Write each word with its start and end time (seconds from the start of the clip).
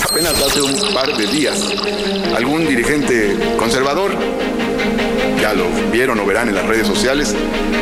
Apenas 0.00 0.40
hace 0.40 0.62
un 0.62 0.94
par 0.94 1.14
de 1.16 1.26
días, 1.26 1.60
algún 2.34 2.66
dirigente 2.66 3.36
conservador, 3.58 4.12
ya 5.40 5.52
lo 5.52 5.66
vieron 5.90 6.18
o 6.18 6.24
verán 6.24 6.48
en 6.48 6.54
las 6.54 6.66
redes 6.66 6.86
sociales, 6.86 7.34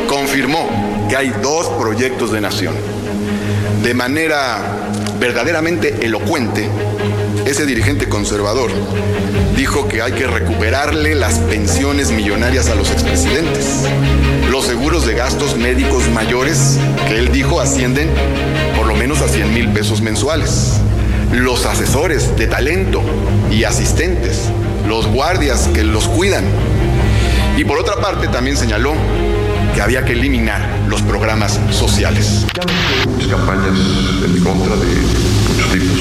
confirmó 0.07 1.07
que 1.09 1.15
hay 1.15 1.29
dos 1.41 1.67
proyectos 1.79 2.31
de 2.31 2.41
nación. 2.41 2.75
De 3.81 3.93
manera 3.93 4.89
verdaderamente 5.19 6.05
elocuente, 6.05 6.67
ese 7.45 7.65
dirigente 7.65 8.09
conservador 8.09 8.71
dijo 9.55 9.87
que 9.87 10.01
hay 10.01 10.11
que 10.11 10.27
recuperarle 10.27 11.15
las 11.15 11.39
pensiones 11.39 12.11
millonarias 12.11 12.69
a 12.69 12.75
los 12.75 12.91
expresidentes. 12.91 13.83
Los 14.49 14.65
seguros 14.65 15.05
de 15.05 15.13
gastos 15.13 15.55
médicos 15.55 16.09
mayores, 16.09 16.77
que 17.07 17.19
él 17.19 17.31
dijo 17.31 17.61
ascienden 17.61 18.09
por 18.75 18.85
lo 18.87 18.95
menos 18.95 19.21
a 19.21 19.29
100 19.29 19.53
mil 19.53 19.69
pesos 19.69 20.01
mensuales. 20.01 20.81
Los 21.31 21.65
asesores 21.65 22.35
de 22.35 22.47
talento 22.47 23.01
y 23.49 23.63
asistentes, 23.63 24.49
los 24.87 25.07
guardias 25.07 25.69
que 25.73 25.83
los 25.83 26.07
cuidan. 26.09 26.43
Y 27.57 27.63
por 27.63 27.79
otra 27.79 27.95
parte 28.01 28.27
también 28.27 28.57
señaló 28.57 28.93
que 29.73 29.81
había 29.81 30.03
que 30.03 30.11
eliminar 30.11 30.61
los 30.87 31.01
programas 31.01 31.57
sociales. 31.71 32.45
Mis 33.17 33.27
campañas 33.27 33.77
en 34.25 34.43
contra 34.43 34.75
de 34.75 34.85
muchos 35.47 35.71
tipos. 35.71 35.97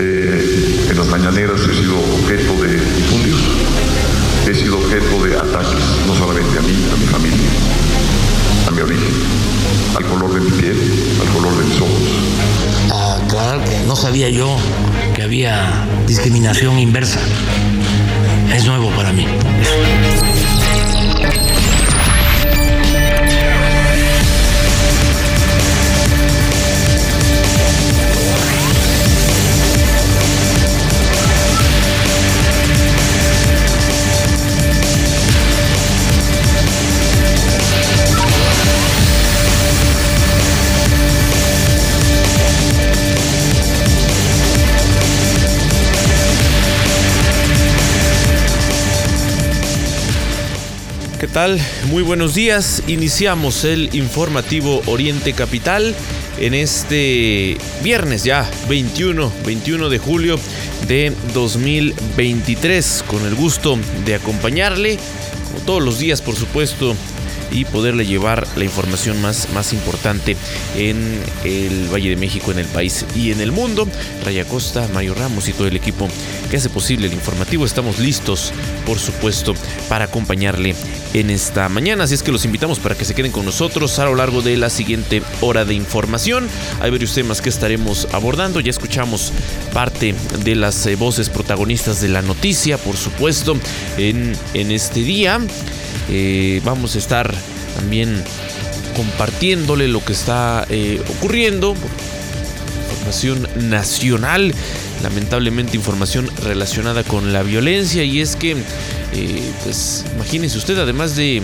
Eh, 0.00 0.86
en 0.90 0.96
las 0.96 1.06
mañaneras 1.06 1.60
he 1.60 1.74
sido 1.74 1.98
objeto 1.98 2.62
de 2.62 2.74
infundios, 2.74 3.40
he 4.48 4.54
sido 4.54 4.78
objeto 4.78 5.24
de 5.24 5.36
ataques, 5.36 5.84
no 6.06 6.14
solamente 6.14 6.58
a 6.58 6.62
mí, 6.62 6.74
a 6.92 6.96
mi 6.96 7.06
familia, 7.06 7.50
a 8.66 8.70
mi 8.70 8.80
origen, 8.80 9.14
al 9.96 10.04
color 10.04 10.32
de 10.34 10.40
mi 10.40 10.50
piel, 10.50 10.76
al 11.20 11.28
color 11.34 11.58
de 11.58 11.64
mis 11.64 11.80
ojos. 11.80 12.43
Que 13.34 13.80
no 13.84 13.96
sabía 13.96 14.28
yo 14.28 14.56
que 15.16 15.22
había 15.24 15.84
discriminación 16.06 16.78
inversa. 16.78 17.18
Es 18.54 18.64
nuevo 18.64 18.90
para 18.90 19.12
mí. 19.12 19.26
Tal? 51.34 51.60
Muy 51.88 52.04
buenos 52.04 52.36
días. 52.36 52.84
Iniciamos 52.86 53.64
el 53.64 53.92
informativo 53.92 54.82
Oriente 54.86 55.32
Capital 55.32 55.92
en 56.38 56.54
este 56.54 57.58
viernes 57.82 58.22
ya, 58.22 58.48
21, 58.68 59.32
21 59.44 59.88
de 59.88 59.98
julio 59.98 60.38
de 60.86 61.12
2023. 61.34 63.04
Con 63.08 63.26
el 63.26 63.34
gusto 63.34 63.76
de 64.04 64.14
acompañarle, 64.14 64.96
como 65.48 65.66
todos 65.66 65.82
los 65.82 65.98
días, 65.98 66.22
por 66.22 66.36
supuesto, 66.36 66.94
y 67.50 67.64
poderle 67.64 68.06
llevar 68.06 68.46
la 68.56 68.64
información 68.64 69.20
más, 69.20 69.48
más 69.52 69.72
importante 69.72 70.36
en 70.76 71.20
el 71.44 71.88
Valle 71.92 72.10
de 72.10 72.16
México, 72.16 72.50
en 72.50 72.58
el 72.58 72.66
país 72.66 73.04
y 73.14 73.32
en 73.32 73.40
el 73.40 73.52
mundo. 73.52 73.86
Raya 74.24 74.44
Costa, 74.44 74.88
Mario 74.92 75.14
Ramos 75.14 75.48
y 75.48 75.52
todo 75.52 75.68
el 75.68 75.76
equipo 75.76 76.08
que 76.50 76.56
hace 76.56 76.68
posible 76.68 77.06
el 77.06 77.12
informativo. 77.12 77.64
Estamos 77.64 77.98
listos, 77.98 78.52
por 78.86 78.98
supuesto, 78.98 79.54
para 79.88 80.06
acompañarle 80.06 80.74
en 81.14 81.30
esta 81.30 81.68
mañana. 81.68 82.04
Así 82.04 82.14
es 82.14 82.22
que 82.22 82.32
los 82.32 82.44
invitamos 82.44 82.78
para 82.78 82.94
que 82.94 83.04
se 83.04 83.14
queden 83.14 83.32
con 83.32 83.44
nosotros 83.44 83.98
a 83.98 84.04
lo 84.04 84.14
largo 84.14 84.42
de 84.42 84.56
la 84.56 84.70
siguiente 84.70 85.22
hora 85.40 85.64
de 85.64 85.74
información. 85.74 86.48
Hay 86.80 86.90
varios 86.90 87.14
temas 87.14 87.40
que 87.40 87.48
estaremos 87.48 88.08
abordando. 88.12 88.60
Ya 88.60 88.70
escuchamos 88.70 89.32
parte 89.72 90.14
de 90.44 90.54
las 90.54 90.86
eh, 90.86 90.96
voces 90.96 91.28
protagonistas 91.28 92.00
de 92.00 92.08
la 92.08 92.22
noticia, 92.22 92.78
por 92.78 92.96
supuesto, 92.96 93.56
en, 93.96 94.36
en 94.54 94.70
este 94.70 95.00
día. 95.00 95.40
Eh, 96.10 96.60
vamos 96.64 96.96
a 96.96 96.98
estar 96.98 97.34
también 97.74 98.22
compartiéndole 98.96 99.88
lo 99.88 100.04
que 100.04 100.12
está 100.12 100.66
eh, 100.68 101.02
ocurriendo. 101.16 101.74
Información 102.90 103.48
nacional, 103.68 104.54
lamentablemente 105.02 105.76
información 105.76 106.30
relacionada 106.42 107.02
con 107.02 107.32
la 107.32 107.42
violencia 107.42 108.02
y 108.04 108.20
es 108.20 108.36
que, 108.36 108.52
eh, 108.52 109.52
pues 109.62 110.04
imagínense 110.14 110.56
usted, 110.56 110.78
además 110.78 111.14
de 111.14 111.42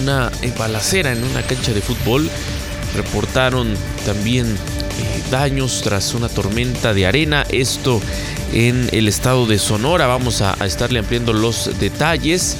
una 0.00 0.30
balacera 0.56 1.12
en 1.12 1.24
una 1.24 1.42
cancha 1.42 1.72
de 1.72 1.80
fútbol, 1.80 2.30
reportaron 2.94 3.74
también 4.06 4.56
daños 5.30 5.80
tras 5.82 6.14
una 6.14 6.28
tormenta 6.28 6.94
de 6.94 7.06
arena. 7.06 7.44
Esto 7.50 8.00
en 8.52 8.88
el 8.92 9.08
estado 9.08 9.46
de 9.46 9.58
Sonora. 9.58 10.06
Vamos 10.06 10.40
a 10.42 10.52
estarle 10.64 11.00
ampliando 11.00 11.32
los 11.32 11.70
detalles. 11.80 12.56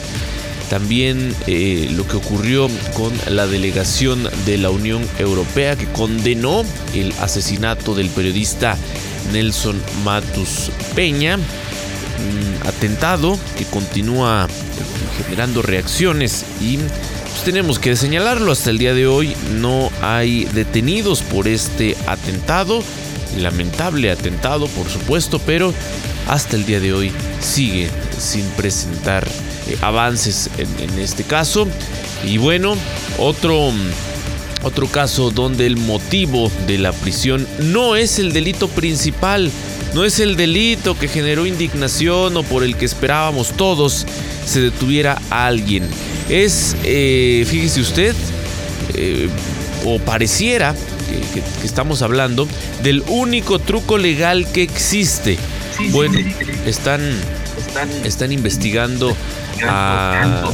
También 0.71 1.35
eh, 1.47 1.89
lo 1.93 2.07
que 2.07 2.17
ocurrió 2.17 2.69
con 2.95 3.13
la 3.29 3.47
delegación 3.47 4.29
de 4.47 4.59
la 4.59 4.71
Unión 4.71 5.07
Europea 5.19 5.77
que 5.77 5.87
condenó 5.87 6.65
el 6.95 7.13
asesinato 7.21 7.95
del 7.95 8.09
periodista 8.09 8.77
Nelson 9.33 9.81
Matus 10.05 10.71
Peña. 10.95 11.37
Un 11.37 12.69
atentado 12.69 13.39
que 13.59 13.65
continúa 13.65 14.49
generando 15.19 15.63
reacciones 15.63 16.45
y 16.61 16.79
pues, 16.79 17.45
tenemos 17.45 17.79
que 17.79 17.97
señalarlo. 17.97 18.53
Hasta 18.53 18.71
el 18.71 18.79
día 18.79 18.95
de 18.95 19.07
hoy 19.07 19.35
no 19.61 19.91
hay 20.01 20.45
detenidos 20.47 21.23
por 21.23 21.49
este 21.49 21.97
atentado. 22.07 22.83
Lamentable 23.39 24.11
atentado, 24.11 24.67
por 24.69 24.89
supuesto, 24.89 25.39
pero 25.39 25.72
hasta 26.28 26.56
el 26.56 26.65
día 26.65 26.81
de 26.81 26.93
hoy 26.93 27.12
sigue 27.41 27.91
sin 28.19 28.45
presentar 28.50 29.27
eh, 29.69 29.77
avances 29.81 30.50
en, 30.59 30.99
este 30.99 31.25
caso. 31.25 31.67
Y 32.25 32.39
bueno, 32.39 32.77
otro, 33.19 33.73
otro 34.62 34.87
caso 34.87 35.31
donde 35.31 35.67
el 35.67 35.77
motivo 35.77 36.50
de 36.67 36.78
la 36.78 36.93
prisión 36.93 37.47
no 37.59 37.97
es 37.97 38.19
el 38.19 38.33
delito 38.33 38.69
principal, 38.69 39.50
no 39.94 40.05
es 40.05 40.21
el 40.21 40.37
delito 40.37 40.99
que 40.99 41.09
generó 41.09 41.47
indignación 41.47 42.37
o 42.37 42.43
por 42.43 42.62
el 42.65 42.77
que 42.77 42.84
esperábamos 42.84 43.53
todos 43.56 44.06
se 44.47 44.61
detuviera 44.61 45.21
a 45.31 45.47
alguien. 45.47 45.89
Es, 46.28 46.77
eh, 46.84 47.44
fíjese 47.47 47.81
usted, 47.81 48.15
eh, 48.94 49.28
o 49.84 49.99
pareciera 49.99 50.75
que, 51.33 51.43
estamos 51.65 52.03
hablando 52.03 52.49
del 52.83 53.03
único 53.09 53.59
truco 53.59 53.99
legal 53.99 54.47
que 54.53 54.63
existe. 54.63 55.39
Sí, 55.77 55.89
bueno, 55.91 56.15
sí, 56.15 56.25
sí, 56.25 56.47
están, 56.67 57.01
están, 57.59 57.89
están 58.05 58.33
investigando 58.33 59.17
a, 59.67 60.51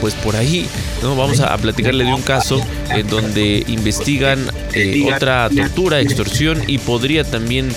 pues 0.00 0.14
por 0.14 0.36
ahí 0.36 0.66
¿no? 1.02 1.14
vamos 1.14 1.40
a, 1.40 1.56
platicarle 1.58 2.04
de 2.04 2.12
un 2.12 2.22
caso 2.22 2.60
en 2.90 3.06
donde 3.06 3.64
investigan 3.68 4.50
eh, 4.72 5.08
otra 5.14 5.48
tortura, 5.48 6.00
extorsión 6.00 6.62
y 6.66 6.78
podría 6.78 7.24
también 7.24 7.68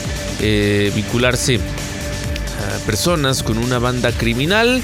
eh, 0.41 0.91
vincularse 0.95 1.57
a 1.57 2.85
personas 2.85 3.43
con 3.43 3.57
una 3.57 3.79
banda 3.79 4.11
criminal. 4.11 4.81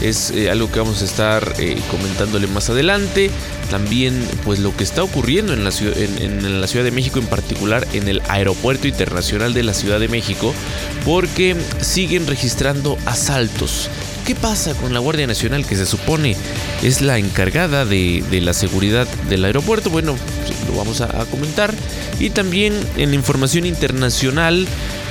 Es 0.00 0.30
eh, 0.30 0.50
algo 0.50 0.70
que 0.70 0.78
vamos 0.78 1.02
a 1.02 1.04
estar 1.04 1.54
eh, 1.58 1.76
comentándole 1.90 2.46
más 2.46 2.70
adelante. 2.70 3.30
También, 3.70 4.22
pues 4.44 4.58
lo 4.58 4.76
que 4.76 4.84
está 4.84 5.02
ocurriendo 5.02 5.52
en 5.52 5.64
la, 5.64 5.70
ciudad, 5.70 5.96
en, 5.96 6.60
la 6.60 6.66
Ciudad 6.66 6.84
de 6.84 6.90
México, 6.90 7.18
en 7.18 7.26
particular 7.26 7.86
en 7.92 8.08
el 8.08 8.20
Aeropuerto 8.28 8.86
Internacional 8.86 9.54
de 9.54 9.62
la 9.62 9.74
Ciudad 9.74 9.98
de 10.00 10.08
México, 10.08 10.54
porque 11.04 11.56
siguen 11.80 12.26
registrando 12.26 12.98
asaltos. 13.06 13.88
¿Qué 14.26 14.34
pasa 14.34 14.74
con 14.74 14.94
la 14.94 15.00
Guardia 15.00 15.26
Nacional 15.26 15.66
que 15.66 15.76
se 15.76 15.86
supone 15.86 16.36
es 16.82 17.02
la 17.02 17.18
encargada 17.18 17.84
de, 17.84 18.22
la 18.42 18.52
seguridad 18.52 19.06
del 19.28 19.44
aeropuerto? 19.44 19.90
Bueno, 19.90 20.16
lo 20.68 20.78
vamos 20.78 21.00
a, 21.00 21.20
a, 21.20 21.24
comentar. 21.26 21.74
Y 22.20 22.30
también 22.30 22.74
en 22.96 23.10
la 23.10 23.16
información 23.16 23.66
internacional 23.66 24.66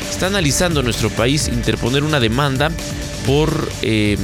está 0.10 0.28
analizando 0.28 0.84
nuestro 0.84 1.10
país 1.10 1.48
interponer 1.48 2.04
una 2.04 2.20
demanda 2.20 2.72
por 3.26 3.70
eh, 3.82 4.18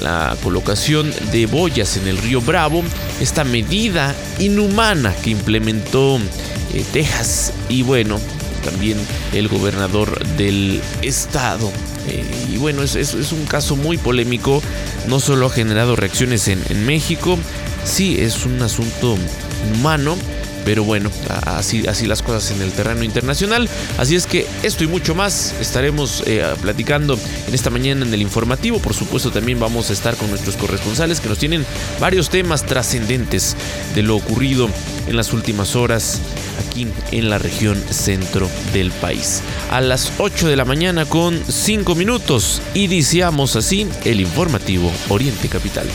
la 0.00 0.36
colocación 0.42 1.12
de 1.32 1.46
boyas 1.46 1.96
en 1.96 2.08
el 2.08 2.18
río 2.18 2.40
Bravo, 2.40 2.82
esta 3.20 3.44
medida 3.44 4.14
inhumana 4.38 5.14
que 5.14 5.30
implementó 5.30 6.18
eh, 6.72 6.84
Texas 6.92 7.52
y 7.68 7.82
bueno, 7.82 8.20
también 8.64 8.98
el 9.32 9.48
gobernador 9.48 10.24
del 10.36 10.80
estado. 11.02 11.70
Eh, 12.08 12.24
y 12.52 12.56
bueno, 12.58 12.82
es, 12.82 12.94
es, 12.94 13.14
es, 13.14 13.32
un 13.32 13.44
caso 13.46 13.76
muy 13.76 13.98
polémico, 13.98 14.62
no 15.08 15.20
solo 15.20 15.46
ha 15.46 15.50
generado 15.50 15.96
reacciones 15.96 16.48
en, 16.48 16.62
en 16.68 16.86
México, 16.86 17.38
sí 17.84 18.20
es 18.20 18.44
un 18.44 18.62
asunto 18.62 19.16
humano, 19.74 20.16
pero 20.66 20.82
bueno, 20.82 21.12
así, 21.46 21.86
así 21.86 22.06
las 22.06 22.22
cosas 22.22 22.50
en 22.50 22.60
el 22.60 22.72
terreno 22.72 23.04
internacional. 23.04 23.70
Así 23.98 24.16
es 24.16 24.26
que 24.26 24.44
esto 24.64 24.82
y 24.82 24.88
mucho 24.88 25.14
más 25.14 25.54
estaremos 25.60 26.24
eh, 26.26 26.44
platicando 26.60 27.16
en 27.46 27.54
esta 27.54 27.70
mañana 27.70 28.04
en 28.04 28.12
el 28.12 28.20
informativo. 28.20 28.80
Por 28.80 28.92
supuesto, 28.92 29.30
también 29.30 29.60
vamos 29.60 29.90
a 29.90 29.92
estar 29.92 30.16
con 30.16 30.28
nuestros 30.28 30.56
corresponsales 30.56 31.20
que 31.20 31.28
nos 31.28 31.38
tienen 31.38 31.64
varios 32.00 32.30
temas 32.30 32.66
trascendentes 32.66 33.56
de 33.94 34.02
lo 34.02 34.16
ocurrido 34.16 34.68
en 35.06 35.16
las 35.16 35.32
últimas 35.32 35.76
horas 35.76 36.20
aquí 36.68 36.88
en 37.12 37.30
la 37.30 37.38
región 37.38 37.80
centro 37.90 38.50
del 38.72 38.90
país. 38.90 39.42
A 39.70 39.80
las 39.80 40.14
8 40.18 40.48
de 40.48 40.56
la 40.56 40.64
mañana 40.64 41.04
con 41.04 41.40
5 41.48 41.94
minutos 41.94 42.60
iniciamos 42.74 43.54
así 43.54 43.86
el 44.04 44.20
informativo 44.20 44.90
Oriente 45.10 45.48
Capital. 45.48 45.86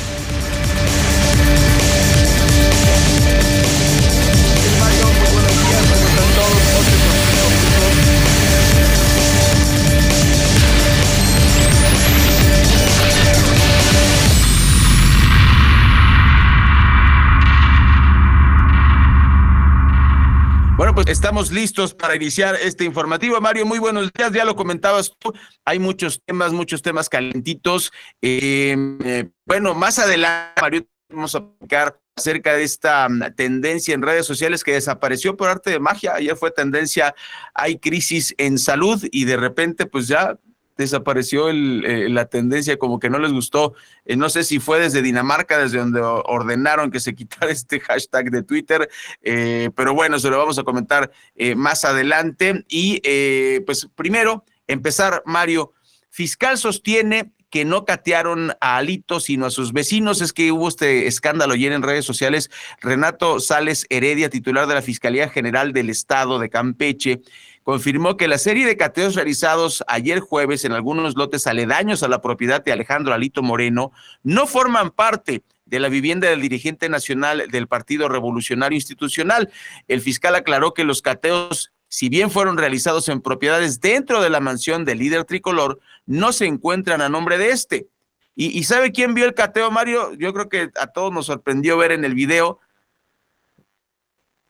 Estamos 21.07 21.51
listos 21.51 21.93
para 21.93 22.15
iniciar 22.15 22.55
este 22.61 22.83
informativo. 22.83 23.39
Mario, 23.39 23.65
muy 23.65 23.79
buenos 23.79 24.11
días. 24.11 24.31
Ya 24.33 24.43
lo 24.43 24.55
comentabas 24.55 25.13
tú. 25.17 25.33
Hay 25.65 25.79
muchos 25.79 26.21
temas, 26.25 26.51
muchos 26.51 26.81
temas 26.81 27.07
calentitos. 27.07 27.91
Eh, 28.21 28.75
eh, 29.03 29.29
bueno, 29.45 29.73
más 29.73 29.99
adelante, 29.99 30.61
Mario, 30.61 30.85
vamos 31.09 31.33
a 31.35 31.39
explicar 31.39 31.99
acerca 32.15 32.53
de 32.55 32.63
esta 32.63 33.07
mm, 33.07 33.35
tendencia 33.35 33.93
en 33.93 34.01
redes 34.01 34.25
sociales 34.25 34.63
que 34.63 34.73
desapareció 34.73 35.37
por 35.37 35.49
arte 35.49 35.71
de 35.71 35.79
magia. 35.79 36.15
Ayer 36.15 36.35
fue 36.35 36.51
tendencia, 36.51 37.15
hay 37.53 37.77
crisis 37.79 38.35
en 38.37 38.57
salud 38.57 39.01
y 39.11 39.25
de 39.25 39.37
repente 39.37 39.85
pues 39.85 40.07
ya 40.07 40.37
desapareció 40.81 41.49
eh, 41.49 42.09
la 42.09 42.25
tendencia, 42.25 42.77
como 42.77 42.99
que 42.99 43.09
no 43.09 43.19
les 43.19 43.31
gustó. 43.31 43.73
Eh, 44.05 44.15
no 44.15 44.29
sé 44.29 44.43
si 44.43 44.59
fue 44.59 44.79
desde 44.79 45.01
Dinamarca, 45.01 45.57
desde 45.57 45.79
donde 45.79 46.01
ordenaron 46.01 46.91
que 46.91 46.99
se 46.99 47.15
quitara 47.15 47.51
este 47.51 47.79
hashtag 47.79 48.31
de 48.31 48.43
Twitter, 48.43 48.89
eh, 49.21 49.69
pero 49.75 49.93
bueno, 49.93 50.19
se 50.19 50.29
lo 50.29 50.37
vamos 50.37 50.59
a 50.59 50.63
comentar 50.63 51.11
más 51.55 51.85
adelante. 51.85 52.65
Y 52.67 53.01
pues 53.65 53.87
primero, 53.95 54.43
empezar, 54.67 55.23
Mario. 55.25 55.73
Fiscal 56.09 56.57
sostiene 56.57 57.31
que 57.51 57.65
no 57.65 57.85
catearon 57.85 58.53
a 58.61 58.77
Alito, 58.77 59.19
sino 59.19 59.45
a 59.45 59.51
sus 59.51 59.73
vecinos. 59.73 60.21
Es 60.21 60.33
que 60.33 60.51
hubo 60.51 60.69
este 60.69 61.05
escándalo 61.05 61.53
ayer 61.53 61.73
en 61.73 61.83
redes 61.83 62.05
sociales. 62.05 62.49
Renato 62.79 63.39
Sales 63.39 63.85
Heredia, 63.89 64.29
titular 64.29 64.67
de 64.67 64.75
la 64.75 64.81
Fiscalía 64.81 65.29
General 65.29 65.73
del 65.73 65.89
Estado 65.89 66.39
de 66.39 66.49
Campeche, 66.49 67.21
confirmó 67.63 68.17
que 68.17 68.27
la 68.27 68.37
serie 68.37 68.65
de 68.65 68.77
cateos 68.77 69.15
realizados 69.15 69.83
ayer 69.87 70.19
jueves 70.19 70.65
en 70.65 70.71
algunos 70.71 71.15
lotes 71.15 71.47
aledaños 71.47 72.03
a 72.03 72.07
la 72.07 72.21
propiedad 72.21 72.63
de 72.63 72.71
Alejandro 72.71 73.13
Alito 73.13 73.43
Moreno 73.43 73.91
no 74.23 74.47
forman 74.47 74.91
parte 74.91 75.43
de 75.65 75.79
la 75.79 75.89
vivienda 75.89 76.29
del 76.29 76.41
dirigente 76.41 76.89
nacional 76.89 77.47
del 77.49 77.67
Partido 77.67 78.09
Revolucionario 78.09 78.75
Institucional. 78.75 79.51
El 79.87 80.01
fiscal 80.01 80.35
aclaró 80.35 80.73
que 80.73 80.83
los 80.83 81.01
cateos, 81.01 81.71
si 81.87 82.09
bien 82.09 82.29
fueron 82.29 82.57
realizados 82.57 83.07
en 83.07 83.21
propiedades 83.21 83.79
dentro 83.79 84.21
de 84.21 84.29
la 84.29 84.41
mansión 84.41 84.83
del 84.83 84.99
líder 84.99 85.23
tricolor, 85.23 85.79
no 86.05 86.33
se 86.33 86.45
encuentran 86.45 87.01
a 87.01 87.09
nombre 87.09 87.37
de 87.37 87.51
este. 87.51 87.87
¿Y, 88.35 88.63
sabe 88.63 88.91
quién 88.91 89.13
vio 89.13 89.25
el 89.25 89.33
cateo, 89.33 89.69
Mario? 89.71 90.13
Yo 90.13 90.33
creo 90.33 90.49
que 90.49 90.69
a 90.79 90.87
todos 90.87 91.11
nos 91.11 91.27
sorprendió 91.27 91.77
ver 91.77 91.91
en 91.91 92.05
el 92.05 92.15
video 92.15 92.59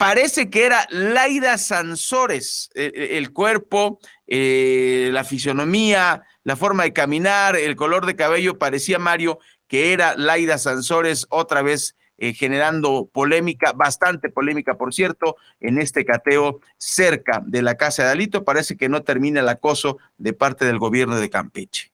parece 0.02 0.50
que 0.50 0.66
era 0.66 0.88
Laida 0.90 1.60
Sansores, 1.60 2.72
eh, 2.74 2.92
eh, 2.96 3.18
el, 3.20 3.32
cuerpo, 3.34 4.00
eh, 4.26 5.12
la 5.14 5.24
fisionomía, 5.24 6.24
la 6.44 6.56
forma 6.56 6.82
de 6.82 6.92
caminar, 6.92 7.56
el 7.56 7.76
color 7.76 8.08
de 8.08 8.16
cabello, 8.16 8.58
parecía 8.58 8.98
Mario 8.98 9.38
que 9.68 9.94
era 9.94 10.16
Laida 10.18 10.58
Sansores 10.58 11.28
otra 11.30 11.62
vez 11.62 11.96
generando 12.18 13.10
polémica, 13.12 13.74
bastante 13.74 14.30
polémica, 14.30 14.76
por 14.76 14.94
cierto, 14.94 15.38
en 15.60 15.80
este 15.80 16.04
cateo 16.04 16.62
cerca 16.78 17.42
de 17.46 17.62
la 17.64 17.76
casa 17.76 18.04
de 18.04 18.12
Alito. 18.12 18.44
Parece 18.44 18.78
que 18.78 18.90
no 18.90 19.02
termina 19.02 19.40
el 19.40 19.50
acoso 19.50 19.98
de 20.18 20.34
parte 20.34 20.66
del 20.66 20.78
gobierno 20.78 21.20
de 21.20 21.30
Campeche. 21.32 21.92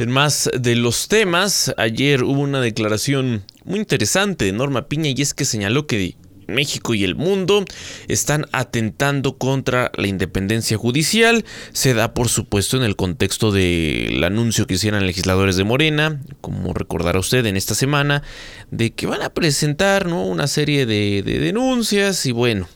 En 0.00 0.10
más 0.10 0.48
de 0.58 0.76
los 0.76 1.08
temas, 1.08 1.74
ayer 1.76 2.24
hubo 2.24 2.40
una 2.40 2.62
declaración 2.62 3.44
muy 3.64 3.80
interesante 3.80 4.46
de 4.46 4.52
Norma 4.52 4.88
Piña 4.88 5.10
y 5.14 5.20
es 5.20 5.34
que 5.34 5.44
señaló 5.44 5.86
que 5.86 6.16
México 6.46 6.94
y 6.94 7.04
el 7.04 7.16
mundo 7.16 7.66
están 8.08 8.46
atentando 8.50 9.36
contra 9.36 9.92
la 9.94 10.06
independencia 10.06 10.78
judicial. 10.78 11.44
Se 11.74 11.92
da, 11.92 12.14
por 12.14 12.30
supuesto, 12.30 12.78
en 12.78 12.84
el 12.84 12.96
contexto 12.96 13.52
del 13.52 14.24
anuncio 14.24 14.66
que 14.66 14.74
hicieron 14.74 15.06
legisladores 15.06 15.56
de 15.56 15.64
Morena, 15.64 16.18
como 16.40 16.72
recordará 16.72 17.18
usted 17.18 17.44
en 17.44 17.58
esta 17.58 17.74
semana, 17.74 18.22
de 18.70 18.92
que 18.92 19.06
van 19.06 19.20
a 19.20 19.28
presentar 19.28 20.06
¿no? 20.06 20.24
una 20.24 20.46
serie 20.46 20.86
de, 20.86 21.22
de 21.22 21.40
denuncias 21.40 22.24
y 22.24 22.32
bueno, 22.32 22.66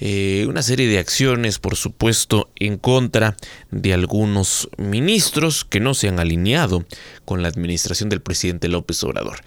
eh, 0.00 0.46
una 0.48 0.62
serie 0.62 0.88
de 0.88 0.98
acciones, 0.98 1.58
por 1.58 1.76
supuesto, 1.76 2.50
en 2.56 2.78
contra 2.78 3.36
de 3.70 3.92
algunos 3.92 4.68
ministros 4.78 5.64
que 5.64 5.80
no 5.80 5.94
se 5.94 6.08
han 6.08 6.18
alineado 6.18 6.84
con 7.24 7.42
la 7.42 7.48
administración 7.48 8.08
del 8.08 8.22
presidente 8.22 8.68
López 8.68 9.04
Obrador. 9.04 9.40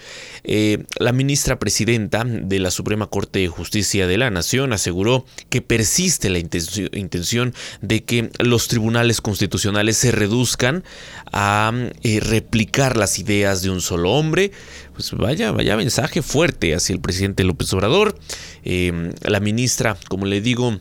Eh, 0.44 0.86
la 1.00 1.12
ministra 1.12 1.60
presidenta 1.60 2.24
de 2.24 2.60
la 2.60 2.72
Suprema 2.72 3.08
Corte 3.08 3.40
de 3.40 3.48
Justicia 3.48 4.08
de 4.08 4.18
la 4.18 4.30
Nación 4.30 4.74
aseguró 4.74 5.26
que 5.50 5.62
persiste 5.62 6.30
la 6.30 6.40
intención 6.40 7.54
de 7.82 8.04
que 8.04 8.30
los 8.40 8.68
tribunales 8.68 9.22
constitucionales 9.22 9.98
se 9.98 10.12
reduzcan 10.12 10.84
a 11.32 11.74
eh, 12.04 12.20
replicar 12.20 12.96
las 12.96 13.20
ideas 13.20 13.62
de 13.64 13.70
un 13.70 13.82
solo 13.82 14.12
hombre. 14.12 14.52
Pues 14.94 15.12
vaya, 15.12 15.52
vaya 15.52 15.76
mensaje 15.76 16.22
fuerte 16.22 16.76
hacia 16.76 16.94
el 16.94 17.02
presidente 17.02 17.44
López 17.44 17.74
Obrador. 17.74 18.18
la 18.64 19.40
ministra, 19.40 19.98
como 20.08 20.26
le 20.26 20.40
digo, 20.40 20.80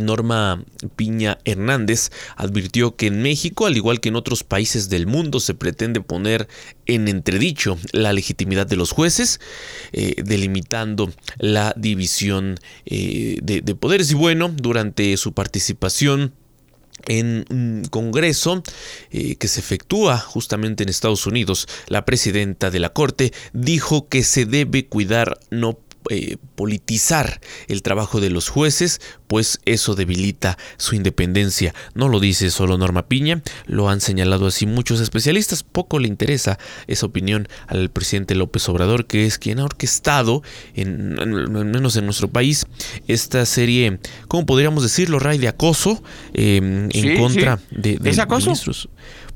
Norma 0.00 0.64
Piña 0.96 1.38
Hernández 1.44 2.10
advirtió 2.36 2.96
que 2.96 3.06
en 3.06 3.22
México, 3.22 3.66
al 3.66 3.76
igual 3.76 4.00
que 4.00 4.10
en 4.10 4.16
otros 4.16 4.44
países 4.44 4.88
del 4.88 5.06
mundo, 5.06 5.40
se 5.40 5.54
pretende 5.54 6.00
poner 6.00 6.48
en 6.86 7.08
entredicho 7.08 7.78
la 7.92 8.12
legitimidad 8.12 8.66
de 8.66 8.76
los 8.76 8.92
jueces, 8.92 9.40
eh, 9.92 10.14
delimitando 10.22 11.12
la 11.38 11.74
división 11.76 12.58
eh, 12.84 13.38
de, 13.42 13.62
de 13.62 13.74
poderes. 13.74 14.10
Y 14.10 14.14
bueno, 14.14 14.52
durante 14.54 15.16
su 15.16 15.32
participación 15.32 16.32
en 17.08 17.44
un 17.50 17.82
congreso 17.90 18.62
eh, 19.10 19.34
que 19.36 19.48
se 19.48 19.60
efectúa 19.60 20.18
justamente 20.18 20.84
en 20.84 20.88
Estados 20.88 21.26
Unidos, 21.26 21.66
la 21.88 22.04
presidenta 22.04 22.70
de 22.70 22.78
la 22.78 22.90
Corte 22.90 23.32
dijo 23.52 24.08
que 24.08 24.22
se 24.22 24.44
debe 24.44 24.86
cuidar 24.86 25.40
no 25.50 25.78
eh, 26.10 26.36
politizar 26.54 27.40
el 27.68 27.82
trabajo 27.82 28.20
de 28.20 28.30
los 28.30 28.48
jueces, 28.48 29.00
pues 29.26 29.60
eso 29.64 29.94
debilita 29.94 30.58
su 30.76 30.94
independencia. 30.94 31.74
No 31.94 32.08
lo 32.08 32.20
dice 32.20 32.50
solo 32.50 32.78
Norma 32.78 33.06
Piña, 33.06 33.42
lo 33.66 33.88
han 33.88 34.00
señalado 34.00 34.46
así 34.46 34.66
muchos 34.66 35.00
especialistas. 35.00 35.62
Poco 35.62 35.98
le 35.98 36.08
interesa 36.08 36.58
esa 36.86 37.06
opinión 37.06 37.48
al 37.66 37.90
presidente 37.90 38.34
López 38.34 38.68
Obrador, 38.68 39.06
que 39.06 39.26
es 39.26 39.38
quien 39.38 39.60
ha 39.60 39.64
orquestado, 39.64 40.42
en, 40.74 41.14
menos 41.14 41.96
en 41.96 42.04
nuestro 42.04 42.28
país, 42.28 42.66
esta 43.06 43.44
serie, 43.46 43.98
¿cómo 44.28 44.46
podríamos 44.46 44.82
decirlo, 44.82 45.18
Ray, 45.18 45.38
de 45.38 45.48
acoso 45.48 46.02
em, 46.32 46.88
en 46.92 47.20
contra 47.20 47.60
de, 47.70 47.98
de, 47.98 48.10
ministros 48.10 48.88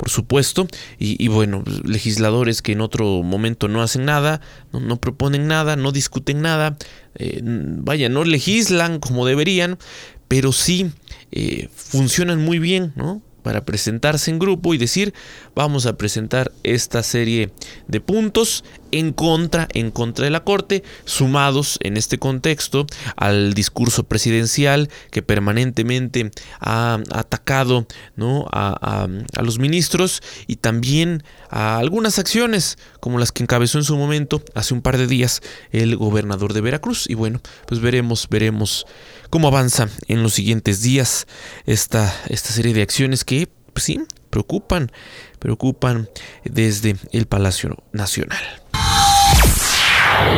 por 0.02 0.10
supuesto, 0.10 0.66
y, 0.98 1.28
bueno, 1.28 1.62
legisladores 1.84 2.60
que 2.60 2.72
en 2.72 2.80
otro 2.80 3.22
momento 3.22 3.68
no 3.68 3.82
hacen 3.82 4.04
nada, 4.04 4.40
no, 4.72 4.96
proponen 4.96 5.46
nada, 5.46 5.76
no 5.76 5.92
discuten 5.92 6.42
nada, 6.42 6.76
eh, 7.14 7.40
vaya, 7.44 8.08
no 8.08 8.24
legislan 8.24 8.98
como 8.98 9.26
deberían, 9.26 9.78
pero 10.26 10.50
sí 10.50 10.90
eh, 11.30 11.68
funcionan 11.72 12.40
muy 12.40 12.58
bien, 12.58 12.92
¿no? 12.96 13.22
Para 13.42 13.64
presentarse 13.64 14.30
en 14.30 14.38
grupo 14.38 14.74
y 14.74 14.78
decir 14.78 15.12
vamos 15.54 15.86
a 15.86 15.96
presentar 15.96 16.52
esta 16.62 17.02
serie 17.02 17.50
de 17.88 18.00
puntos 18.00 18.64
en 18.90 19.12
contra 19.12 19.68
en 19.72 19.90
contra 19.90 20.24
de 20.24 20.30
la 20.30 20.44
corte 20.44 20.82
sumados 21.04 21.78
en 21.82 21.96
este 21.96 22.18
contexto 22.18 22.86
al 23.16 23.54
discurso 23.54 24.04
presidencial 24.04 24.88
que 25.10 25.22
permanentemente 25.22 26.30
ha 26.60 27.00
atacado 27.10 27.86
¿no? 28.16 28.46
a, 28.52 29.06
a 29.34 29.42
los 29.42 29.58
ministros 29.58 30.22
y 30.46 30.56
también 30.56 31.24
a 31.50 31.78
algunas 31.78 32.18
acciones 32.18 32.78
como 33.00 33.18
las 33.18 33.32
que 33.32 33.42
encabezó 33.42 33.78
en 33.78 33.84
su 33.84 33.96
momento 33.96 34.42
hace 34.54 34.74
un 34.74 34.82
par 34.82 34.98
de 34.98 35.06
días 35.06 35.40
el 35.70 35.96
gobernador 35.96 36.52
de 36.52 36.60
Veracruz 36.60 37.08
y 37.08 37.14
bueno 37.14 37.40
pues 37.66 37.80
veremos 37.80 38.28
veremos 38.30 38.86
cómo 39.32 39.48
avanza 39.48 39.88
en 40.08 40.22
los 40.22 40.34
siguientes 40.34 40.82
días 40.82 41.26
esta, 41.64 42.14
esta 42.28 42.50
serie 42.50 42.74
de 42.74 42.82
acciones 42.82 43.24
que, 43.24 43.48
pues 43.72 43.82
sí, 43.82 43.98
preocupan, 44.28 44.92
preocupan 45.38 46.10
desde 46.44 46.96
el 47.12 47.24
Palacio 47.24 47.82
Nacional. 47.92 48.42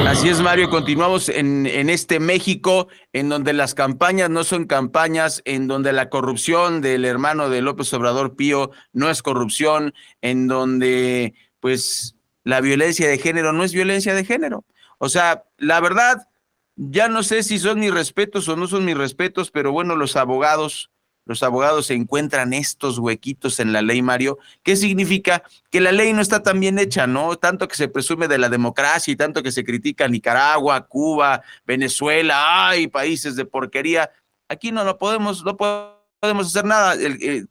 Así 0.06 0.28
es, 0.28 0.40
Mario. 0.40 0.70
Continuamos 0.70 1.28
en, 1.28 1.66
en, 1.66 1.90
este 1.90 2.20
México 2.20 2.86
en 3.12 3.28
donde 3.28 3.52
las 3.52 3.74
campañas 3.74 4.30
no 4.30 4.44
son 4.44 4.66
campañas, 4.66 5.42
en 5.44 5.66
donde 5.66 5.92
la 5.92 6.08
corrupción 6.08 6.80
del 6.80 7.04
hermano 7.04 7.50
de 7.50 7.62
López 7.62 7.92
Obrador 7.94 8.36
Pío 8.36 8.70
no 8.92 9.10
es 9.10 9.22
corrupción, 9.22 9.92
en 10.22 10.46
donde 10.46 11.34
pues 11.58 12.14
la 12.44 12.60
violencia 12.60 13.08
de 13.08 13.18
género 13.18 13.52
no 13.52 13.64
es 13.64 13.72
violencia 13.72 14.14
de 14.14 14.24
género. 14.24 14.64
O 14.98 15.08
sea, 15.08 15.42
la 15.58 15.80
verdad, 15.80 16.28
ya 16.76 17.08
no 17.08 17.22
sé 17.22 17.42
si 17.42 17.58
son 17.58 17.80
mis 17.80 17.92
respetos 17.92 18.48
o 18.48 18.56
no 18.56 18.66
son 18.66 18.84
mis 18.84 18.96
respetos, 18.96 19.50
pero 19.50 19.72
bueno, 19.72 19.96
los 19.96 20.16
abogados 20.16 20.90
los 21.26 21.42
abogados 21.42 21.90
encuentran 21.90 22.52
estos 22.52 22.98
huequitos 22.98 23.58
en 23.58 23.72
la 23.72 23.80
ley, 23.80 24.02
Mario. 24.02 24.38
¿Qué 24.62 24.76
significa? 24.76 25.42
Que 25.70 25.80
la 25.80 25.90
ley 25.90 26.12
no 26.12 26.20
está 26.20 26.42
tan 26.42 26.60
bien 26.60 26.78
hecha, 26.78 27.06
¿no? 27.06 27.36
Tanto 27.36 27.66
que 27.66 27.76
se 27.76 27.88
presume 27.88 28.28
de 28.28 28.36
la 28.36 28.50
democracia 28.50 29.10
y 29.10 29.16
tanto 29.16 29.42
que 29.42 29.50
se 29.50 29.64
critica 29.64 30.06
Nicaragua, 30.06 30.86
Cuba, 30.86 31.42
Venezuela, 31.66 32.68
ay, 32.68 32.88
países 32.88 33.36
de 33.36 33.46
porquería. 33.46 34.10
Aquí 34.48 34.70
no, 34.70 34.84
no 34.84 34.98
podemos, 34.98 35.42
no 35.44 35.56
podemos 35.56 36.46
hacer 36.48 36.66
nada. 36.66 36.94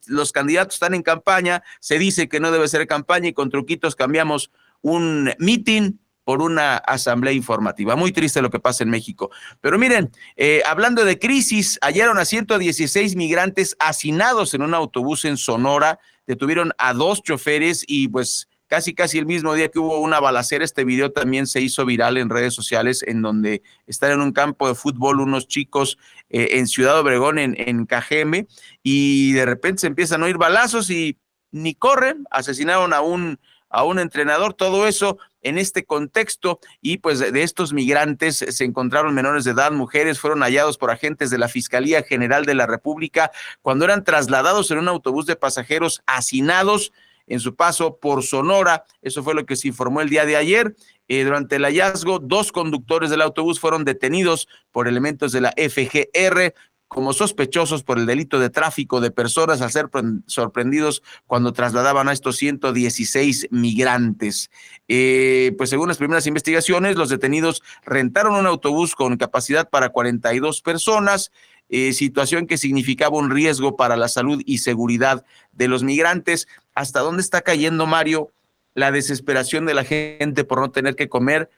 los 0.06 0.30
candidatos 0.30 0.74
están 0.74 0.94
en 0.94 1.02
campaña, 1.02 1.64
se 1.80 1.98
dice 1.98 2.28
que 2.28 2.38
no 2.38 2.52
debe 2.52 2.68
ser 2.68 2.86
campaña 2.86 3.28
y 3.28 3.32
con 3.32 3.50
truquitos 3.50 3.96
cambiamos 3.96 4.52
un 4.82 5.34
meeting 5.38 5.94
por 6.24 6.40
una 6.42 6.76
asamblea 6.76 7.32
informativa. 7.32 7.96
Muy 7.96 8.12
triste 8.12 8.42
lo 8.42 8.50
que 8.50 8.58
pasa 8.58 8.82
en 8.82 8.90
México. 8.90 9.30
Pero 9.60 9.78
miren, 9.78 10.10
eh, 10.36 10.62
hablando 10.66 11.04
de 11.04 11.18
crisis, 11.18 11.78
hallaron 11.82 12.18
a 12.18 12.24
116 12.24 13.14
migrantes 13.14 13.76
hacinados 13.78 14.54
en 14.54 14.62
un 14.62 14.74
autobús 14.74 15.24
en 15.24 15.36
Sonora, 15.36 15.98
detuvieron 16.26 16.72
a 16.78 16.94
dos 16.94 17.22
choferes 17.22 17.84
y 17.86 18.08
pues 18.08 18.48
casi 18.66 18.94
casi 18.94 19.18
el 19.18 19.26
mismo 19.26 19.54
día 19.54 19.68
que 19.68 19.78
hubo 19.78 19.98
una 19.98 20.20
balacera, 20.20 20.64
este 20.64 20.84
video 20.84 21.12
también 21.12 21.46
se 21.46 21.60
hizo 21.60 21.84
viral 21.84 22.16
en 22.16 22.30
redes 22.30 22.54
sociales 22.54 23.04
en 23.06 23.20
donde 23.20 23.62
están 23.86 24.12
en 24.12 24.20
un 24.20 24.32
campo 24.32 24.66
de 24.66 24.74
fútbol 24.74 25.20
unos 25.20 25.46
chicos 25.46 25.98
eh, 26.30 26.48
en 26.52 26.66
Ciudad 26.66 26.98
Obregón, 26.98 27.38
en, 27.38 27.54
en 27.58 27.84
Cajeme, 27.84 28.46
y 28.82 29.32
de 29.32 29.44
repente 29.44 29.82
se 29.82 29.86
empiezan 29.86 30.22
a 30.22 30.26
oír 30.26 30.38
balazos 30.38 30.90
y 30.90 31.18
ni 31.52 31.74
corren, 31.74 32.24
asesinaron 32.30 32.94
a 32.94 33.00
un 33.02 33.38
a 33.74 33.82
un 33.82 33.98
entrenador, 33.98 34.54
todo 34.54 34.86
eso 34.86 35.18
en 35.44 35.58
este 35.58 35.84
contexto 35.84 36.58
y 36.80 36.98
pues 36.98 37.20
de 37.20 37.42
estos 37.42 37.72
migrantes 37.72 38.36
se 38.36 38.64
encontraron 38.64 39.14
menores 39.14 39.44
de 39.44 39.52
edad, 39.52 39.70
mujeres, 39.70 40.18
fueron 40.18 40.40
hallados 40.40 40.76
por 40.76 40.90
agentes 40.90 41.30
de 41.30 41.38
la 41.38 41.48
Fiscalía 41.48 42.02
General 42.02 42.44
de 42.44 42.54
la 42.54 42.66
República 42.66 43.30
cuando 43.62 43.84
eran 43.84 44.02
trasladados 44.02 44.70
en 44.72 44.78
un 44.78 44.88
autobús 44.88 45.26
de 45.26 45.36
pasajeros 45.36 46.02
hacinados 46.06 46.92
en 47.26 47.40
su 47.40 47.54
paso 47.54 47.98
por 47.98 48.22
Sonora. 48.22 48.84
Eso 49.02 49.22
fue 49.22 49.34
lo 49.34 49.46
que 49.46 49.56
se 49.56 49.68
informó 49.68 50.00
el 50.00 50.10
día 50.10 50.26
de 50.26 50.36
ayer. 50.36 50.74
Eh, 51.08 51.24
durante 51.24 51.56
el 51.56 51.64
hallazgo, 51.64 52.18
dos 52.18 52.50
conductores 52.52 53.10
del 53.10 53.22
autobús 53.22 53.60
fueron 53.60 53.84
detenidos 53.84 54.48
por 54.72 54.88
elementos 54.88 55.32
de 55.32 55.42
la 55.42 55.54
FGR 55.56 56.54
como 56.94 57.12
sospechosos 57.12 57.82
por 57.82 57.98
el 57.98 58.06
delito 58.06 58.38
de 58.38 58.50
tráfico 58.50 59.00
de 59.00 59.10
personas 59.10 59.60
al 59.60 59.72
ser 59.72 59.88
sorprendidos 60.26 61.02
cuando 61.26 61.52
trasladaban 61.52 62.08
a 62.08 62.12
estos 62.12 62.36
116 62.36 63.48
migrantes. 63.50 64.48
Eh, 64.86 65.56
pues 65.58 65.70
según 65.70 65.88
las 65.88 65.98
primeras 65.98 66.28
investigaciones, 66.28 66.94
los 66.94 67.08
detenidos 67.08 67.64
rentaron 67.84 68.36
un 68.36 68.46
autobús 68.46 68.94
con 68.94 69.16
capacidad 69.16 69.68
para 69.68 69.88
42 69.88 70.60
personas, 70.60 71.32
eh, 71.68 71.94
situación 71.94 72.46
que 72.46 72.58
significaba 72.58 73.18
un 73.18 73.32
riesgo 73.32 73.74
para 73.74 73.96
la 73.96 74.06
salud 74.06 74.40
y 74.46 74.58
seguridad 74.58 75.24
de 75.50 75.66
los 75.66 75.82
migrantes. 75.82 76.46
¿Hasta 76.76 77.00
dónde 77.00 77.22
está 77.22 77.40
cayendo, 77.40 77.86
Mario, 77.86 78.30
la 78.74 78.92
desesperación 78.92 79.66
de 79.66 79.74
la 79.74 79.82
gente 79.82 80.44
por 80.44 80.60
no 80.60 80.70
tener 80.70 80.94
que 80.94 81.08
comer? 81.08 81.50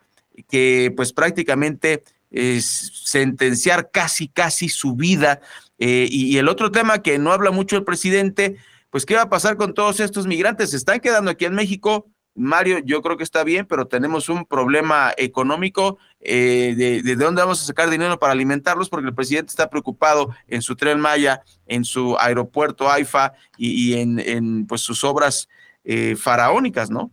Que 0.49 0.95
pues 0.97 1.12
prácticamente 1.12 2.05
es 2.30 2.92
sentenciar 3.04 3.90
casi, 3.90 4.28
casi 4.28 4.68
su 4.68 4.95
vida. 4.95 5.40
Eh, 5.78 6.09
y, 6.11 6.37
el 6.38 6.49
otro 6.49 6.71
tema 6.71 7.02
que 7.02 7.18
no 7.18 7.33
habla 7.33 7.50
mucho 7.50 7.76
el 7.76 7.85
presidente, 7.85 8.56
pues, 8.90 9.04
¿qué 9.04 9.14
va 9.14 9.23
a 9.23 9.30
pasar 9.30 9.56
con 9.56 9.75
todos 9.75 10.00
estos 10.00 10.26
migrantes? 10.26 10.71
Se 10.71 10.76
están 10.76 11.00
quedando 11.00 11.30
aquí 11.30 11.45
en 11.45 11.54
México. 11.54 12.06
Mario, 12.35 12.80
yo 12.85 13.00
creo 13.00 13.16
que 13.16 13.25
está 13.25 13.45
bien, 13.45 13.64
pero 13.66 13.87
tenemos 13.87 14.28
un 14.28 14.45
problema 14.45 15.12
económico 15.16 15.97
eh, 16.21 16.75
de, 16.76 17.16
dónde 17.16 17.40
vamos 17.40 17.62
a 17.62 17.64
sacar 17.64 17.88
dinero 17.88 18.18
para 18.18 18.35
alimentarlos, 18.35 18.90
porque 18.90 19.09
el 19.09 19.14
presidente 19.14 19.50
está 19.50 19.71
preocupado 19.71 20.35
en 20.47 20.61
su 20.61 20.76
tren 20.76 21.00
Maya, 21.00 21.42
en 21.66 21.85
su 21.85 22.16
aeropuerto 22.18 22.90
AIFA 22.90 23.33
y, 23.56 23.95
en, 23.95 24.66
pues 24.66 24.83
sus 24.83 25.02
obras 25.02 25.49
eh, 25.85 26.14
faraónicas, 26.14 26.90
¿no? 26.90 27.11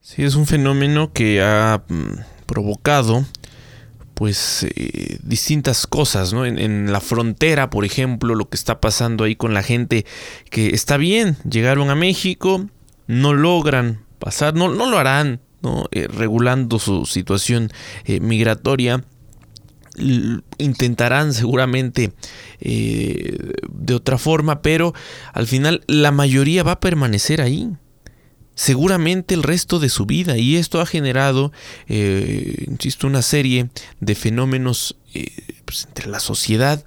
Sí, 0.00 0.22
es 0.22 0.36
un 0.36 0.46
fenómeno 0.46 1.12
que 1.12 1.42
ha 1.42 1.82
mm, 1.88 2.20
provocado 2.46 3.26
pues 4.16 4.66
eh, 4.74 5.18
distintas 5.22 5.86
cosas, 5.86 6.32
¿no? 6.32 6.46
En, 6.46 6.90
la 6.90 7.02
frontera, 7.02 7.68
por 7.68 7.84
ejemplo, 7.84 8.34
lo 8.34 8.48
que 8.48 8.56
está 8.56 8.80
pasando 8.80 9.24
ahí 9.24 9.36
con 9.36 9.52
la 9.52 9.62
gente 9.62 10.06
que 10.48 10.68
está 10.68 10.96
bien, 10.96 11.36
llegaron 11.48 11.90
a 11.90 11.94
México, 11.94 12.66
no 13.06 13.34
logran 13.34 14.00
pasar, 14.18 14.54
no, 14.54 14.70
no 14.70 14.88
lo 14.88 14.98
harán, 14.98 15.42
¿no? 15.60 15.84
Eh, 15.90 16.08
regulando 16.08 16.78
su 16.78 17.04
situación 17.04 17.70
eh, 18.06 18.20
migratoria. 18.20 19.04
Intentarán 20.58 21.34
seguramente 21.34 22.12
de 22.60 23.94
otra 23.94 24.18
forma, 24.18 24.60
pero 24.60 24.94
al 25.32 25.46
final 25.46 25.82
la 25.86 26.10
mayoría 26.10 26.62
va 26.62 26.72
a 26.72 26.80
permanecer 26.80 27.40
ahí 27.40 27.72
seguramente 28.56 29.34
el 29.34 29.44
resto 29.44 29.78
de 29.78 29.90
su 29.90 30.06
vida 30.06 30.36
y 30.38 30.56
esto 30.56 30.80
ha 30.80 30.86
generado, 30.86 31.52
eh, 31.88 32.64
insisto, 32.66 33.06
una 33.06 33.22
serie 33.22 33.68
de 34.00 34.14
fenómenos 34.16 34.96
eh, 35.14 35.30
pues, 35.64 35.84
entre 35.84 36.08
la 36.08 36.18
sociedad 36.18 36.84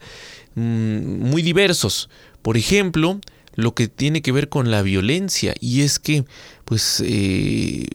mm, 0.55 1.29
muy 1.29 1.41
diversos. 1.43 2.09
Por 2.41 2.57
ejemplo, 2.57 3.21
lo 3.53 3.75
que 3.75 3.87
tiene 3.87 4.21
que 4.21 4.31
ver 4.31 4.49
con 4.49 4.71
la 4.71 4.81
violencia 4.81 5.53
y 5.59 5.81
es 5.81 5.99
que, 5.99 6.25
pues, 6.65 7.03
eh, 7.05 7.87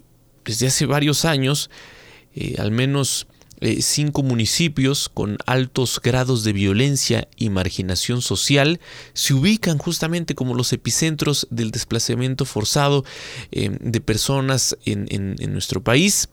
desde 0.44 0.68
hace 0.68 0.86
varios 0.86 1.24
años, 1.24 1.68
al 2.58 2.72
menos 2.72 3.28
eh, 3.64 3.80
cinco 3.80 4.22
municipios 4.22 5.08
con 5.08 5.38
altos 5.46 5.98
grados 6.02 6.44
de 6.44 6.52
violencia 6.52 7.28
y 7.38 7.48
marginación 7.48 8.20
social 8.20 8.78
se 9.14 9.32
ubican 9.32 9.78
justamente 9.78 10.34
como 10.34 10.52
los 10.54 10.74
epicentros 10.74 11.46
del 11.48 11.70
desplazamiento 11.70 12.44
forzado 12.44 13.06
eh, 13.52 13.74
de 13.80 14.00
personas 14.02 14.76
en, 14.84 15.36
nuestro 15.50 15.82
país. 15.82 16.28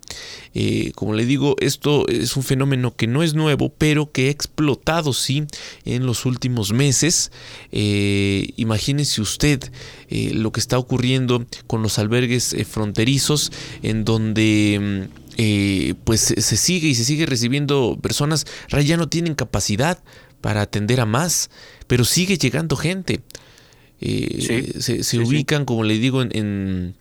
Eh, 0.53 0.91
como 0.93 1.13
le 1.13 1.25
digo, 1.25 1.55
esto 1.61 2.05
es 2.09 2.35
un 2.35 2.43
fenómeno 2.43 2.97
que 2.97 3.07
no 3.07 3.23
es 3.23 3.33
nuevo, 3.33 3.69
pero 3.77 4.11
que 4.11 4.27
ha 4.27 4.31
explotado 4.31 5.13
sí 5.13 5.45
en 5.85 6.05
los 6.05 6.25
últimos 6.25 6.73
meses. 6.73 7.31
imagínese 7.71 9.21
usted 9.21 9.71
lo 10.09 10.51
que 10.51 10.59
está 10.59 10.77
ocurriendo 10.77 11.45
con 11.67 11.81
los 11.81 11.97
albergues 11.97 12.53
fronterizos 12.69 13.53
en 13.83 14.03
donde 14.03 15.07
mm, 15.15 15.20
eh, 15.37 15.95
pues 16.03 16.21
se 16.21 16.57
sigue 16.57 16.87
y 16.87 16.95
se 16.95 17.05
sigue 17.05 17.25
recibiendo 17.25 17.97
personas, 18.01 18.45
ya 18.83 18.97
no 18.97 19.09
tienen 19.09 19.35
capacidad 19.35 20.03
para 20.41 20.61
atender 20.61 20.99
a 21.01 21.05
más, 21.05 21.49
pero 21.87 22.05
sigue 22.05 22.37
llegando 22.37 22.75
gente. 22.75 23.21
Eh, 23.99 24.73
se, 24.79 25.19
ubican, 25.19 25.65
como 25.65 25.83
le 25.83 25.99
digo, 25.99 26.23
en 26.23 26.95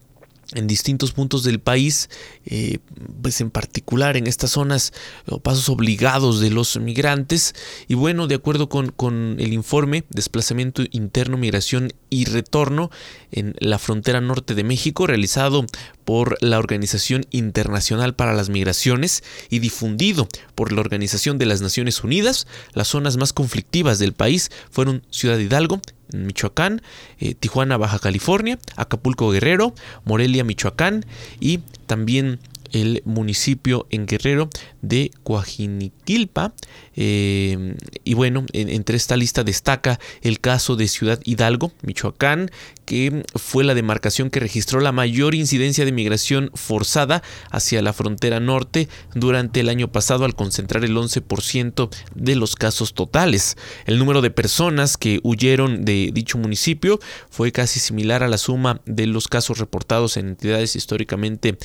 en 0.54 0.66
distintos 0.66 1.12
puntos 1.12 1.44
del 1.44 1.60
país, 1.60 2.10
eh, 2.44 2.78
pues 3.22 3.40
en 3.40 3.50
particular 3.50 4.16
en 4.16 4.26
estas 4.26 4.50
zonas 4.50 4.92
o 5.26 5.40
pasos 5.40 5.68
obligados 5.68 6.40
de 6.40 6.50
los 6.50 6.78
migrantes. 6.78 7.54
Y 7.88 7.94
bueno, 7.94 8.26
de 8.26 8.34
acuerdo 8.34 8.68
con, 8.68 8.90
con, 8.90 9.36
el 9.38 9.52
informe 9.52 10.04
Desplazamiento 10.10 10.82
Interno, 10.90 11.36
Migración 11.36 11.92
y 12.08 12.24
Retorno 12.24 12.90
en 13.30 13.54
la 13.58 13.78
frontera 13.78 14.20
norte 14.20 14.54
de 14.54 14.64
México, 14.64 15.06
realizado 15.06 15.66
por 16.10 16.38
la 16.42 16.58
Organización 16.58 17.24
Internacional 17.30 18.16
para 18.16 18.34
las 18.34 18.48
Migraciones 18.48 19.22
y 19.48 19.60
difundido 19.60 20.26
por 20.56 20.72
la 20.72 20.80
Organización 20.80 21.38
de 21.38 21.46
las 21.46 21.60
Naciones 21.60 22.02
Unidas, 22.02 22.48
las 22.72 22.88
zonas 22.88 23.16
más 23.16 23.32
conflictivas 23.32 24.00
del 24.00 24.12
país 24.12 24.50
fueron 24.72 25.04
Ciudad 25.10 25.38
Hidalgo, 25.38 25.80
Michoacán, 26.12 26.82
eh, 27.20 27.34
Tijuana, 27.34 27.76
Baja 27.76 28.00
California, 28.00 28.58
Acapulco, 28.74 29.30
Guerrero, 29.30 29.72
Morelia, 30.04 30.42
Michoacán 30.42 31.06
y 31.38 31.58
también 31.86 32.40
el 32.72 33.02
municipio 33.04 33.86
en 33.90 34.06
Guerrero 34.06 34.50
de 34.82 35.12
Coajiniquilpa. 35.22 36.54
Eh, 37.02 37.76
y 38.04 38.12
bueno, 38.12 38.44
entre 38.52 38.94
esta 38.94 39.16
lista 39.16 39.42
destaca 39.42 39.98
el 40.20 40.38
caso 40.38 40.76
de 40.76 40.86
Ciudad 40.86 41.18
Hidalgo, 41.24 41.72
Michoacán, 41.80 42.50
que 42.84 43.24
fue 43.36 43.64
la 43.64 43.74
demarcación 43.74 44.28
que 44.28 44.38
registró 44.38 44.80
la 44.80 44.92
mayor 44.92 45.34
incidencia 45.34 45.86
de 45.86 45.92
migración 45.92 46.50
forzada 46.52 47.22
hacia 47.50 47.80
la 47.80 47.94
frontera 47.94 48.38
norte 48.38 48.90
durante 49.14 49.60
el 49.60 49.70
año 49.70 49.90
pasado 49.90 50.26
al 50.26 50.34
concentrar 50.34 50.84
el 50.84 50.94
11% 50.94 51.88
de 52.14 52.36
los 52.36 52.54
casos 52.54 52.92
totales. 52.92 53.56
El 53.86 53.98
número 53.98 54.20
de 54.20 54.30
personas 54.30 54.98
que 54.98 55.20
huyeron 55.22 55.86
de 55.86 56.10
dicho 56.12 56.36
municipio 56.36 57.00
fue 57.30 57.50
casi 57.50 57.80
similar 57.80 58.22
a 58.22 58.28
la 58.28 58.36
suma 58.36 58.82
de 58.84 59.06
los 59.06 59.26
casos 59.26 59.56
reportados 59.56 60.18
en 60.18 60.28
entidades 60.28 60.76
históricamente 60.76 61.56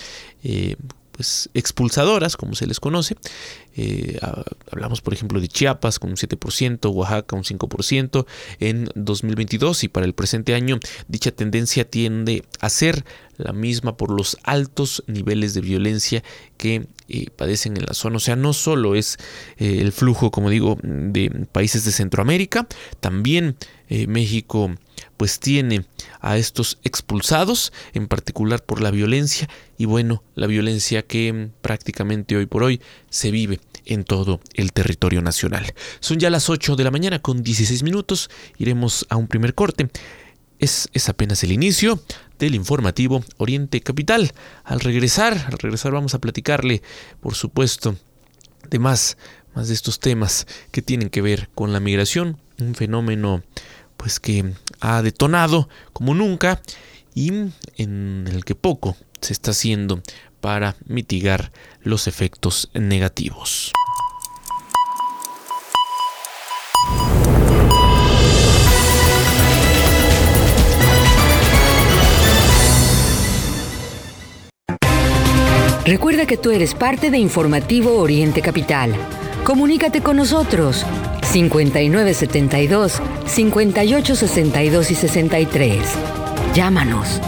eh, 0.45 0.77
pues 1.15 1.49
expulsadoras, 1.53 2.35
como 2.35 2.55
se 2.55 2.67
les 2.67 2.79
conoce. 2.79 3.15
Eh, 3.77 4.17
hablamos, 4.71 5.01
por 5.01 5.13
ejemplo, 5.13 5.39
de 5.41 5.47
Chiapas 5.47 5.99
con 5.99 6.11
un 6.11 6.15
7%, 6.15 6.91
Oaxaca 6.91 7.35
un 7.35 7.43
5% 7.43 8.25
en 8.59 8.89
2022 8.95 9.83
y 9.83 9.87
para 9.89 10.05
el 10.05 10.13
presente 10.13 10.55
año 10.55 10.79
dicha 11.07 11.31
tendencia 11.31 11.89
tiende 11.89 12.43
a 12.59 12.69
ser 12.69 13.03
la 13.37 13.51
misma 13.51 13.97
por 13.97 14.11
los 14.11 14.37
altos 14.43 15.03
niveles 15.07 15.53
de 15.53 15.61
violencia 15.61 16.23
que 16.57 16.87
eh, 17.09 17.29
padecen 17.35 17.75
en 17.75 17.85
la 17.85 17.93
zona. 17.93 18.17
O 18.17 18.21
sea, 18.21 18.35
no 18.35 18.53
solo 18.53 18.95
es 18.95 19.17
eh, 19.57 19.79
el 19.81 19.91
flujo, 19.91 20.31
como 20.31 20.49
digo, 20.49 20.77
de 20.81 21.29
países 21.51 21.83
de 21.83 21.91
Centroamérica, 21.91 22.67
también 23.01 23.57
México 24.07 24.71
pues 25.17 25.39
tiene 25.39 25.85
a 26.21 26.37
estos 26.37 26.79
expulsados, 26.83 27.71
en 27.93 28.07
particular 28.07 28.63
por 28.63 28.81
la 28.81 28.91
violencia, 28.91 29.49
y 29.77 29.85
bueno, 29.85 30.23
la 30.35 30.47
violencia 30.47 31.03
que 31.03 31.31
mm, 31.31 31.51
prácticamente 31.61 32.35
hoy 32.35 32.45
por 32.45 32.63
hoy 32.63 32.81
se 33.09 33.31
vive 33.31 33.59
en 33.85 34.03
todo 34.03 34.41
el 34.53 34.73
territorio 34.73 35.21
nacional. 35.21 35.73
Son 35.99 36.19
ya 36.19 36.29
las 36.29 36.49
8 36.49 36.75
de 36.75 36.83
la 36.83 36.91
mañana 36.91 37.19
con 37.19 37.43
16 37.43 37.83
minutos, 37.83 38.29
iremos 38.57 39.05
a 39.09 39.15
un 39.15 39.27
primer 39.27 39.53
corte. 39.53 39.89
Es, 40.57 40.87
es, 40.93 41.09
apenas 41.09 41.43
el 41.43 41.51
inicio 41.51 42.01
del 42.39 42.55
informativo 42.55 43.23
Oriente 43.37 43.81
Capital. 43.81 44.31
Al 44.63 44.79
regresar, 44.79 45.33
al 45.51 45.57
regresar 45.59 45.91
vamos 45.91 46.13
a 46.15 46.19
platicarle, 46.19 46.81
por 47.19 47.35
supuesto, 47.35 47.97
de 48.69 48.79
más, 48.79 49.17
más 49.53 49.67
de 49.67 49.73
estos 49.73 49.99
temas 49.99 50.47
que 50.71 50.81
tienen 50.81 51.09
que 51.09 51.21
ver 51.21 51.49
con 51.53 51.73
la 51.73 51.79
migración, 51.79 52.39
un 52.59 52.73
fenómeno 52.73 53.43
pues 53.97 54.19
que 54.19 54.53
ha 54.79 55.01
detonado 55.01 55.69
como 55.93 56.13
nunca 56.13 56.61
y 57.13 57.31
en 57.77 58.27
el 58.27 58.43
que 58.45 58.55
poco 58.55 58.95
se 59.21 59.33
está 59.33 59.51
haciendo 59.51 60.01
para 60.41 60.75
mitigar 60.85 61.51
los 61.81 62.07
efectos 62.07 62.69
negativos. 62.73 63.71
Recuerda 75.85 76.25
que 76.25 76.35
tú 76.35 76.49
eres 76.49 76.73
parte 76.73 77.11
de 77.11 77.19
Informativo 77.19 77.99
Oriente 77.99 78.41
Capital. 78.41 78.95
Comunícate 79.45 80.01
con 80.01 80.17
nosotros 80.17 80.83
5972 81.21 82.99
5862 83.27 84.89
y 84.89 84.95
63. 84.95 85.81
Llámanos. 86.55 87.21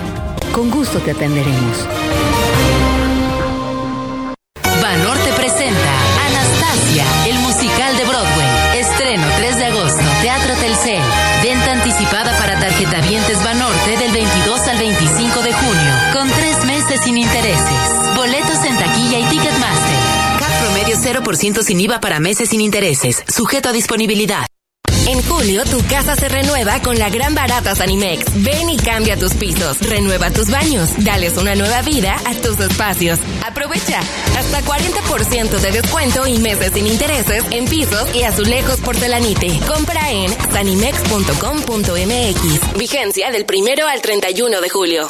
Con 0.52 0.72
gusto 0.72 0.98
te 0.98 1.12
atenderemos. 1.12 1.86
Banorte 4.82 5.32
presenta 5.34 5.92
Anastasia, 6.26 7.06
el 7.28 7.38
musical 7.38 7.96
de 7.96 8.04
Broadway. 8.06 8.80
Estreno 8.80 9.28
3 9.38 9.58
de 9.58 9.66
agosto, 9.66 10.04
Teatro 10.24 10.56
Telcel. 10.56 11.04
Venta 11.44 11.72
anticipada 11.74 12.36
para 12.40 12.60
tarjetavientes 12.60 13.44
Banorte 13.44 13.96
del 13.96 14.12
22 14.12 14.68
al 14.68 14.78
25 14.80 15.42
de 15.44 15.54
junio, 15.54 15.94
con 16.14 16.28
tres 16.30 16.66
meses 16.66 17.00
sin 17.04 17.20
intereses. 17.20 18.08
Boletos 18.16 18.57
0% 21.08 21.64
sin 21.64 21.80
IVA 21.80 22.02
para 22.02 22.20
meses 22.20 22.50
sin 22.50 22.60
intereses, 22.62 23.24
sujeto 23.28 23.70
a 23.70 23.72
disponibilidad. 23.72 24.46
En 25.08 25.24
julio, 25.24 25.64
tu 25.64 25.82
casa 25.88 26.16
se 26.18 26.28
renueva 26.28 26.82
con 26.82 27.00
la 27.00 27.10
gran 27.10 27.34
barata 27.34 27.74
Sanimex. 27.74 28.26
Ven 28.44 28.70
y 28.70 28.76
cambia 28.76 29.18
tus 29.18 29.34
pisos, 29.36 29.80
renueva 29.80 30.32
tus 30.32 30.52
baños, 30.52 30.90
dales 30.98 31.38
una 31.38 31.56
nueva 31.56 31.82
vida 31.82 32.18
a 32.26 32.36
tus 32.36 32.60
espacios. 32.60 33.20
Aprovecha 33.46 34.02
hasta 34.38 34.62
40% 34.64 35.62
de 35.62 35.72
descuento 35.72 36.28
y 36.28 36.40
meses 36.40 36.74
sin 36.74 36.88
intereses 36.88 37.46
en 37.52 37.70
pisos 37.70 38.14
y 38.14 38.24
azulejos 38.24 38.82
porcelanite. 38.82 39.58
Compra 39.66 40.12
en 40.12 40.30
sanimex.com.mx. 40.52 42.78
Vigencia 42.78 43.32
del 43.32 43.46
primero 43.46 43.88
al 43.88 44.02
31 44.02 44.60
de 44.60 44.70
julio. 44.70 45.10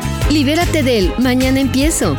Libérate 0.31 0.81
del 0.81 1.13
mañana 1.19 1.59
empiezo. 1.59 2.15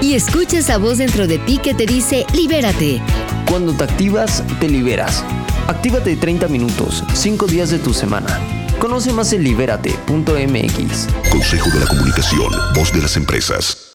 Y 0.00 0.14
escucha 0.14 0.58
esa 0.58 0.78
voz 0.78 0.98
dentro 0.98 1.26
de 1.26 1.38
ti 1.38 1.58
que 1.58 1.74
te 1.74 1.86
dice 1.86 2.24
libérate. 2.32 3.02
Cuando 3.50 3.72
te 3.72 3.82
activas, 3.82 4.44
te 4.60 4.68
liberas. 4.68 5.24
Actívate 5.66 6.14
30 6.14 6.46
minutos, 6.48 7.02
5 7.12 7.46
días 7.46 7.70
de 7.70 7.80
tu 7.80 7.92
semana. 7.92 8.38
Conoce 8.78 9.12
más 9.12 9.32
en 9.32 9.42
libérate.mx. 9.42 11.08
Consejo 11.32 11.70
de 11.70 11.80
la 11.80 11.86
Comunicación, 11.86 12.52
voz 12.74 12.92
de 12.92 13.02
las 13.02 13.16
empresas. 13.16 13.87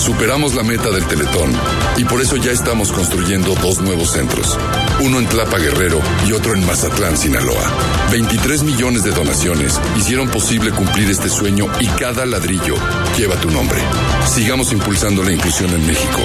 Superamos 0.00 0.54
la 0.54 0.62
meta 0.62 0.88
del 0.90 1.06
Teletón 1.06 1.52
y 1.98 2.06
por 2.06 2.22
eso 2.22 2.36
ya 2.36 2.52
estamos 2.52 2.90
construyendo 2.90 3.54
dos 3.56 3.82
nuevos 3.82 4.12
centros. 4.12 4.58
Uno 5.04 5.18
en 5.18 5.26
Tlapa 5.26 5.58
Guerrero 5.58 6.00
y 6.26 6.32
otro 6.32 6.54
en 6.54 6.64
Mazatlán, 6.64 7.18
Sinaloa. 7.18 7.70
23 8.10 8.62
millones 8.62 9.04
de 9.04 9.10
donaciones 9.10 9.78
hicieron 9.98 10.30
posible 10.30 10.70
cumplir 10.70 11.10
este 11.10 11.28
sueño 11.28 11.66
y 11.80 11.86
cada 11.86 12.24
ladrillo 12.24 12.76
lleva 13.18 13.36
tu 13.36 13.50
nombre. 13.50 13.78
Sigamos 14.26 14.72
impulsando 14.72 15.22
la 15.22 15.32
inclusión 15.32 15.68
en 15.70 15.86
México. 15.86 16.20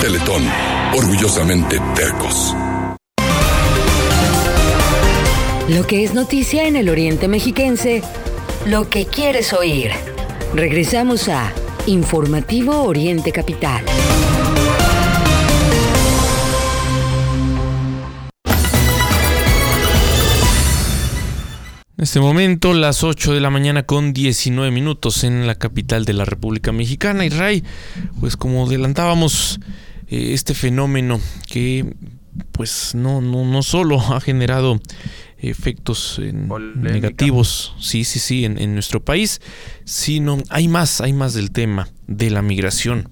Teletón, 0.00 0.42
orgullosamente 0.96 1.80
tercos. 1.94 2.56
Lo 5.68 5.86
que 5.86 6.02
es 6.02 6.14
noticia 6.14 6.66
en 6.66 6.74
el 6.74 6.88
Oriente 6.88 7.28
Mexiquense, 7.28 8.02
lo 8.66 8.90
que 8.90 9.06
quieres 9.06 9.52
oír. 9.52 9.92
Regresamos 10.52 11.28
a 11.28 11.52
Informativo 11.86 12.82
Oriente 12.82 13.32
Capital. 13.32 13.84
En 21.96 22.04
este 22.04 22.20
momento, 22.20 22.72
las 22.72 23.04
8 23.04 23.34
de 23.34 23.40
la 23.40 23.50
mañana 23.50 23.84
con 23.84 24.12
19 24.12 24.70
minutos 24.70 25.24
en 25.24 25.46
la 25.46 25.54
capital 25.54 26.04
de 26.04 26.12
la 26.12 26.24
República 26.24 26.72
Mexicana. 26.72 27.24
Y 27.24 27.28
Ray, 27.28 27.64
pues 28.20 28.36
como 28.36 28.66
adelantábamos, 28.66 29.60
eh, 30.08 30.32
este 30.32 30.54
fenómeno 30.54 31.20
que 31.46 31.94
pues 32.52 32.94
no, 32.94 33.20
no, 33.20 33.44
no 33.44 33.62
solo 33.62 34.00
ha 34.00 34.20
generado 34.20 34.80
efectos 35.42 36.20
negativos, 36.20 37.74
sí, 37.78 38.04
sí, 38.04 38.18
sí, 38.18 38.44
en, 38.44 38.74
nuestro 38.74 39.02
país, 39.02 39.40
sino 39.84 40.38
hay 40.48 40.68
más, 40.68 41.00
hay 41.00 41.12
más 41.12 41.34
del 41.34 41.50
tema 41.50 41.88
de 42.06 42.30
la 42.30 42.42
migración. 42.42 43.08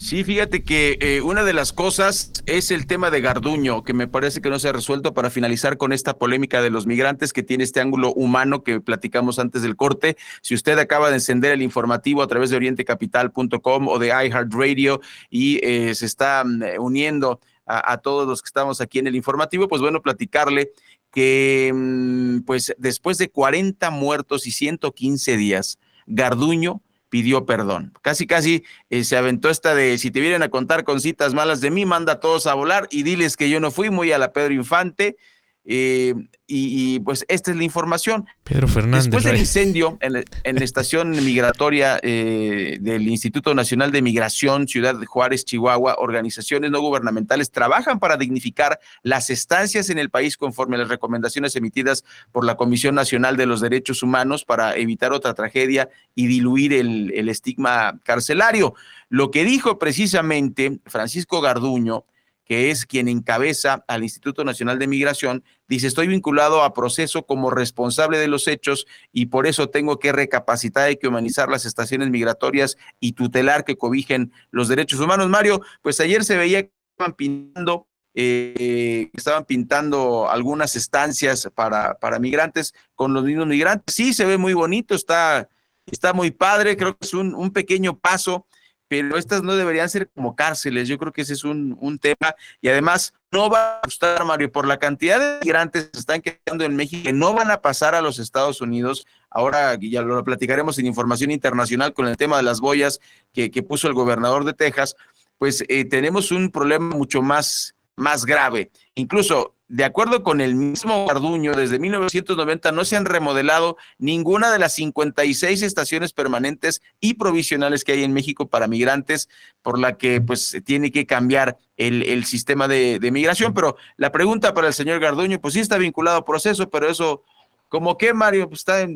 Sí, 0.00 0.24
fíjate 0.24 0.64
que 0.64 0.96
eh, 1.02 1.20
una 1.20 1.44
de 1.44 1.52
las 1.52 1.74
cosas 1.74 2.32
es 2.46 2.70
el 2.70 2.86
tema 2.86 3.10
de 3.10 3.20
Garduño, 3.20 3.84
que 3.84 3.92
me 3.92 4.08
parece 4.08 4.40
que 4.40 4.48
no 4.48 4.58
se 4.58 4.70
ha 4.70 4.72
resuelto 4.72 5.12
para 5.12 5.28
finalizar 5.28 5.76
con 5.76 5.92
esta 5.92 6.16
polémica 6.16 6.62
de 6.62 6.70
los 6.70 6.86
migrantes 6.86 7.34
que 7.34 7.42
tiene 7.42 7.64
este 7.64 7.82
ángulo 7.82 8.14
humano 8.14 8.62
que 8.64 8.80
platicamos 8.80 9.38
antes 9.38 9.60
del 9.60 9.76
corte. 9.76 10.16
Si 10.40 10.54
usted 10.54 10.78
acaba 10.78 11.10
de 11.10 11.16
encender 11.16 11.52
el 11.52 11.60
informativo 11.60 12.22
a 12.22 12.28
través 12.28 12.48
de 12.48 12.56
orientecapital.com 12.56 13.88
o 13.88 13.98
de 13.98 14.06
iHeartRadio 14.06 15.02
y 15.28 15.60
eh, 15.62 15.94
se 15.94 16.06
está 16.06 16.44
mm, 16.46 16.62
uniendo 16.78 17.38
a, 17.70 17.98
todos 17.98 18.26
los 18.26 18.42
que 18.42 18.46
estamos 18.46 18.80
aquí 18.80 18.98
en 18.98 19.06
el 19.06 19.16
informativo, 19.16 19.68
pues 19.68 19.80
bueno, 19.80 20.02
platicarle 20.02 20.72
que 21.12 21.72
mm, 21.74 22.40
pues 22.40 22.74
después 22.78 23.18
de 23.18 23.30
40 23.30 23.90
muertos 23.90 24.46
y 24.46 24.50
115 24.50 25.36
días, 25.36 25.78
Garduño 26.06 26.82
pidió 27.08 27.44
perdón. 27.44 27.92
Casi, 28.02 28.26
casi 28.26 28.64
eh, 28.88 29.04
se 29.04 29.16
aventó 29.16 29.50
esta 29.50 29.74
de 29.74 29.98
si 29.98 30.10
te 30.10 30.20
vienen 30.20 30.42
a 30.42 30.48
contar 30.48 30.84
con 30.84 31.00
citas 31.00 31.34
malas 31.34 31.60
de 31.60 31.70
mí, 31.70 31.84
manda 31.84 32.14
a 32.14 32.20
todos 32.20 32.46
a 32.46 32.54
volar 32.54 32.88
y 32.90 33.02
diles 33.02 33.36
que 33.36 33.50
yo 33.50 33.60
no 33.60 33.70
fui 33.70 33.90
muy 33.90 34.12
a 34.12 34.18
la 34.18 34.32
Pedro 34.32 34.54
Infante. 34.54 35.16
Eh, 35.64 36.14
y, 36.46 36.98
pues 37.00 37.24
esta 37.28 37.52
es 37.52 37.56
la 37.56 37.62
información. 37.62 38.26
Pedro 38.42 38.66
Fernández. 38.66 39.04
Después 39.04 39.24
del 39.24 39.36
incendio 39.36 39.98
en, 40.00 40.14
la 40.14 40.64
estación 40.64 41.10
migratoria 41.10 42.00
eh, 42.02 42.78
del 42.80 43.06
Instituto 43.06 43.54
Nacional 43.54 43.92
de 43.92 44.02
Migración, 44.02 44.66
Ciudad 44.66 44.96
de 44.96 45.06
Juárez, 45.06 45.44
Chihuahua, 45.44 45.96
organizaciones 45.98 46.70
no 46.70 46.80
gubernamentales 46.80 47.52
trabajan 47.52 48.00
para 48.00 48.16
dignificar 48.16 48.80
las 49.02 49.30
estancias 49.30 49.90
en 49.90 49.98
el 49.98 50.10
país 50.10 50.36
conforme 50.36 50.76
a 50.76 50.80
las 50.80 50.88
recomendaciones 50.88 51.54
emitidas 51.54 52.04
por 52.32 52.44
la 52.44 52.56
Comisión 52.56 52.96
Nacional 52.96 53.36
de 53.36 53.46
los 53.46 53.60
Derechos 53.60 54.02
Humanos 54.02 54.44
para 54.44 54.74
evitar 54.76 55.12
otra 55.12 55.34
tragedia 55.34 55.88
y 56.16 56.26
diluir 56.26 56.72
el, 56.72 57.12
el 57.14 57.28
estigma 57.28 58.00
carcelario. 58.02 58.74
Lo 59.08 59.30
que 59.30 59.44
dijo 59.44 59.78
precisamente 59.78 60.80
Francisco 60.86 61.40
Garduño 61.40 62.06
que 62.50 62.72
es 62.72 62.84
quien 62.84 63.06
encabeza 63.06 63.84
al 63.86 64.02
Instituto 64.02 64.42
Nacional 64.42 64.80
de 64.80 64.88
Migración, 64.88 65.44
dice, 65.68 65.86
estoy 65.86 66.08
vinculado 66.08 66.64
a 66.64 66.74
proceso 66.74 67.24
como 67.24 67.52
responsable 67.52 68.18
de 68.18 68.26
los 68.26 68.48
hechos 68.48 68.88
y 69.12 69.26
por 69.26 69.46
eso 69.46 69.68
tengo 69.70 70.00
que 70.00 70.10
recapacitar 70.10 70.90
y 70.90 70.96
que 70.96 71.06
humanizar 71.06 71.48
las 71.48 71.64
estaciones 71.64 72.10
migratorias 72.10 72.76
y 72.98 73.12
tutelar 73.12 73.64
que 73.64 73.76
cobijen 73.78 74.32
los 74.50 74.66
derechos 74.66 74.98
humanos. 74.98 75.28
Mario, 75.28 75.62
pues 75.80 76.00
ayer 76.00 76.24
se 76.24 76.36
veía 76.36 76.64
que 76.64 76.72
estaban 76.90 77.14
pintando 77.14 77.86
eh, 78.14 79.10
estaban 79.12 79.44
pintando 79.44 80.28
algunas 80.28 80.74
estancias 80.74 81.48
para, 81.54 81.94
para 82.00 82.18
migrantes 82.18 82.74
con 82.96 83.14
los 83.14 83.22
mismos 83.22 83.46
migrantes. 83.46 83.94
Sí, 83.94 84.12
se 84.12 84.24
ve 84.24 84.38
muy 84.38 84.54
bonito, 84.54 84.96
está, 84.96 85.48
está 85.86 86.12
muy 86.12 86.32
padre, 86.32 86.76
creo 86.76 86.96
que 86.98 87.06
es 87.06 87.14
un, 87.14 87.32
un 87.32 87.52
pequeño 87.52 87.96
paso 87.96 88.48
pero 88.90 89.16
estas 89.16 89.44
no 89.44 89.54
deberían 89.54 89.88
ser 89.88 90.08
como 90.08 90.34
cárceles. 90.34 90.88
Yo 90.88 90.98
creo 90.98 91.12
que 91.12 91.22
ese 91.22 91.34
es 91.34 91.44
un, 91.44 91.78
tema 92.00 92.34
y 92.60 92.68
además 92.68 93.14
no 93.30 93.48
va 93.48 93.74
a 93.76 93.80
gustar, 93.84 94.24
Mario, 94.24 94.50
por 94.50 94.66
la 94.66 94.80
cantidad 94.80 95.20
de 95.20 95.38
migrantes 95.44 95.90
que 95.90 95.98
están 96.00 96.20
quedando 96.20 96.64
en 96.64 96.74
México 96.74 97.04
que 97.04 97.12
no 97.12 97.32
van 97.32 97.52
a 97.52 97.60
pasar 97.60 97.94
a 97.94 98.00
los 98.00 98.18
Estados 98.18 98.60
Unidos. 98.60 99.06
Ahora 99.30 99.78
ya 99.80 100.02
lo 100.02 100.24
platicaremos 100.24 100.76
en 100.80 100.86
información 100.86 101.30
internacional 101.30 101.94
con 101.94 102.08
el 102.08 102.16
tema 102.16 102.38
de 102.38 102.42
las 102.42 102.58
boyas 102.58 102.98
que, 103.32 103.48
puso 103.62 103.86
el 103.86 103.94
gobernador 103.94 104.44
de 104.44 104.54
Texas, 104.54 104.96
pues 105.38 105.62
eh, 105.68 105.84
tenemos 105.84 106.32
un 106.32 106.50
problema 106.50 106.92
mucho 106.92 107.22
más, 107.22 107.76
más 107.94 108.24
grave. 108.24 108.72
Incluso 108.96 109.54
de 109.70 109.84
acuerdo 109.84 110.24
con 110.24 110.40
el 110.40 110.56
mismo 110.56 111.06
Garduño, 111.06 111.52
desde 111.54 111.78
1990 111.78 112.72
no 112.72 112.84
se 112.84 112.96
han 112.96 113.04
remodelado 113.04 113.76
ninguna 113.98 114.50
de 114.50 114.58
las 114.58 114.74
56 114.74 115.62
estaciones 115.62 116.12
permanentes 116.12 116.82
y 116.98 117.14
provisionales 117.14 117.84
que 117.84 117.92
hay 117.92 118.02
en 118.02 118.12
México 118.12 118.48
para 118.48 118.66
migrantes, 118.66 119.28
por 119.62 119.78
la 119.78 119.96
que 119.96 120.20
pues 120.20 120.60
tiene 120.64 120.90
que 120.90 121.06
cambiar 121.06 121.56
el, 121.76 122.24
sistema 122.24 122.66
de, 122.66 122.98
migración. 123.12 123.54
Pero 123.54 123.76
la 123.96 124.10
pregunta 124.10 124.54
para 124.54 124.66
el 124.66 124.74
señor 124.74 124.98
Garduño, 124.98 125.40
pues 125.40 125.54
sí 125.54 125.60
está 125.60 125.78
vinculado 125.78 126.16
al 126.16 126.24
proceso, 126.24 126.68
pero 126.68 126.90
eso, 126.90 127.22
como 127.68 127.96
que 127.96 128.12
Mario, 128.12 128.48
pues 128.48 128.62
está, 128.62 128.88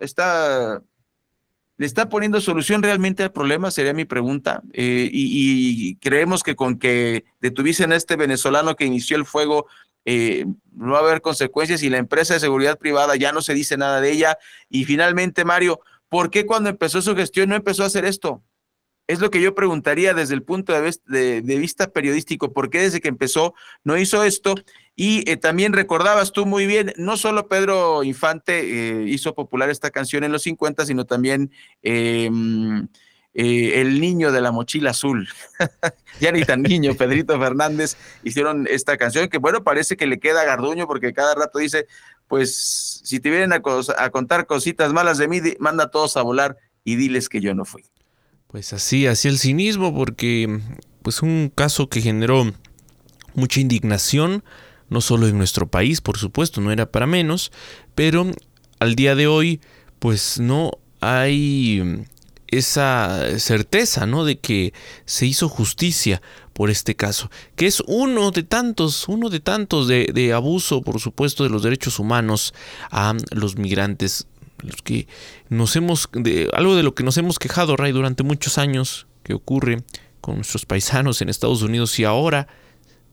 está 0.00 0.82
¿Le 1.78 1.86
está 1.86 2.10
poniendo 2.10 2.42
solución 2.42 2.82
realmente 2.82 3.22
al 3.22 3.32
problema? 3.32 3.70
Sería 3.70 3.94
mi 3.94 4.04
pregunta. 4.04 4.60
Eh, 4.74 5.08
y, 5.10 5.88
y, 5.88 5.96
creemos 5.96 6.42
que 6.42 6.54
con 6.54 6.78
que 6.78 7.24
detuviesen 7.40 7.92
a 7.92 7.96
este 7.96 8.16
venezolano 8.16 8.76
que 8.76 8.84
inició 8.84 9.16
el 9.16 9.24
fuego 9.24 9.66
eh, 10.04 10.46
no 10.72 10.92
va 10.92 10.98
a 10.98 11.02
haber 11.02 11.20
consecuencias 11.20 11.82
y 11.82 11.90
la 11.90 11.98
empresa 11.98 12.34
de 12.34 12.40
seguridad 12.40 12.78
privada 12.78 13.16
ya 13.16 13.32
no 13.32 13.42
se 13.42 13.54
dice 13.54 13.76
nada 13.76 14.00
de 14.00 14.12
ella. 14.12 14.38
Y 14.68 14.84
finalmente, 14.84 15.44
Mario, 15.44 15.80
¿por 16.08 16.30
qué 16.30 16.46
cuando 16.46 16.70
empezó 16.70 17.02
su 17.02 17.14
gestión 17.14 17.48
no 17.48 17.56
empezó 17.56 17.82
a 17.82 17.86
hacer 17.86 18.04
esto? 18.04 18.42
Es 19.10 19.18
lo 19.18 19.30
que 19.30 19.42
yo 19.42 19.56
preguntaría 19.56 20.14
desde 20.14 20.34
el 20.34 20.44
punto 20.44 20.72
de, 20.72 21.42
vista 21.42 21.90
periodístico, 21.90 22.52
¿por 22.52 22.70
qué 22.70 22.82
desde 22.82 23.00
que 23.00 23.08
empezó 23.08 23.54
no 23.82 23.98
hizo 23.98 24.22
esto? 24.22 24.54
Y 24.94 25.28
eh, 25.28 25.36
también 25.36 25.72
recordabas 25.72 26.30
tú 26.30 26.46
muy 26.46 26.64
bien, 26.66 26.92
no 26.96 27.16
solo 27.16 27.48
Pedro 27.48 28.04
Infante 28.04 28.60
eh, 28.60 29.08
hizo 29.08 29.34
popular 29.34 29.68
esta 29.68 29.90
canción 29.90 30.22
en 30.22 30.30
los 30.30 30.42
50, 30.42 30.86
sino 30.86 31.06
también 31.06 31.50
em, 31.82 32.86
eh, 33.34 33.80
el 33.80 34.00
niño 34.00 34.32
de 34.32 34.40
la 34.40 34.50
mochila 34.50 34.90
azul, 34.90 35.28
ya 36.20 36.32
ni 36.32 36.44
tan 36.44 36.62
niño, 36.62 36.94
Pedrito 36.94 37.38
Fernández, 37.38 37.96
hicieron 38.24 38.66
esta 38.68 38.96
canción 38.96 39.28
que 39.28 39.38
bueno, 39.38 39.62
parece 39.62 39.96
que 39.96 40.06
le 40.06 40.18
queda 40.18 40.42
a 40.42 40.44
Garduño 40.44 40.86
porque 40.86 41.12
cada 41.12 41.34
rato 41.34 41.58
dice, 41.60 41.86
pues 42.26 43.00
si 43.04 43.20
te 43.20 43.30
vienen 43.30 43.52
a, 43.52 43.62
a 43.98 44.10
contar 44.10 44.46
cositas 44.46 44.92
malas 44.92 45.18
de 45.18 45.28
mí, 45.28 45.40
manda 45.58 45.84
a 45.84 45.90
todos 45.90 46.16
a 46.16 46.22
volar 46.22 46.56
y 46.82 46.96
diles 46.96 47.28
que 47.28 47.40
yo 47.40 47.54
no 47.54 47.64
fui. 47.64 47.84
Pues 48.48 48.72
así, 48.72 49.06
así 49.06 49.28
el 49.28 49.38
cinismo, 49.38 49.94
porque 49.94 50.60
pues 51.02 51.22
un 51.22 51.52
caso 51.54 51.88
que 51.88 52.00
generó 52.00 52.52
mucha 53.34 53.60
indignación, 53.60 54.42
no 54.88 55.00
solo 55.00 55.28
en 55.28 55.38
nuestro 55.38 55.68
país, 55.68 56.00
por 56.00 56.18
supuesto, 56.18 56.60
no 56.60 56.72
era 56.72 56.90
para 56.90 57.06
menos, 57.06 57.52
pero 57.94 58.26
al 58.80 58.96
día 58.96 59.14
de 59.14 59.28
hoy, 59.28 59.60
pues 60.00 60.40
no 60.40 60.72
hay 61.00 62.06
esa 62.50 63.38
certeza, 63.38 64.06
¿no? 64.06 64.24
De 64.24 64.38
que 64.38 64.72
se 65.04 65.26
hizo 65.26 65.48
justicia 65.48 66.20
por 66.52 66.68
este 66.68 66.94
caso, 66.94 67.30
que 67.56 67.66
es 67.66 67.82
uno 67.86 68.32
de 68.32 68.42
tantos, 68.42 69.08
uno 69.08 69.30
de 69.30 69.40
tantos 69.40 69.88
de, 69.88 70.32
abuso, 70.34 70.82
por 70.82 71.00
supuesto, 71.00 71.42
de 71.44 71.48
los 71.48 71.62
derechos 71.62 71.98
humanos 71.98 72.52
a 72.90 73.14
los 73.30 73.56
migrantes, 73.56 74.26
los 74.58 74.82
que 74.82 75.06
nos 75.48 75.74
hemos, 75.76 76.10
de, 76.12 76.50
algo 76.52 76.76
de 76.76 76.82
lo 76.82 76.94
que 76.94 77.02
nos 77.02 77.16
hemos 77.16 77.38
quejado, 77.38 77.76
Ray, 77.76 77.92
durante 77.92 78.24
muchos 78.24 78.58
años, 78.58 79.06
que 79.22 79.32
ocurre 79.32 79.84
con 80.20 80.36
nuestros 80.36 80.66
paisanos 80.66 81.22
en 81.22 81.30
Estados 81.30 81.62
Unidos 81.62 81.98
y 81.98 82.04
ahora, 82.04 82.46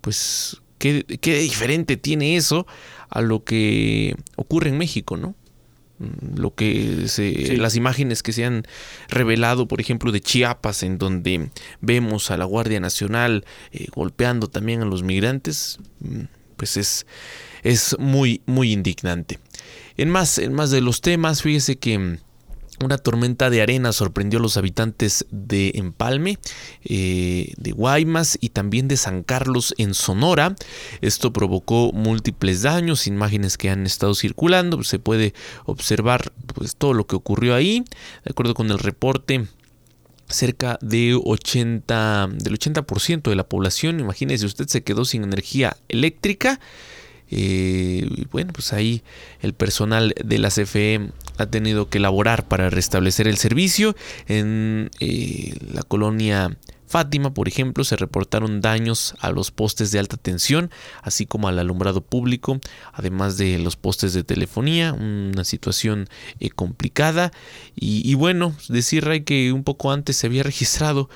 pues, 0.01 0.61
qué, 0.77 1.05
qué 1.21 1.39
diferente 1.39 1.95
tiene 1.95 2.35
eso 2.35 2.67
a 3.09 3.21
lo 3.21 3.43
que 3.45 4.15
ocurre 4.35 4.69
en 4.69 4.77
México, 4.77 5.15
¿no? 5.15 5.35
Mm, 5.99 6.39
lo 6.39 6.53
que 6.53 7.07
se, 7.07 7.57
las 7.57 7.75
imágenes 7.75 8.21
que 8.23 8.33
se 8.33 8.45
han 8.45 8.63
revelado, 9.09 9.67
por 9.67 9.81
ejemplo, 9.81 10.11
de 10.11 10.21
Chiapas, 10.21 10.83
en 10.83 10.97
donde 10.97 11.49
vemos 11.81 12.29
a 12.31 12.37
la 12.37 12.45
Guardia 12.45 12.79
Nacional 12.79 13.45
eh, 13.71 13.87
golpeando 13.93 14.47
también 14.47 14.81
a 14.81 14.85
los 14.85 15.03
migrantes, 15.03 15.79
mm, 15.99 16.23
pues 16.55 16.77
es, 16.77 17.05
es 17.63 17.95
muy, 17.99 18.41
muy 18.45 18.71
indignante. 18.71 19.39
En 19.97 20.09
más, 20.09 20.37
en 20.37 20.53
más 20.53 20.69
de 20.69 20.81
los 20.81 21.01
temas, 21.01 21.41
fíjese 21.41 21.77
que 21.77 21.97
mm, 21.97 22.17
una 22.83 22.97
tormenta 22.97 23.49
de 23.49 23.61
arena 23.61 23.91
sorprendió 23.91 24.39
a 24.39 24.41
los 24.41 24.57
habitantes 24.57 25.25
de 25.31 25.71
Empalme, 25.75 26.37
eh, 26.83 27.53
de 27.57 27.71
Guaymas 27.71 28.37
y 28.39 28.49
también 28.49 28.87
de 28.87 28.97
San 28.97 29.23
Carlos 29.23 29.73
en 29.77 29.93
Sonora. 29.93 30.55
Esto 31.01 31.33
provocó 31.33 31.91
múltiples 31.93 32.61
daños, 32.61 33.07
imágenes 33.07 33.57
que 33.57 33.69
han 33.69 33.85
estado 33.85 34.13
circulando. 34.13 34.83
Se 34.83 34.99
puede 34.99 35.33
observar 35.65 36.31
pues, 36.53 36.75
todo 36.75 36.93
lo 36.93 37.07
que 37.07 37.15
ocurrió 37.15 37.55
ahí. 37.55 37.83
De 38.23 38.31
acuerdo 38.31 38.53
con 38.53 38.69
el 38.69 38.79
reporte, 38.79 39.47
cerca 40.29 40.77
de 40.81 41.19
80, 41.21 42.29
del 42.33 42.59
80% 42.59 43.29
de 43.29 43.35
la 43.35 43.47
población, 43.47 43.99
imagínese 43.99 44.45
usted, 44.45 44.67
se 44.67 44.83
quedó 44.83 45.05
sin 45.05 45.23
energía 45.23 45.77
eléctrica. 45.89 46.59
Eh, 47.29 48.25
bueno, 48.31 48.53
pues 48.53 48.73
ahí 48.73 49.03
el 49.41 49.53
personal 49.53 50.13
de 50.23 50.37
la 50.39 50.49
CFE 50.49 51.09
ha 51.37 51.45
tenido 51.45 51.89
que 51.89 51.97
elaborar 51.97 52.47
para 52.47 52.69
restablecer 52.69 53.27
el 53.27 53.37
servicio. 53.37 53.95
En 54.27 54.89
eh, 54.99 55.55
la 55.73 55.83
colonia 55.83 56.57
Fátima, 56.87 57.33
por 57.33 57.49
ejemplo, 57.49 57.83
se 57.83 57.97
reportaron 57.97 58.61
daños 58.61 59.13
a 59.19 59.29
los 59.31 59.51
postes 59.51 59.91
de 59.91 59.99
alta 59.99 60.15
tensión, 60.15 60.71
así 61.01 61.25
como 61.25 61.49
al 61.49 61.59
alumbrado 61.59 61.99
público, 61.99 62.61
además 62.93 63.37
de 63.37 63.59
los 63.59 63.75
postes 63.75 64.13
de 64.13 64.23
telefonía, 64.23 64.93
una 64.93 65.43
situación 65.43 66.07
eh, 66.39 66.49
complicada. 66.49 67.33
Y, 67.75 68.15
bueno, 68.15 68.55
decir 68.69 69.03
Ray 69.03 69.21
que 69.21 69.51
un 69.51 69.65
poco 69.65 69.91
antes 69.91 70.15
se 70.15 70.27
había 70.27 70.43
registrado 70.43 71.09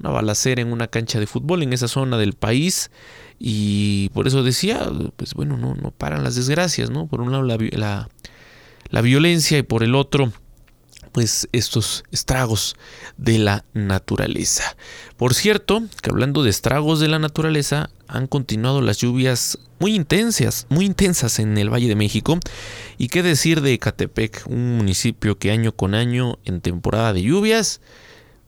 una 0.00 0.10
balacera 0.10 0.62
en 0.62 0.72
una 0.72 0.86
cancha 0.86 1.20
de 1.20 1.26
fútbol 1.26 1.62
en 1.62 1.74
esa 1.74 1.88
zona 1.88 2.16
del 2.16 2.32
país. 2.32 2.90
Y 3.38 4.08
por 4.10 4.26
eso 4.26 4.42
decía, 4.42 4.90
pues 5.16 5.34
bueno, 5.34 5.56
no, 5.56 5.74
no 5.74 5.90
paran 5.92 6.24
las 6.24 6.34
desgracias, 6.34 6.90
¿no? 6.90 7.06
Por 7.06 7.20
un 7.20 7.30
lado 7.30 7.44
la, 7.44 8.08
la, 8.90 9.00
violencia 9.00 9.58
y 9.58 9.62
por 9.62 9.84
el 9.84 9.94
otro, 9.94 10.32
pues 11.12 11.48
estos 11.52 12.02
estragos 12.10 12.74
de 13.16 13.38
la 13.38 13.64
naturaleza. 13.74 14.76
Por 15.16 15.34
cierto, 15.34 15.84
que 16.02 16.10
hablando 16.10 16.42
de 16.42 16.50
estragos 16.50 16.98
de 16.98 17.08
la 17.08 17.20
naturaleza, 17.20 17.90
han 18.08 18.26
continuado 18.26 18.82
las 18.82 18.98
lluvias 18.98 19.58
muy 19.78 19.94
intensas, 19.94 20.66
muy 20.68 20.84
intensas 20.84 21.38
en 21.38 21.56
el 21.58 21.72
Valle 21.72 21.88
de 21.88 21.94
México. 21.94 22.40
Y 22.96 23.08
qué 23.08 23.22
decir 23.22 23.60
de 23.60 23.74
Ecatepec, 23.74 24.44
un 24.46 24.78
municipio 24.78 25.38
que 25.38 25.52
año 25.52 25.72
con 25.72 25.94
año 25.94 26.38
en 26.44 26.60
temporada 26.60 27.12
de 27.12 27.22
lluvias 27.22 27.80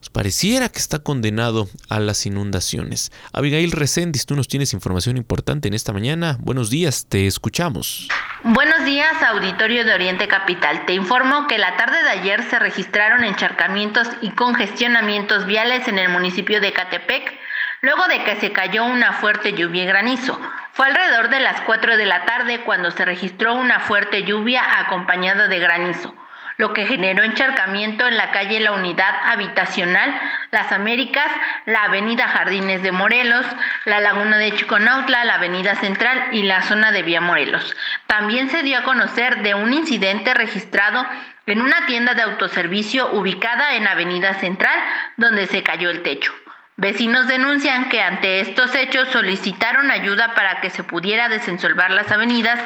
pues 0.01 0.09
pareciera 0.09 0.67
que 0.67 0.79
está 0.79 0.97
condenado 0.97 1.69
a 1.87 1.99
las 1.99 2.25
inundaciones. 2.25 3.11
Abigail 3.33 3.71
Reséndiz, 3.71 4.25
tú 4.25 4.35
nos 4.35 4.47
tienes 4.47 4.73
información 4.73 5.15
importante 5.15 5.67
en 5.67 5.75
esta 5.75 5.93
mañana. 5.93 6.37
Buenos 6.39 6.71
días, 6.71 7.05
te 7.07 7.27
escuchamos. 7.27 8.07
Buenos 8.43 8.83
días, 8.83 9.21
auditorio 9.21 9.85
de 9.85 9.93
Oriente 9.93 10.27
Capital. 10.27 10.87
Te 10.87 10.95
informo 10.95 11.45
que 11.45 11.59
la 11.59 11.77
tarde 11.77 12.01
de 12.01 12.09
ayer 12.09 12.41
se 12.49 12.57
registraron 12.57 13.23
encharcamientos 13.23 14.07
y 14.23 14.31
congestionamientos 14.31 15.45
viales 15.45 15.87
en 15.87 15.99
el 15.99 16.09
municipio 16.09 16.59
de 16.61 16.73
Catepec, 16.73 17.37
luego 17.83 18.07
de 18.07 18.23
que 18.23 18.37
se 18.37 18.51
cayó 18.51 18.83
una 18.85 19.13
fuerte 19.13 19.53
lluvia 19.53 19.83
y 19.83 19.85
granizo. 19.85 20.41
Fue 20.73 20.87
alrededor 20.87 21.29
de 21.29 21.41
las 21.41 21.61
4 21.61 21.97
de 21.97 22.07
la 22.07 22.25
tarde 22.25 22.63
cuando 22.63 22.89
se 22.89 23.05
registró 23.05 23.53
una 23.53 23.79
fuerte 23.81 24.23
lluvia 24.23 24.63
acompañada 24.79 25.47
de 25.47 25.59
granizo 25.59 26.15
lo 26.57 26.73
que 26.73 26.85
generó 26.85 27.23
encharcamiento 27.23 28.07
en 28.07 28.17
la 28.17 28.31
calle 28.31 28.59
La 28.59 28.71
Unidad 28.71 29.13
Habitacional, 29.25 30.13
Las 30.51 30.71
Américas, 30.71 31.31
la 31.65 31.83
avenida 31.83 32.27
Jardines 32.27 32.83
de 32.83 32.91
Morelos, 32.91 33.45
la 33.85 33.99
laguna 33.99 34.37
de 34.37 34.53
Chiconautla, 34.53 35.25
la 35.25 35.35
avenida 35.35 35.75
Central 35.75 36.29
y 36.31 36.43
la 36.43 36.61
zona 36.63 36.91
de 36.91 37.03
Vía 37.03 37.21
Morelos. 37.21 37.75
También 38.07 38.49
se 38.49 38.63
dio 38.63 38.79
a 38.79 38.83
conocer 38.83 39.41
de 39.41 39.55
un 39.55 39.73
incidente 39.73 40.33
registrado 40.33 41.05
en 41.45 41.61
una 41.61 41.85
tienda 41.85 42.13
de 42.13 42.21
autoservicio 42.21 43.11
ubicada 43.13 43.75
en 43.75 43.87
Avenida 43.87 44.35
Central, 44.35 44.77
donde 45.17 45.47
se 45.47 45.63
cayó 45.63 45.89
el 45.89 46.03
techo. 46.03 46.33
Vecinos 46.77 47.27
denuncian 47.27 47.89
que 47.89 48.01
ante 48.01 48.39
estos 48.39 48.73
hechos 48.73 49.09
solicitaron 49.09 49.91
ayuda 49.91 50.33
para 50.33 50.61
que 50.61 50.71
se 50.71 50.83
pudiera 50.83 51.29
desensolvar 51.29 51.91
las 51.91 52.11
avenidas 52.11 52.59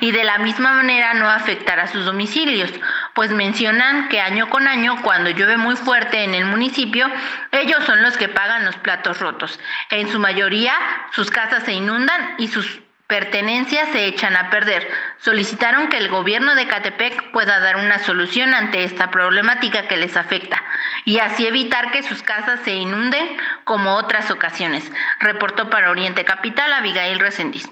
y 0.00 0.10
de 0.10 0.24
la 0.24 0.38
misma 0.38 0.74
manera 0.74 1.14
no 1.14 1.30
afectar 1.30 1.80
a 1.80 1.86
sus 1.86 2.04
domicilios, 2.04 2.70
pues 3.14 3.30
mencionan 3.30 4.08
que 4.10 4.20
año 4.20 4.50
con 4.50 4.68
año, 4.68 5.00
cuando 5.02 5.30
llueve 5.30 5.56
muy 5.56 5.76
fuerte 5.76 6.24
en 6.24 6.34
el 6.34 6.44
municipio, 6.44 7.10
ellos 7.50 7.82
son 7.84 8.02
los 8.02 8.18
que 8.18 8.28
pagan 8.28 8.66
los 8.66 8.76
platos 8.76 9.20
rotos. 9.20 9.58
En 9.88 10.10
su 10.10 10.18
mayoría, 10.18 10.74
sus 11.12 11.30
casas 11.30 11.62
se 11.62 11.72
inundan 11.72 12.34
y 12.38 12.48
sus 12.48 12.81
pertenencias 13.12 13.90
se 13.90 14.06
echan 14.06 14.34
a 14.36 14.48
perder. 14.48 14.88
Solicitaron 15.18 15.88
que 15.90 15.98
el 15.98 16.08
gobierno 16.08 16.54
de 16.54 16.66
Catepec 16.66 17.30
pueda 17.30 17.60
dar 17.60 17.76
una 17.76 17.98
solución 17.98 18.54
ante 18.54 18.84
esta 18.84 19.10
problemática 19.10 19.86
que 19.86 19.98
les 19.98 20.16
afecta 20.16 20.62
y 21.04 21.18
así 21.18 21.46
evitar 21.46 21.90
que 21.90 22.02
sus 22.02 22.22
casas 22.22 22.60
se 22.64 22.72
inunden 22.72 23.36
como 23.64 23.96
otras 23.96 24.30
ocasiones. 24.30 24.90
Reportó 25.20 25.68
para 25.68 25.90
Oriente 25.90 26.24
Capital 26.24 26.72
Abigail 26.72 27.20
Resendiz. 27.20 27.68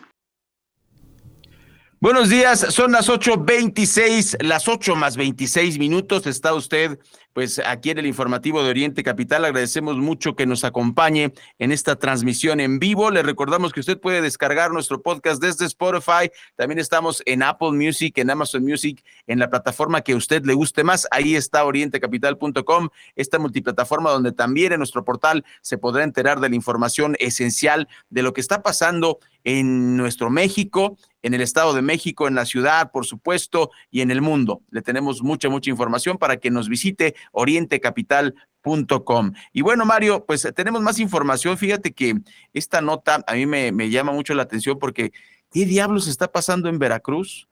Buenos 2.03 2.31
días, 2.31 2.61
son 2.71 2.93
las 2.93 3.11
8.26, 3.11 4.43
las 4.43 4.69
8 4.69 4.97
más 4.97 5.19
26 5.19 5.79
minutos. 5.79 6.27
Está 6.27 6.55
usted, 6.55 6.99
pues, 7.35 7.61
aquí 7.63 7.91
en 7.91 7.99
el 7.99 8.07
informativo 8.07 8.63
de 8.63 8.71
Oriente 8.71 9.03
Capital. 9.03 9.45
Agradecemos 9.45 9.99
mucho 9.99 10.35
que 10.35 10.47
nos 10.47 10.65
acompañe 10.65 11.35
en 11.59 11.73
esta 11.73 11.97
transmisión 11.97 12.59
en 12.61 12.79
vivo. 12.79 13.11
Le 13.11 13.23
recordamos 13.23 13.75
que 13.75 13.81
usted 13.81 14.01
puede 14.01 14.23
descargar 14.23 14.71
nuestro 14.71 15.03
podcast 15.03 15.43
desde 15.43 15.67
Spotify. 15.67 16.31
También 16.57 16.79
estamos 16.79 17.23
en 17.27 17.43
Apple 17.43 17.73
Music, 17.73 18.17
en 18.17 18.31
Amazon 18.31 18.65
Music, 18.65 19.05
en 19.27 19.39
la 19.39 19.51
plataforma 19.51 20.01
que 20.01 20.13
a 20.13 20.17
usted 20.17 20.43
le 20.47 20.55
guste 20.55 20.85
más. 20.85 21.07
Ahí 21.11 21.37
está 21.37 21.65
orientecapital.com, 21.65 22.89
esta 23.15 23.39
multiplataforma 23.39 24.11
donde 24.11 24.33
también 24.33 24.73
en 24.73 24.79
nuestro 24.79 25.05
portal 25.05 25.45
se 25.61 25.77
podrá 25.77 26.05
enterar 26.05 26.41
de 26.41 26.49
la 26.49 26.57
información 26.57 27.15
esencial 27.21 27.89
de 28.09 28.23
lo 28.23 28.33
que 28.33 28.41
está 28.41 28.63
pasando 28.63 29.19
en 29.45 29.97
nuestro 29.97 30.31
México, 30.31 30.97
en 31.23 31.35
el 31.35 31.41
Estado 31.41 31.75
de 31.75 31.83
México, 31.83 32.29
en 32.29 32.35
la 32.35 32.47
ciudad, 32.47 32.91
por 32.91 33.07
supuesto, 33.07 33.71
y 33.91 34.01
en 34.01 34.11
el 34.11 34.23
mundo. 34.23 34.63
Le 34.71 34.83
tenemos 34.83 35.23
mucha, 35.23 35.49
mucha 35.49 35.71
información 35.71 36.19
para 36.19 36.39
que 36.39 36.51
nos 36.51 36.69
visite 36.69 37.15
orientecapital.com. 37.33 39.33
Y 39.53 39.63
bueno, 39.63 39.85
Mario, 39.85 40.25
pues 40.27 40.49
tenemos 40.55 40.83
más 40.83 40.99
información. 40.99 41.59
Fíjate 41.59 41.93
que 41.93 42.17
esta 42.53 42.81
nota 42.81 43.23
a 43.27 43.35
mí 43.35 43.47
me, 43.47 43.91
llama 43.91 44.13
mucho 44.13 44.35
la 44.35 44.43
atención 44.43 44.79
porque 44.79 45.13
¿qué 45.51 45.67
diablos 45.67 46.09
está 46.09 46.33
pasando 46.33 46.69
en 46.69 46.79
Veracruz? 46.79 47.49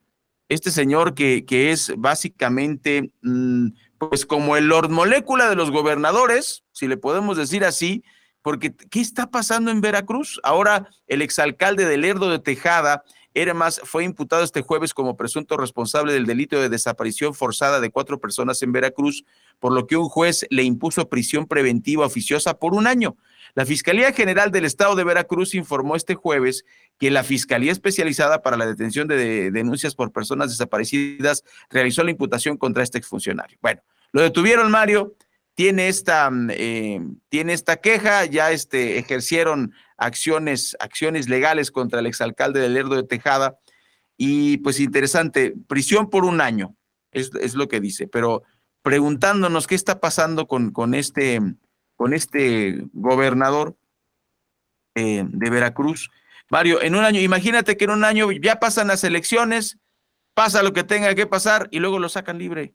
Este 0.47 0.71
señor 0.71 1.13
que, 1.13 1.45
que 1.45 1.71
es 1.71 1.93
básicamente, 1.97 3.11
mm, 3.21 3.67
pues 3.99 4.25
como 4.25 4.57
el 4.57 4.67
Lord 4.67 4.89
Molécula 4.89 5.47
de 5.47 5.55
los 5.55 5.69
gobernadores, 5.69 6.63
si 6.71 6.87
le 6.87 6.97
podemos 6.97 7.37
decir 7.37 7.63
así, 7.63 8.03
porque 8.41 8.73
¿qué 8.73 9.01
está 9.01 9.29
pasando 9.29 9.69
en 9.69 9.81
Veracruz? 9.81 10.39
Ahora 10.43 10.89
el 11.07 11.21
exalcalde 11.21 11.85
de 11.85 11.97
Lerdo 11.97 12.29
de 12.29 12.39
Tejada, 12.39 13.03
más, 13.53 13.81
fue 13.83 14.03
imputado 14.03 14.43
este 14.43 14.61
jueves 14.61 14.93
como 14.93 15.15
presunto 15.15 15.57
responsable 15.57 16.13
del 16.13 16.25
delito 16.25 16.59
de 16.59 16.69
desaparición 16.69 17.33
forzada 17.33 17.79
de 17.79 17.89
cuatro 17.89 18.19
personas 18.19 18.61
en 18.63 18.71
Veracruz, 18.71 19.23
por 19.59 19.71
lo 19.71 19.87
que 19.87 19.97
un 19.97 20.09
juez 20.09 20.45
le 20.49 20.63
impuso 20.63 21.09
prisión 21.09 21.47
preventiva 21.47 22.05
oficiosa 22.05 22.59
por 22.59 22.73
un 22.73 22.87
año. 22.87 23.17
La 23.55 23.65
Fiscalía 23.65 24.11
General 24.13 24.51
del 24.51 24.65
Estado 24.65 24.95
de 24.95 25.03
Veracruz 25.03 25.55
informó 25.55 25.95
este 25.95 26.15
jueves 26.15 26.65
que 26.99 27.11
la 27.11 27.23
Fiscalía 27.23 27.71
Especializada 27.71 28.41
para 28.41 28.57
la 28.57 28.67
Detención 28.67 29.07
de 29.07 29.51
Denuncias 29.51 29.95
por 29.95 30.11
Personas 30.11 30.49
Desaparecidas 30.49 31.43
realizó 31.69 32.03
la 32.03 32.11
imputación 32.11 32.57
contra 32.57 32.83
este 32.83 32.97
exfuncionario. 32.97 33.57
Bueno, 33.61 33.81
lo 34.11 34.21
detuvieron, 34.21 34.69
Mario, 34.69 35.15
tiene 35.55 35.87
esta, 35.87 36.29
mm, 36.29 36.49
eh, 36.51 37.01
tiene 37.29 37.53
esta 37.53 37.77
queja, 37.77 38.25
ya 38.25 38.51
este, 38.51 38.97
ejercieron 38.97 39.73
acciones, 39.99 40.75
acciones 40.79 41.29
legales 41.29 41.71
contra 41.71 41.99
el 41.99 42.07
exalcalde 42.07 42.59
de 42.59 42.69
Lerdo 42.69 42.95
de 42.95 43.03
Tejada. 43.03 43.59
Y 44.17 44.57
pues 44.57 44.79
interesante, 44.79 45.53
prisión 45.67 46.09
por 46.09 46.25
un 46.25 46.41
año, 46.41 46.75
es, 47.11 47.31
es 47.39 47.55
lo 47.55 47.67
que 47.67 47.79
dice, 47.79 48.07
pero 48.07 48.43
preguntándonos 48.81 49.67
qué 49.67 49.75
está 49.75 49.99
pasando 49.99 50.47
con, 50.47 50.71
con, 50.71 50.93
este, 50.93 51.39
con 51.95 52.13
este 52.13 52.83
gobernador 52.93 53.77
eh, 54.95 55.23
de 55.27 55.49
Veracruz. 55.49 56.09
Mario, 56.49 56.81
en 56.81 56.95
un 56.95 57.03
año, 57.03 57.19
imagínate 57.19 57.77
que 57.77 57.85
en 57.85 57.91
un 57.91 58.03
año 58.03 58.31
ya 58.31 58.59
pasan 58.59 58.87
las 58.87 59.03
elecciones, 59.03 59.77
pasa 60.33 60.63
lo 60.63 60.73
que 60.73 60.83
tenga 60.83 61.13
que 61.13 61.27
pasar 61.27 61.67
y 61.71 61.79
luego 61.79 61.99
lo 61.99 62.09
sacan 62.09 62.39
libre. 62.39 62.73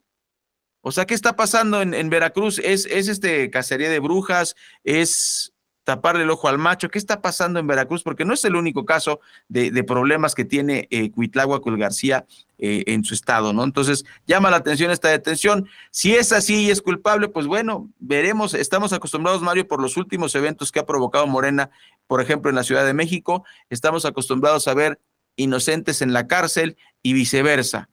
O 0.82 0.92
sea, 0.92 1.06
¿qué 1.06 1.14
está 1.14 1.34
pasando 1.34 1.80
en, 1.80 2.10
Veracruz? 2.10 2.58
¿Es, 2.58 2.84
¿Es 2.84 3.08
este 3.08 3.50
cacería 3.50 3.88
de 3.88 4.00
brujas? 4.00 4.54
¿Es 4.84 5.53
taparle 5.84 6.24
el 6.24 6.30
ojo 6.30 6.48
al 6.48 6.58
macho? 6.58 6.88
¿Qué 6.88 6.98
está 6.98 7.22
pasando 7.22 7.60
en 7.60 7.66
Veracruz? 7.66 8.02
Porque 8.02 8.24
no 8.24 8.34
es 8.34 8.44
el 8.44 8.56
único 8.56 8.84
caso 8.84 9.20
de, 9.48 9.84
problemas 9.84 10.34
que 10.34 10.44
tiene 10.44 10.88
eh, 10.90 11.10
Cuitláhuac 11.10 11.62
García 11.64 12.26
eh, 12.58 12.84
en 12.86 13.04
su 13.04 13.14
estado, 13.14 13.52
¿no? 13.52 13.62
Entonces, 13.62 14.04
llama 14.26 14.50
la 14.50 14.56
atención 14.56 14.90
esta 14.90 15.08
detención. 15.08 15.68
Si 15.90 16.14
es 16.14 16.32
así 16.32 16.66
y 16.66 16.70
es 16.70 16.82
culpable, 16.82 17.28
pues 17.28 17.46
bueno, 17.46 17.90
veremos. 17.98 18.54
Estamos 18.54 18.92
acostumbrados, 18.92 19.42
Mario, 19.42 19.68
por 19.68 19.80
los 19.80 19.96
últimos 19.96 20.34
eventos 20.34 20.72
que 20.72 20.80
ha 20.80 20.86
provocado 20.86 21.26
Morena, 21.26 21.70
por 22.06 22.20
ejemplo, 22.20 22.50
en 22.50 22.56
la 22.56 22.64
Ciudad 22.64 22.84
de 22.84 22.94
México. 22.94 23.44
Estamos 23.70 24.04
acostumbrados 24.04 24.66
a 24.68 24.74
ver 24.74 25.00
inocentes 25.36 26.02
en 26.02 26.12
la 26.12 26.26
cárcel 26.26 26.76
y 27.02 27.12
viceversa. 27.12 27.88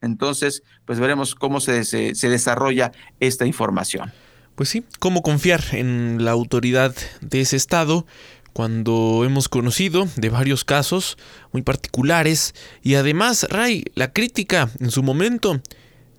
Entonces, 0.00 0.62
pues 0.84 0.98
veremos 0.98 1.34
cómo 1.34 1.60
se, 1.60 1.84
se, 1.84 2.28
desarrolla 2.28 2.92
esta 3.20 3.46
información. 3.46 4.12
Pues 4.56 4.70
sí, 4.70 4.84
cómo 4.98 5.22
confiar 5.22 5.62
en 5.72 6.24
la 6.24 6.30
autoridad 6.30 6.94
de 7.20 7.42
ese 7.42 7.56
estado 7.56 8.06
cuando 8.54 9.22
hemos 9.26 9.50
conocido 9.50 10.08
de 10.16 10.30
varios 10.30 10.64
casos 10.64 11.18
muy 11.52 11.60
particulares. 11.60 12.54
Y 12.82 12.94
además, 12.94 13.46
Ray, 13.50 13.84
la 13.94 14.14
crítica 14.14 14.70
en 14.80 14.90
su 14.90 15.02
momento 15.02 15.60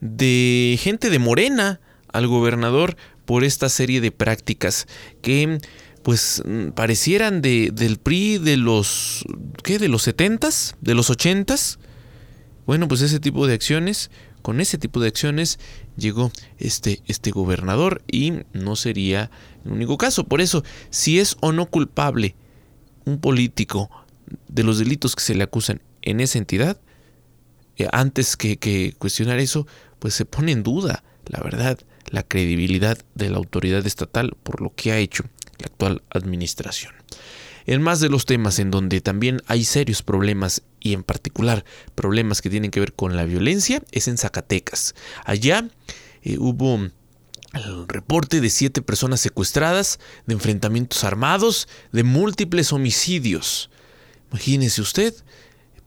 de 0.02 0.78
gente 0.80 1.10
de 1.10 1.18
Morena 1.18 1.82
al 2.14 2.28
gobernador 2.28 2.96
por 3.26 3.44
esta 3.44 3.70
serie 3.70 4.02
de 4.02 4.12
prácticas 4.12 4.86
que 5.24 5.58
pues 6.04 6.44
parecieran 6.76 7.42
de, 7.42 7.72
del 7.74 7.98
PRI 7.98 8.38
de 8.38 8.56
los 8.56 9.26
¿qué? 9.64 9.80
de 9.80 9.88
los 9.88 10.08
70s, 10.08 10.76
de 10.80 10.94
los 10.94 11.10
80s 11.10 11.80
bueno, 12.68 12.90
pues 12.90 13.02
ese 13.02 13.22
tipo 13.22 13.48
de 13.48 13.54
acciones, 13.54 14.12
con 14.48 14.62
ese 14.62 14.78
tipo 14.78 15.02
de 15.02 15.10
acciones 15.10 15.60
llegó 15.98 16.32
este, 16.58 17.02
este 17.06 17.32
gobernador 17.32 18.02
y 18.10 18.32
no 18.54 18.78
sería 18.78 19.30
el 19.66 19.74
único 19.74 19.98
caso. 19.98 20.24
Por 20.24 20.40
eso, 20.40 20.64
si 20.90 21.20
es 21.20 21.36
o 21.42 21.52
no 21.52 21.66
culpable 21.66 22.34
un 23.04 23.20
político 23.20 23.92
de 24.48 24.64
los 24.64 24.80
delitos 24.80 25.18
que 25.18 25.22
se 25.22 25.36
le 25.36 25.44
acusan 25.44 25.82
en 26.02 26.22
esa 26.22 26.38
entidad, 26.38 26.80
eh, 27.76 27.90
antes 27.92 28.38
que, 28.38 28.56
que 28.56 28.94
cuestionar 28.98 29.40
eso, 29.40 29.68
pues 30.00 30.14
se 30.14 30.24
pone 30.24 30.54
en 30.54 30.64
duda, 30.64 31.04
la 31.26 31.42
verdad, 31.42 31.78
la 32.10 32.24
credibilidad 32.24 32.98
de 33.16 33.30
la 33.30 33.40
autoridad 33.40 33.86
estatal 33.86 34.38
por 34.44 34.62
lo 34.62 34.74
que 34.74 34.94
ha 34.94 34.98
hecho 34.98 35.26
la 35.60 35.66
actual 35.66 36.04
administración. 36.10 36.94
En 37.68 37.82
más 37.82 38.00
de 38.00 38.08
los 38.08 38.26
temas 38.26 38.60
en 38.60 38.72
donde 38.72 39.02
también 39.02 39.42
hay 39.46 39.66
serios 39.66 40.02
problemas 40.02 40.64
y 40.80 40.94
en 40.94 41.04
particular 41.04 41.66
problemas 41.96 42.42
que 42.42 42.50
tienen 42.50 42.72
que 42.72 42.80
ver 42.80 42.94
con 42.94 43.18
la 43.18 43.26
violencia 43.26 43.84
es 43.92 44.08
en 44.08 44.18
Zacatecas. 44.18 44.96
Allá 45.26 45.68
eh, 46.24 46.38
hubo 46.40 46.80
el 47.54 47.88
reporte 47.90 48.40
de 48.40 48.50
siete 48.50 48.82
personas 48.82 49.20
secuestradas, 49.20 50.00
de 50.26 50.36
enfrentamientos 50.36 51.04
armados, 51.04 51.68
de 51.92 52.04
múltiples 52.04 52.72
homicidios. 52.72 53.70
Imagínese 54.32 54.82
usted, 54.82 55.14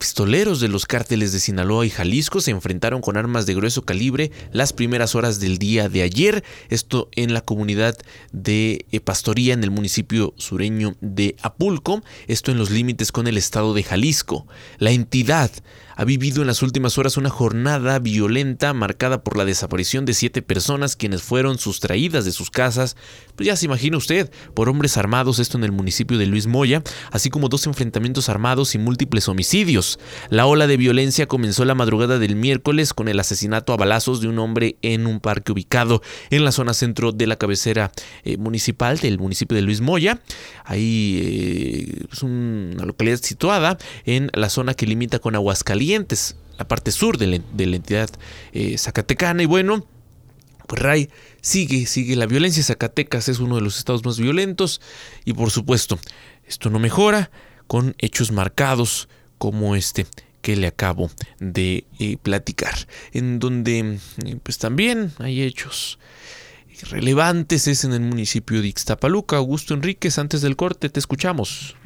pistoleros 0.00 0.60
de 0.60 0.68
los 0.68 0.86
cárteles 0.86 1.30
de 1.30 1.40
Sinaloa 1.40 1.84
y 1.84 1.90
Jalisco 1.90 2.40
se 2.40 2.52
enfrentaron 2.52 3.02
con 3.02 3.18
armas 3.18 3.44
de 3.44 3.54
grueso 3.54 3.82
calibre 3.82 4.32
las 4.50 4.72
primeras 4.72 5.14
horas 5.14 5.40
del 5.40 5.58
día 5.58 5.90
de 5.90 6.00
ayer, 6.00 6.42
esto 6.70 7.10
en 7.16 7.34
la 7.34 7.42
comunidad 7.42 7.98
de 8.32 8.86
eh, 8.92 9.00
Pastoría 9.00 9.52
en 9.52 9.62
el 9.62 9.70
municipio 9.70 10.32
sureño 10.38 10.96
de 11.02 11.36
Apulco, 11.42 12.02
esto 12.28 12.50
en 12.50 12.56
los 12.56 12.70
límites 12.70 13.12
con 13.12 13.26
el 13.26 13.36
estado 13.36 13.74
de 13.74 13.82
Jalisco. 13.82 14.46
La 14.78 14.90
entidad 14.90 15.50
ha 15.96 16.04
vivido 16.04 16.40
en 16.40 16.46
las 16.46 16.62
últimas 16.62 16.98
horas 16.98 17.16
una 17.16 17.30
jornada 17.30 17.98
violenta 17.98 18.72
marcada 18.72 19.22
por 19.22 19.36
la 19.36 19.44
desaparición 19.44 20.04
de 20.04 20.14
siete 20.14 20.42
personas 20.42 20.96
quienes 20.96 21.22
fueron 21.22 21.58
sustraídas 21.58 22.24
de 22.24 22.32
sus 22.32 22.50
casas, 22.50 22.96
pues 23.36 23.46
ya 23.46 23.56
se 23.56 23.66
imagina 23.66 23.96
usted, 23.96 24.30
por 24.54 24.68
hombres 24.68 24.96
armados, 24.96 25.38
esto 25.38 25.58
en 25.58 25.64
el 25.64 25.72
municipio 25.72 26.18
de 26.18 26.26
Luis 26.26 26.46
Moya, 26.46 26.82
así 27.10 27.30
como 27.30 27.48
dos 27.48 27.66
enfrentamientos 27.66 28.28
armados 28.28 28.74
y 28.74 28.78
múltiples 28.78 29.28
homicidios. 29.28 29.98
La 30.28 30.46
ola 30.46 30.66
de 30.66 30.76
violencia 30.76 31.26
comenzó 31.26 31.64
la 31.64 31.74
madrugada 31.74 32.18
del 32.18 32.36
miércoles 32.36 32.94
con 32.94 33.08
el 33.08 33.18
asesinato 33.18 33.72
a 33.72 33.76
balazos 33.76 34.20
de 34.20 34.28
un 34.28 34.38
hombre 34.38 34.76
en 34.82 35.06
un 35.06 35.20
parque 35.20 35.52
ubicado 35.52 36.02
en 36.30 36.44
la 36.44 36.52
zona 36.52 36.74
centro 36.74 37.12
de 37.12 37.26
la 37.26 37.36
cabecera 37.36 37.92
eh, 38.24 38.36
municipal 38.36 38.98
del 38.98 39.18
municipio 39.18 39.56
de 39.56 39.62
Luis 39.62 39.80
Moya. 39.80 40.20
Ahí 40.64 41.20
eh, 41.22 42.06
es 42.12 42.22
una 42.22 42.84
localidad 42.84 43.18
situada 43.20 43.76
en 44.04 44.30
la 44.34 44.48
zona 44.50 44.74
que 44.74 44.86
limita 44.86 45.18
con 45.18 45.34
Aguascalientes 45.34 45.79
la 46.58 46.68
parte 46.68 46.92
sur 46.92 47.16
de 47.16 47.26
la, 47.26 47.76
entidad 47.76 48.10
eh, 48.52 48.76
zacatecana. 48.76 49.42
Y 49.42 49.46
bueno, 49.46 49.86
pues 50.66 50.82
Ray 50.82 51.10
sigue, 51.40 51.86
sigue 51.86 52.16
la 52.16 52.26
violencia. 52.26 52.62
Zacatecas 52.62 53.28
es 53.28 53.38
uno 53.38 53.56
de 53.56 53.62
los 53.62 53.78
estados 53.78 54.04
más 54.04 54.18
violentos. 54.18 54.80
Y 55.24 55.32
por 55.32 55.50
supuesto, 55.50 55.98
esto 56.46 56.70
no 56.70 56.78
mejora 56.78 57.30
con 57.66 57.94
hechos 57.98 58.30
marcados 58.30 59.08
como 59.38 59.74
este 59.74 60.06
que 60.42 60.56
le 60.56 60.66
acabo 60.66 61.10
de 61.38 61.84
eh, 61.98 62.16
platicar. 62.22 62.74
En 63.12 63.38
donde 63.38 63.98
eh, 64.24 64.36
pues 64.42 64.58
también 64.58 65.12
hay 65.18 65.42
hechos 65.42 65.98
relevantes 66.88 67.66
es 67.66 67.84
en 67.84 67.92
el 67.92 68.00
municipio 68.00 68.62
de 68.62 68.68
Ixtapaluca. 68.68 69.36
Augusto 69.36 69.74
Enríquez, 69.74 70.18
antes 70.18 70.40
del 70.40 70.56
corte, 70.56 70.88
te 70.88 71.00
escuchamos. 71.00 71.76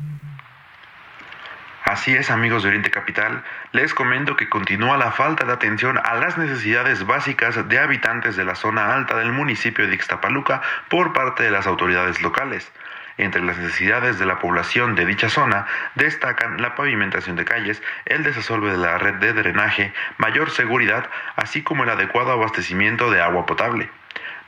Así 1.85 2.17
es, 2.17 2.31
amigos 2.31 2.63
de 2.63 2.71
Oriente 2.71 2.91
Capital, 2.91 3.45
les 3.73 3.93
comento 3.93 4.37
que 4.37 4.49
continúa 4.49 4.97
la 4.97 5.13
falta 5.13 5.45
de 5.45 5.53
atención 5.53 6.01
a 6.03 6.15
las 6.15 6.39
necesidades 6.39 7.07
básicas 7.07 7.69
de 7.69 7.79
habitantes 7.79 8.37
de 8.37 8.45
la 8.47 8.55
zona 8.55 8.95
alta 8.95 9.19
del 9.19 9.33
municipio 9.33 9.87
de 9.87 9.95
Ixtapaluca 9.95 10.63
por 10.89 11.13
parte 11.13 11.43
de 11.43 11.51
las 11.51 11.67
autoridades 11.67 12.23
locales. 12.23 12.73
Entre 13.19 13.43
las 13.43 13.59
necesidades 13.59 14.19
de 14.19 14.25
la 14.25 14.39
población 14.39 14.95
de 14.95 15.05
dicha 15.05 15.29
zona 15.29 15.67
destacan 15.95 16.61
la 16.63 16.75
pavimentación 16.75 17.37
de 17.37 17.45
calles, 17.45 17.83
el 18.07 18.23
desasolve 18.23 18.71
de 18.71 18.79
la 18.79 18.97
red 18.97 19.17
de 19.17 19.35
drenaje, 19.35 19.93
mayor 20.17 20.51
seguridad, 20.51 21.11
así 21.37 21.63
como 21.63 21.85
el 21.85 21.91
adecuado 21.91 22.33
abastecimiento 22.33 23.11
de 23.11 23.21
agua 23.21 23.45
potable. 23.45 23.91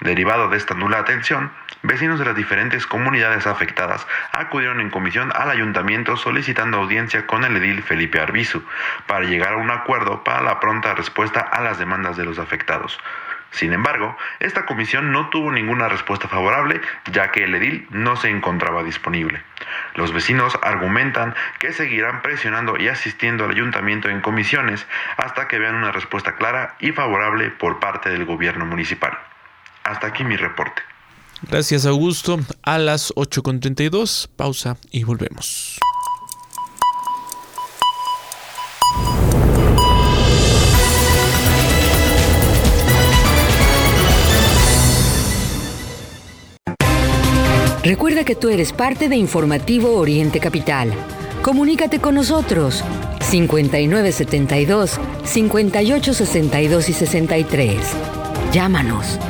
Derivado 0.01 0.51
de 0.51 0.59
esta 0.59 0.75
nula 0.75 0.99
atención, 0.99 1.51
vecinos 1.83 2.19
de 2.19 2.27
las 2.27 2.37
diferentes 2.37 2.87
comunidades 2.87 3.47
afectadas 3.47 4.07
acudieron 4.31 4.81
en 4.81 4.91
comisión 4.91 5.33
al 5.35 5.51
ayuntamiento 5.51 6.17
solicitando 6.17 6.77
audiencia 6.77 7.27
con 7.27 7.45
el 7.45 7.57
edil 7.57 7.83
Felipe 7.83 8.21
Arbizu 8.21 8.63
para 9.07 9.25
llegar 9.25 9.55
a 9.55 9.57
un 9.57 9.71
acuerdo 9.71 10.23
para 10.23 10.43
la 10.43 10.61
pronta 10.61 10.95
respuesta 10.95 11.41
a 11.41 11.63
las 11.63 11.79
demandas 11.79 12.19
de 12.19 12.27
los 12.27 12.39
afectados. 12.39 13.01
Sin 13.51 13.73
embargo, 13.73 14.15
esta 14.39 14.67
comisión 14.67 15.13
no 15.13 15.31
tuvo 15.31 15.51
ninguna 15.51 15.89
respuesta 15.89 16.29
favorable 16.29 16.83
ya 17.11 17.31
que 17.31 17.45
el 17.45 17.55
edil 17.55 17.87
no 17.91 18.17
se 18.17 18.29
encontraba 18.29 18.83
disponible. 18.83 19.43
Los 19.95 20.13
vecinos 20.13 20.59
argumentan 20.63 21.35
que 21.59 21.73
seguirán 21.73 22.21
presionando 22.21 22.77
y 22.77 22.89
asistiendo 22.89 23.45
al 23.45 23.53
ayuntamiento 23.53 24.11
en 24.11 24.21
comisiones 24.21 24.87
hasta 25.17 25.49
que 25.49 25.59
vean 25.59 25.77
una 25.77 25.91
respuesta 25.91 26.37
clara 26.37 26.75
y 26.81 26.93
favorable 26.93 27.49
por 27.49 27.81
parte 27.81 28.11
del 28.11 28.27
gobierno 28.27 28.67
municipal. 28.67 29.17
Hasta 29.87 30.09
aquí 30.09 30.25
mi 30.25 30.37
reporte. 30.37 30.83
Gracias 31.43 31.87
Augusto. 31.87 32.41
A 32.63 32.79
las 32.79 33.15
8.32, 33.15 34.29
pausa 34.35 34.77
y 34.91 35.05
volvemos. 35.05 35.79
Recuerda 47.85 48.25
que 48.25 48.35
tú 48.35 48.49
eres 48.49 48.73
parte 48.73 49.09
de 49.09 49.15
Informativo 49.15 49.97
Oriente 49.97 50.41
Capital. 50.41 50.93
Comunícate 51.43 52.01
con 52.01 52.17
nosotros 52.17 52.83
5972 53.21 54.99
5862 55.23 56.89
y 56.89 56.93
63. 56.93 57.79
Llámanos 58.53 59.21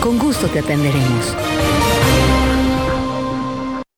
con 0.00 0.18
gusto 0.18 0.48
te 0.48 0.60
atenderemos. 0.60 1.34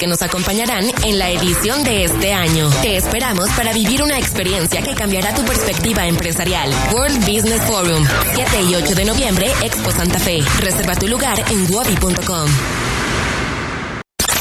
que 0.00 0.06
nos 0.06 0.22
acompañarán 0.22 0.90
en 1.04 1.18
la 1.18 1.28
edición 1.30 1.84
de 1.84 2.04
este 2.04 2.32
año. 2.32 2.70
Te 2.80 2.96
esperamos 2.96 3.50
para 3.50 3.74
vivir 3.74 4.02
una 4.02 4.18
experiencia 4.18 4.80
que 4.80 4.94
cambiará 4.94 5.34
tu 5.34 5.44
perspectiva 5.44 6.06
empresarial. 6.06 6.70
World 6.92 7.18
Business 7.20 7.62
Forum, 7.66 8.04
7 8.34 8.62
y 8.62 8.74
8 8.76 8.94
de 8.94 9.04
noviembre, 9.04 9.52
Expo 9.62 9.90
Santa 9.92 10.18
Fe. 10.18 10.40
Reserva 10.60 10.96
tu 10.96 11.06
lugar 11.06 11.38
en 11.50 11.72
wabi.com. 11.72 12.79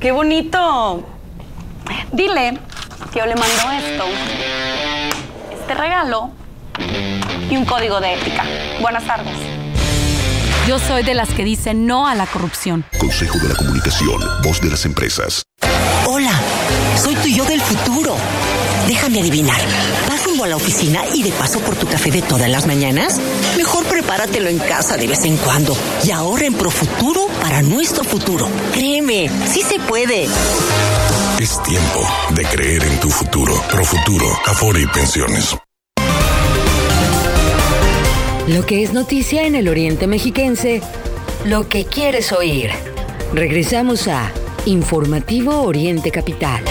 ¡Qué 0.00 0.12
bonito! 0.12 1.04
Dile 2.12 2.56
que 3.12 3.18
yo 3.18 3.26
le 3.26 3.34
mando 3.34 3.70
esto, 3.72 4.04
este 5.50 5.74
regalo 5.74 6.30
y 7.50 7.56
un 7.56 7.64
código 7.64 8.00
de 8.00 8.14
ética. 8.14 8.44
Buenas 8.80 9.04
tardes. 9.04 9.36
Yo 10.68 10.78
soy 10.78 11.02
de 11.02 11.14
las 11.14 11.30
que 11.30 11.42
dicen 11.42 11.86
no 11.86 12.06
a 12.06 12.14
la 12.14 12.26
corrupción. 12.26 12.84
Consejo 13.00 13.38
de 13.38 13.48
la 13.48 13.56
Comunicación, 13.56 14.20
voz 14.44 14.60
de 14.60 14.70
las 14.70 14.84
empresas. 14.84 15.42
Hola, 16.06 16.32
soy 16.96 17.16
tu 17.16 17.28
yo 17.28 17.44
del 17.44 17.60
futuro. 17.60 18.14
Déjame 18.86 19.18
adivinar. 19.18 19.60
¿Vas 20.08 20.27
rumbo 20.38 20.44
a 20.44 20.48
la 20.48 20.56
oficina 20.56 21.02
y 21.14 21.22
de 21.24 21.32
paso 21.32 21.58
por 21.60 21.74
tu 21.74 21.86
café 21.86 22.12
de 22.12 22.22
todas 22.22 22.48
las 22.48 22.66
mañanas? 22.66 23.18
Mejor 23.56 23.84
prepáratelo 23.86 24.48
en 24.48 24.58
casa 24.58 24.96
de 24.96 25.08
vez 25.08 25.24
en 25.24 25.36
cuando 25.36 25.76
y 26.04 26.12
ahorra 26.12 26.46
en 26.46 26.54
Profuturo 26.54 27.26
para 27.40 27.60
nuestro 27.60 28.04
futuro. 28.04 28.48
Créeme, 28.72 29.28
sí 29.46 29.62
se 29.62 29.80
puede. 29.80 30.28
Es 31.40 31.62
tiempo 31.64 32.06
de 32.36 32.44
creer 32.44 32.84
en 32.84 33.00
tu 33.00 33.10
futuro. 33.10 33.52
Profuturo, 33.70 34.26
Afore 34.46 34.82
y 34.82 34.86
Pensiones. 34.86 35.56
Lo 38.46 38.64
que 38.64 38.84
es 38.84 38.92
noticia 38.92 39.42
en 39.42 39.56
el 39.56 39.68
Oriente 39.68 40.06
Mexiquense, 40.06 40.82
lo 41.44 41.68
que 41.68 41.84
quieres 41.84 42.32
oír. 42.32 42.70
Regresamos 43.34 44.06
a 44.06 44.30
Informativo 44.66 45.62
Oriente 45.62 46.10
Capital. 46.10 46.62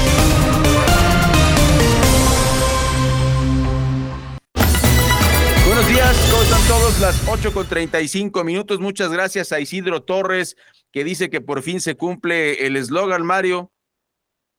Las 6.87 7.27
8 7.27 7.53
con 7.53 7.67
35 7.67 8.45
minutos. 8.45 8.79
Muchas 8.79 9.11
gracias 9.11 9.51
a 9.51 9.59
Isidro 9.59 10.03
Torres, 10.03 10.55
que 10.91 11.03
dice 11.03 11.29
que 11.29 11.41
por 11.41 11.61
fin 11.61 11.81
se 11.81 11.95
cumple 11.95 12.65
el 12.65 12.77
eslogan, 12.77 13.23
Mario, 13.23 13.73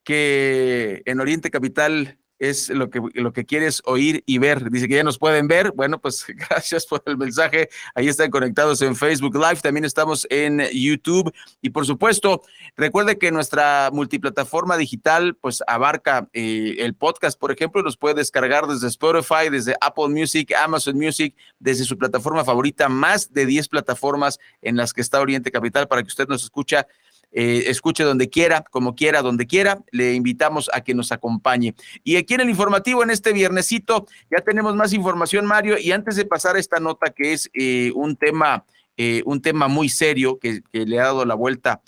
que 0.05 1.03
en 1.07 1.21
Oriente 1.21 1.51
Capital 1.51 2.18
es 2.39 2.69
lo 2.71 2.91
que, 2.91 3.01
lo 3.15 3.33
que 3.33 3.45
quieres 3.45 3.83
oír 3.85 4.23
y 4.27 4.39
ver. 4.39 4.71
Dice 4.71 4.89
que 4.89 4.95
ya 4.97 5.03
nos 5.03 5.19
pueden 5.19 5.49
ver. 5.49 5.73
Bueno, 5.73 6.01
pues 6.01 6.25
gracias 6.49 6.87
por 6.87 7.03
el 7.07 7.17
mensaje. 7.17 7.69
Ahí 7.95 8.09
están 8.09 8.31
conectados 8.31 8.81
en 8.83 8.97
Facebook 8.97 9.35
Live. 9.35 9.61
También 9.63 9.85
estamos 9.85 10.27
en 10.31 10.61
YouTube. 10.73 11.33
Y 11.61 11.71
por 11.71 11.87
supuesto, 11.87 12.43
recuerde 12.77 13.19
que 13.19 13.31
nuestra 13.31 13.91
multiplataforma 13.93 14.77
digital 14.77 15.35
pues 15.35 15.63
abarca 15.67 16.29
eh, 16.33 16.77
el 16.79 16.95
podcast, 16.95 17.39
por 17.39 17.53
ejemplo, 17.53 17.83
los 17.83 17.97
puede 17.97 18.15
descargar 18.17 18.67
desde 18.67 18.89
Spotify, 18.89 19.51
desde 19.51 19.75
Apple 19.81 20.09
Music, 20.09 20.53
Amazon 20.55 20.97
Music, 20.97 21.35
desde 21.59 21.85
su 21.85 21.99
plataforma 21.99 22.45
favorita, 22.45 22.89
más 22.89 23.33
de 23.33 23.47
10 23.47 23.69
plataformas 23.69 24.39
en 24.63 24.77
las 24.77 24.93
que 24.93 25.01
está 25.01 25.21
Oriente 25.21 25.51
Capital 25.51 25.89
para 25.89 26.03
que 26.03 26.09
usted 26.09 26.29
nos 26.29 26.45
escucha 26.45 26.87
eh, 27.31 27.65
escuche 27.67 28.05
donde 28.05 28.31
quiera, 28.31 28.65
como 28.71 28.95
quiera, 28.95 29.21
donde 29.23 29.47
quiera. 29.47 29.85
Le 29.91 30.15
invitamos 30.15 30.71
a 30.73 30.81
que 30.81 30.95
nos 30.95 31.13
acompañe. 31.13 31.75
Y 32.03 32.17
aquí 32.17 32.35
en 32.35 32.41
el 32.41 32.51
informativo, 32.51 33.03
en 33.03 33.11
este 33.11 33.33
viernesito, 33.33 34.07
ya 34.31 34.41
tenemos 34.41 34.75
más 34.75 34.93
información, 34.93 35.47
Mario. 35.47 35.77
Y 35.79 35.93
antes 35.93 36.17
de 36.17 36.25
pasar 36.25 36.57
a 36.57 36.59
esta 36.59 36.81
nota, 36.81 37.11
que 37.11 37.33
es 37.35 37.51
eh, 37.53 37.93
un 37.95 38.17
tema, 38.17 38.65
eh, 38.97 39.23
un 39.27 39.43
tema 39.43 39.69
muy 39.69 39.89
serio 39.89 40.39
que, 40.39 40.63
le 40.73 40.99
ha 41.01 41.05
dado 41.05 41.25
la 41.25 41.35
vuelta. 41.35 41.83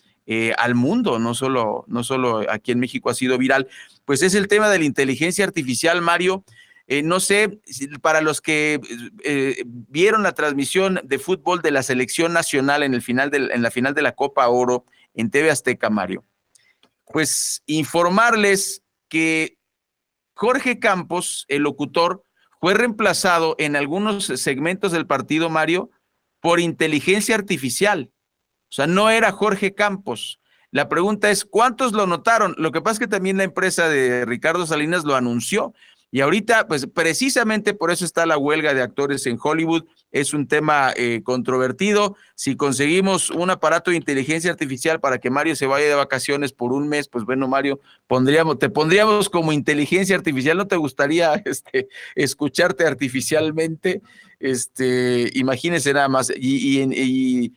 al 0.58 0.76
mundo, 0.76 1.18
no 1.18 1.34
solo, 1.34 1.84
no 1.88 2.04
solo 2.04 2.46
aquí 2.48 2.70
en 2.70 2.78
México 2.78 3.10
ha 3.10 3.14
sido 3.14 3.36
viral, 3.36 3.66
pues 4.04 4.22
es 4.22 4.36
el 4.36 4.46
tema 4.46 4.68
de 4.68 4.78
la 4.78 4.84
inteligencia 4.84 5.44
artificial, 5.44 6.02
Mario. 6.02 6.44
no 7.02 7.18
sé, 7.18 7.58
para 8.00 8.20
los 8.20 8.40
que 8.40 8.78
vieron 9.88 10.22
la 10.22 10.30
transmisión 10.30 11.00
de 11.02 11.18
fútbol 11.18 11.62
de 11.62 11.72
la 11.72 11.82
selección 11.82 12.32
nacional 12.32 12.84
en, 12.84 12.94
el 12.94 13.02
final 13.02 13.34
en 13.34 13.60
la 13.60 13.72
final 13.72 13.92
de 13.92 14.02
la 14.02 14.12
Copa 14.12 14.46
Oro, 14.46 14.84
en 15.14 15.30
TV 15.30 15.50
Azteca, 15.50 15.90
Mario. 15.90 16.24
Pues 17.06 17.62
informarles 17.66 18.82
que 19.08 19.58
Jorge 20.34 20.78
Campos, 20.78 21.44
el 21.48 21.62
locutor, 21.62 22.22
fue 22.60 22.74
reemplazado 22.74 23.56
en 23.58 23.74
algunos 23.74 24.26
segmentos 24.26 24.92
del 24.92 25.06
partido, 25.06 25.50
Mario, 25.50 25.90
por 26.40 26.60
inteligencia 26.60 27.34
artificial. 27.34 28.10
O 28.70 28.72
sea, 28.72 28.86
no 28.86 29.10
era 29.10 29.32
Jorge 29.32 29.74
Campos. 29.74 30.40
La 30.70 30.88
pregunta 30.88 31.30
es, 31.30 31.44
¿cuántos 31.44 31.92
lo 31.92 32.06
notaron? 32.06 32.54
Lo 32.58 32.70
que 32.70 32.80
pasa 32.80 32.94
es 32.94 32.98
que 33.00 33.08
también 33.08 33.38
la 33.38 33.44
empresa 33.44 33.88
de 33.88 34.24
Ricardo 34.24 34.66
Salinas 34.66 35.04
lo 35.04 35.16
anunció. 35.16 35.74
Y 36.12 36.22
ahorita, 36.22 36.66
pues 36.66 36.86
precisamente 36.86 37.72
por 37.72 37.92
eso 37.92 38.04
está 38.04 38.26
la 38.26 38.36
huelga 38.36 38.74
de 38.74 38.82
actores 38.82 39.26
en 39.26 39.38
Hollywood. 39.40 39.84
Es 40.10 40.34
un 40.34 40.48
tema 40.48 40.92
eh, 40.96 41.20
controvertido. 41.22 42.16
Si 42.34 42.56
conseguimos 42.56 43.30
un 43.30 43.50
aparato 43.50 43.92
de 43.92 43.96
inteligencia 43.96 44.50
artificial 44.50 44.98
para 44.98 45.18
que 45.18 45.30
Mario 45.30 45.54
se 45.54 45.66
vaya 45.66 45.86
de 45.86 45.94
vacaciones 45.94 46.52
por 46.52 46.72
un 46.72 46.88
mes, 46.88 47.08
pues 47.08 47.24
bueno, 47.24 47.46
Mario, 47.46 47.80
te 48.58 48.70
pondríamos 48.70 49.28
como 49.28 49.52
inteligencia 49.52 50.16
artificial. 50.16 50.56
¿No 50.56 50.66
te 50.66 50.76
gustaría 50.76 51.34
este, 51.44 51.88
escucharte 52.16 52.84
artificialmente? 52.84 54.02
Este, 54.40 55.30
imagínese 55.34 55.92
nada 55.92 56.08
más. 56.08 56.32
Y, 56.34 56.82
y, 56.82 57.54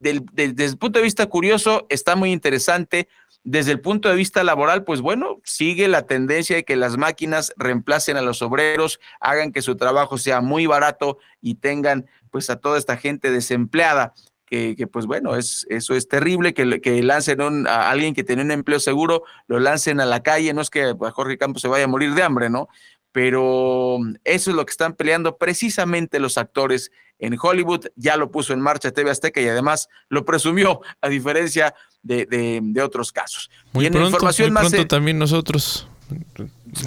desde 0.00 0.64
el 0.66 0.76
punto 0.76 0.98
de 0.98 1.04
vista 1.04 1.26
curioso, 1.26 1.86
está 1.88 2.14
muy 2.14 2.30
interesante 2.30 3.08
desde 3.44 3.72
el 3.72 3.80
punto 3.80 4.08
de 4.08 4.16
vista 4.16 4.42
laboral, 4.42 4.84
pues 4.84 5.02
bueno, 5.02 5.40
sigue 5.44 5.86
la 5.86 6.06
tendencia 6.06 6.56
de 6.56 6.64
que 6.64 6.76
las 6.76 6.96
máquinas 6.96 7.52
reemplacen 7.56 8.16
a 8.16 8.22
los 8.22 8.40
obreros, 8.40 9.00
hagan 9.20 9.52
que 9.52 9.60
su 9.60 9.76
trabajo 9.76 10.16
sea 10.16 10.40
muy 10.40 10.66
barato 10.66 11.18
y 11.42 11.56
tengan 11.56 12.06
pues 12.30 12.48
a 12.48 12.56
toda 12.56 12.78
esta 12.78 12.96
gente 12.96 13.30
desempleada. 13.30 14.14
Que, 14.46 14.76
que, 14.76 14.86
pues 14.86 15.06
bueno, 15.06 15.36
es, 15.36 15.66
eso 15.70 15.94
es 15.94 16.06
terrible, 16.06 16.52
que, 16.52 16.80
que 16.80 17.02
lancen 17.02 17.66
a 17.66 17.90
alguien 17.90 18.14
que 18.14 18.22
tiene 18.22 18.42
un 18.42 18.50
empleo 18.50 18.78
seguro, 18.78 19.24
lo 19.48 19.58
lancen 19.58 20.00
a 20.00 20.06
la 20.06 20.22
calle, 20.22 20.52
no 20.52 20.60
es 20.60 20.68
que 20.68 20.94
Jorge 21.12 21.38
Campos 21.38 21.62
se 21.62 21.66
vaya 21.68 21.84
a 21.84 21.88
morir 21.88 22.14
de 22.14 22.22
hambre, 22.22 22.50
¿no? 22.50 22.68
Pero 23.14 23.98
eso 24.24 24.50
es 24.50 24.56
lo 24.56 24.66
que 24.66 24.72
están 24.72 24.94
peleando 24.94 25.36
precisamente 25.36 26.18
los 26.18 26.36
actores 26.36 26.90
en 27.20 27.38
Hollywood, 27.40 27.86
ya 27.94 28.16
lo 28.16 28.32
puso 28.32 28.52
en 28.52 28.60
marcha 28.60 28.90
TV 28.90 29.08
Azteca 29.08 29.40
y 29.40 29.46
además 29.46 29.88
lo 30.08 30.24
presumió, 30.24 30.80
a 31.00 31.08
diferencia 31.08 31.76
de, 32.02 32.82
otros 32.82 33.12
casos. 33.12 33.52
Muy 33.72 33.88
pronto, 33.88 34.08
información 34.08 34.52
muy 34.52 34.62
pronto 34.62 34.88
también 34.88 35.16
nosotros. 35.16 35.86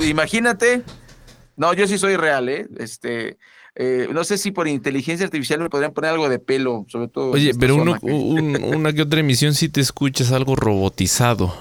Imagínate, 0.01 0.83
no, 1.55 1.73
yo 1.73 1.87
sí 1.87 1.97
soy 1.97 2.17
real, 2.17 2.49
¿eh? 2.49 2.67
Este, 2.77 3.37
eh, 3.75 4.09
no 4.11 4.25
sé 4.25 4.37
si 4.37 4.51
por 4.51 4.67
inteligencia 4.67 5.25
artificial 5.25 5.61
me 5.61 5.69
podrían 5.69 5.93
poner 5.93 6.11
algo 6.11 6.27
de 6.27 6.39
pelo, 6.39 6.85
sobre 6.89 7.07
todo. 7.07 7.31
Oye, 7.31 7.53
pero 7.57 7.77
una 7.77 8.91
que 8.91 9.01
otra 9.01 9.21
emisión 9.21 9.53
sí 9.53 9.69
te 9.69 9.79
escuchas 9.79 10.33
algo 10.33 10.57
robotizado. 10.57 11.57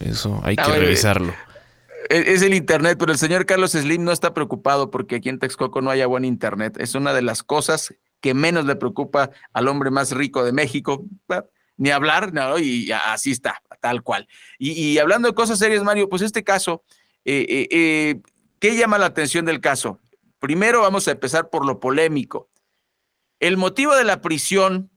eso 0.00 0.40
hay 0.44 0.56
que 0.56 0.72
revisarlo. 0.72 1.34
E, 2.10 2.32
es 2.32 2.42
el 2.42 2.54
internet, 2.54 2.96
pero 2.98 3.12
el 3.12 3.18
señor 3.18 3.46
Carlos 3.46 3.72
Slim 3.72 4.04
no 4.04 4.12
está 4.12 4.34
preocupado 4.34 4.90
porque 4.90 5.16
aquí 5.16 5.28
en 5.28 5.38
Texcoco 5.38 5.80
no 5.80 5.90
haya 5.90 6.06
buen 6.06 6.24
internet. 6.24 6.76
Es 6.78 6.94
una 6.94 7.12
de 7.12 7.22
las 7.22 7.42
cosas 7.42 7.94
que 8.20 8.34
menos 8.34 8.64
le 8.66 8.76
preocupa 8.76 9.30
al 9.52 9.68
hombre 9.68 9.90
más 9.90 10.12
rico 10.12 10.44
de 10.44 10.52
México 10.52 11.04
ni 11.78 11.90
hablar, 11.90 12.34
no, 12.34 12.58
y 12.58 12.90
así 12.90 13.30
está, 13.30 13.62
tal 13.80 14.02
cual. 14.02 14.28
Y, 14.58 14.98
hablando 14.98 15.28
de 15.28 15.34
cosas 15.34 15.58
serias, 15.60 15.84
Mario, 15.84 16.08
pues 16.08 16.22
este 16.22 16.42
caso, 16.42 16.82
eh, 17.24 17.46
eh, 17.48 17.68
eh, 17.70 18.20
¿qué 18.58 18.76
llama 18.76 18.98
la 18.98 19.06
atención 19.06 19.44
del 19.44 19.60
caso? 19.60 20.00
Primero 20.40 20.82
vamos 20.82 21.06
a 21.06 21.12
empezar 21.12 21.50
por 21.50 21.64
lo 21.64 21.78
polémico. 21.78 22.50
El 23.38 23.56
motivo 23.56 23.94
de 23.94 24.04
la 24.04 24.20
prisión 24.20 24.90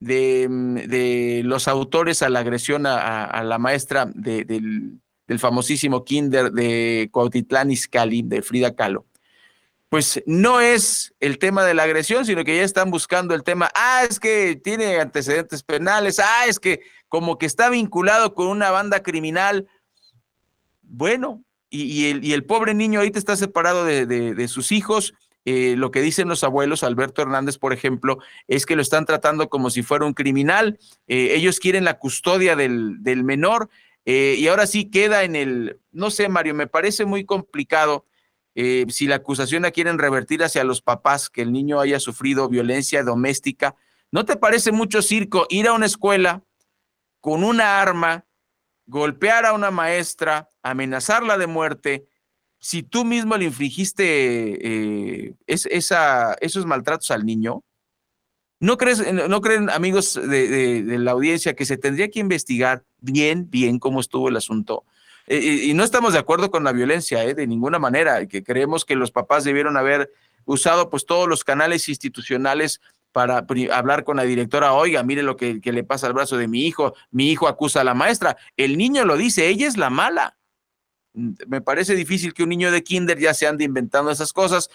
de, 0.00 1.42
los 1.44 1.68
autores 1.68 2.22
a 2.22 2.28
la 2.28 2.40
agresión 2.40 2.86
a, 2.86 3.42
la 3.44 3.58
maestra 3.58 4.06
del, 4.12 5.00
del, 5.30 5.38
famosísimo 5.38 6.04
kinder 6.04 6.52
de 6.52 7.08
Cuautitlán 7.12 7.70
Izcalli, 7.70 8.22
de 8.22 8.42
Frida 8.42 8.74
Kahlo, 8.74 9.06
pues 9.88 10.22
no 10.26 10.60
es 10.60 11.14
el 11.20 11.38
tema 11.38 11.64
de 11.64 11.74
la 11.74 11.82
agresión, 11.82 12.24
sino 12.24 12.44
que 12.44 12.56
ya 12.56 12.62
están 12.62 12.90
buscando 12.90 13.34
el 13.34 13.42
tema, 13.42 13.70
ah, 13.74 14.04
es 14.08 14.20
que 14.20 14.56
tiene 14.56 15.00
antecedentes 15.00 15.62
penales, 15.62 16.20
ah, 16.20 16.46
es 16.46 16.60
que 16.60 16.80
como 17.08 17.38
que 17.38 17.46
está 17.46 17.68
vinculado 17.68 18.34
con 18.34 18.46
una 18.46 18.70
banda 18.70 19.02
criminal. 19.02 19.66
Bueno, 20.82 21.44
y, 21.70 22.32
el, 22.32 22.44
pobre 22.44 22.72
niño 22.72 23.00
ahorita 23.00 23.18
está 23.18 23.36
separado 23.36 23.84
de, 23.84 24.48
sus 24.48 24.72
hijos. 24.72 25.14
Eh, 25.44 25.74
lo 25.76 25.90
que 25.90 26.02
dicen 26.02 26.28
los 26.28 26.44
abuelos, 26.44 26.84
Alberto 26.84 27.22
Hernández, 27.22 27.58
por 27.58 27.72
ejemplo, 27.72 28.18
es 28.46 28.66
que 28.66 28.76
lo 28.76 28.82
están 28.82 29.06
tratando 29.06 29.48
como 29.48 29.70
si 29.70 29.82
fuera 29.82 30.04
un 30.04 30.14
criminal. 30.14 30.78
Eh, 31.08 31.34
ellos 31.34 31.58
quieren 31.60 31.84
la 31.84 31.98
custodia 31.98 32.56
del, 32.56 33.00
menor 33.24 33.70
eh, 34.04 34.36
y 34.38 34.48
ahora 34.48 34.66
sí 34.66 34.90
queda 34.90 35.24
en 35.24 35.36
el, 35.36 35.80
no 35.92 36.10
sé, 36.10 36.28
Mario, 36.28 36.54
me 36.54 36.66
parece 36.66 37.04
muy 37.04 37.24
complicado 37.24 38.06
eh, 38.54 38.86
si 38.88 39.06
la 39.06 39.16
acusación 39.16 39.62
la 39.62 39.70
quieren 39.70 39.98
revertir 39.98 40.42
hacia 40.42 40.64
los 40.64 40.82
papás, 40.82 41.30
que 41.30 41.42
el 41.42 41.52
niño 41.52 41.80
haya 41.80 42.00
sufrido 42.00 42.48
violencia 42.48 43.02
doméstica, 43.02 43.76
¿no 44.10 44.24
te 44.24 44.36
parece 44.36 44.72
mucho 44.72 45.02
circo 45.02 45.46
ir 45.50 45.68
a 45.68 45.72
una 45.72 45.86
escuela 45.86 46.42
con 47.20 47.44
una 47.44 47.80
arma, 47.80 48.26
golpear 48.86 49.46
a 49.46 49.52
una 49.52 49.70
maestra, 49.70 50.50
amenazarla 50.62 51.38
de 51.38 51.46
muerte, 51.46 52.06
si 52.58 52.82
tú 52.82 53.04
mismo 53.04 53.36
le 53.36 53.44
infligiste 53.46 55.26
eh, 55.26 55.34
esa, 55.46 56.34
esos 56.40 56.66
maltratos 56.66 57.10
al 57.10 57.24
niño? 57.24 57.62
¿No, 58.60 58.76
crees, 58.76 59.02
no 59.12 59.40
creen, 59.40 59.70
amigos 59.70 60.14
de, 60.14 60.84
la 60.98 61.12
audiencia, 61.12 61.54
que 61.54 61.64
se 61.64 61.78
tendría 61.78 62.10
que 62.10 62.20
investigar 62.20 62.84
bien, 63.00 63.48
bien 63.50 63.78
cómo 63.78 64.00
estuvo 64.00 64.28
el 64.28 64.36
asunto? 64.36 64.84
y, 65.26 65.72
no 65.74 65.84
estamos 65.84 66.12
de 66.12 66.18
acuerdo 66.18 66.50
con 66.50 66.64
la 66.64 66.72
violencia, 66.72 67.24
¿eh? 67.24 67.34
de 67.34 67.46
ninguna 67.46 67.78
manera, 67.78 68.26
que 68.26 68.42
creemos 68.42 68.84
que 68.84 68.96
los 68.96 69.12
papás 69.12 69.44
debieron 69.44 69.76
haber 69.76 70.12
usado 70.44 70.90
pues 70.90 71.06
todos 71.06 71.28
los 71.28 71.44
canales 71.44 71.88
institucionales 71.88 72.80
para 73.12 73.46
hablar 73.72 74.04
con 74.04 74.16
la 74.16 74.24
directora, 74.24 74.72
oiga, 74.72 75.02
mire 75.02 75.22
lo 75.22 75.36
que, 75.36 75.60
que, 75.60 75.72
le 75.72 75.84
pasa 75.84 76.06
al 76.06 76.12
brazo 76.12 76.36
de 76.36 76.48
mi 76.48 76.66
hijo, 76.66 76.94
mi 77.10 77.30
hijo 77.30 77.48
acusa 77.48 77.80
a 77.80 77.84
la 77.84 77.94
maestra, 77.94 78.36
el 78.56 78.76
niño 78.76 79.04
lo 79.04 79.16
dice, 79.16 79.48
ella 79.48 79.66
es 79.66 79.76
la 79.76 79.90
mala. 79.90 80.36
Me 81.12 81.60
parece 81.60 81.96
difícil 81.96 82.34
que 82.34 82.44
un 82.44 82.50
niño 82.50 82.70
de 82.70 82.84
kinder 82.84 83.18
ya 83.18 83.34
se 83.34 83.48
ande 83.48 83.64
inventando 83.64 84.12
esas 84.12 84.32
cosas, 84.32 84.70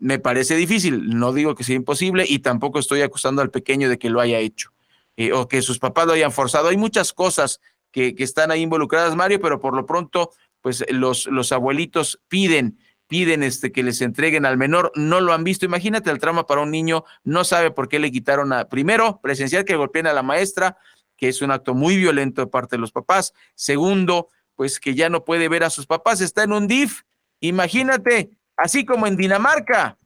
me 0.00 0.18
parece 0.18 0.56
difícil, 0.56 1.10
no 1.16 1.32
digo 1.32 1.54
que 1.54 1.64
sea 1.64 1.76
imposible 1.76 2.24
y 2.26 2.40
tampoco 2.40 2.78
estoy 2.78 3.02
acusando 3.02 3.42
al 3.42 3.50
pequeño 3.50 3.88
de 3.88 3.98
que 3.98 4.10
lo 4.10 4.20
haya 4.20 4.38
hecho 4.38 4.72
eh, 5.16 5.32
o 5.32 5.46
que 5.46 5.62
sus 5.62 5.78
papás 5.78 6.06
lo 6.06 6.14
hayan 6.14 6.32
forzado. 6.32 6.68
Hay 6.68 6.76
muchas 6.76 7.12
cosas 7.12 7.60
que, 7.92 8.14
que, 8.14 8.24
están 8.24 8.50
ahí 8.50 8.62
involucradas, 8.62 9.14
Mario, 9.14 9.40
pero 9.40 9.60
por 9.60 9.74
lo 9.74 9.86
pronto, 9.86 10.30
pues 10.60 10.84
los, 10.90 11.26
los 11.26 11.52
abuelitos 11.52 12.20
piden 12.28 12.78
piden 13.10 13.42
este, 13.42 13.72
que 13.72 13.82
les 13.82 14.00
entreguen 14.02 14.46
al 14.46 14.56
menor, 14.56 14.92
no 14.94 15.20
lo 15.20 15.32
han 15.32 15.42
visto. 15.42 15.66
Imagínate 15.66 16.12
el 16.12 16.20
trauma 16.20 16.46
para 16.46 16.60
un 16.60 16.70
niño, 16.70 17.04
no 17.24 17.42
sabe 17.42 17.72
por 17.72 17.88
qué 17.88 17.98
le 17.98 18.12
quitaron 18.12 18.52
a, 18.52 18.68
primero, 18.68 19.18
presenciar 19.20 19.64
que 19.64 19.74
golpeen 19.74 20.06
a 20.06 20.12
la 20.12 20.22
maestra, 20.22 20.78
que 21.16 21.26
es 21.26 21.42
un 21.42 21.50
acto 21.50 21.74
muy 21.74 21.96
violento 21.96 22.40
de 22.40 22.46
parte 22.46 22.76
de 22.76 22.80
los 22.80 22.92
papás. 22.92 23.34
Segundo, 23.56 24.28
pues 24.54 24.78
que 24.78 24.94
ya 24.94 25.10
no 25.10 25.24
puede 25.24 25.48
ver 25.48 25.64
a 25.64 25.70
sus 25.70 25.86
papás, 25.86 26.20
está 26.20 26.44
en 26.44 26.52
un 26.52 26.68
DIF. 26.68 27.02
Imagínate, 27.40 28.30
así 28.62 28.84
como 28.84 29.06
en 29.06 29.16
Dinamarca, 29.16 29.98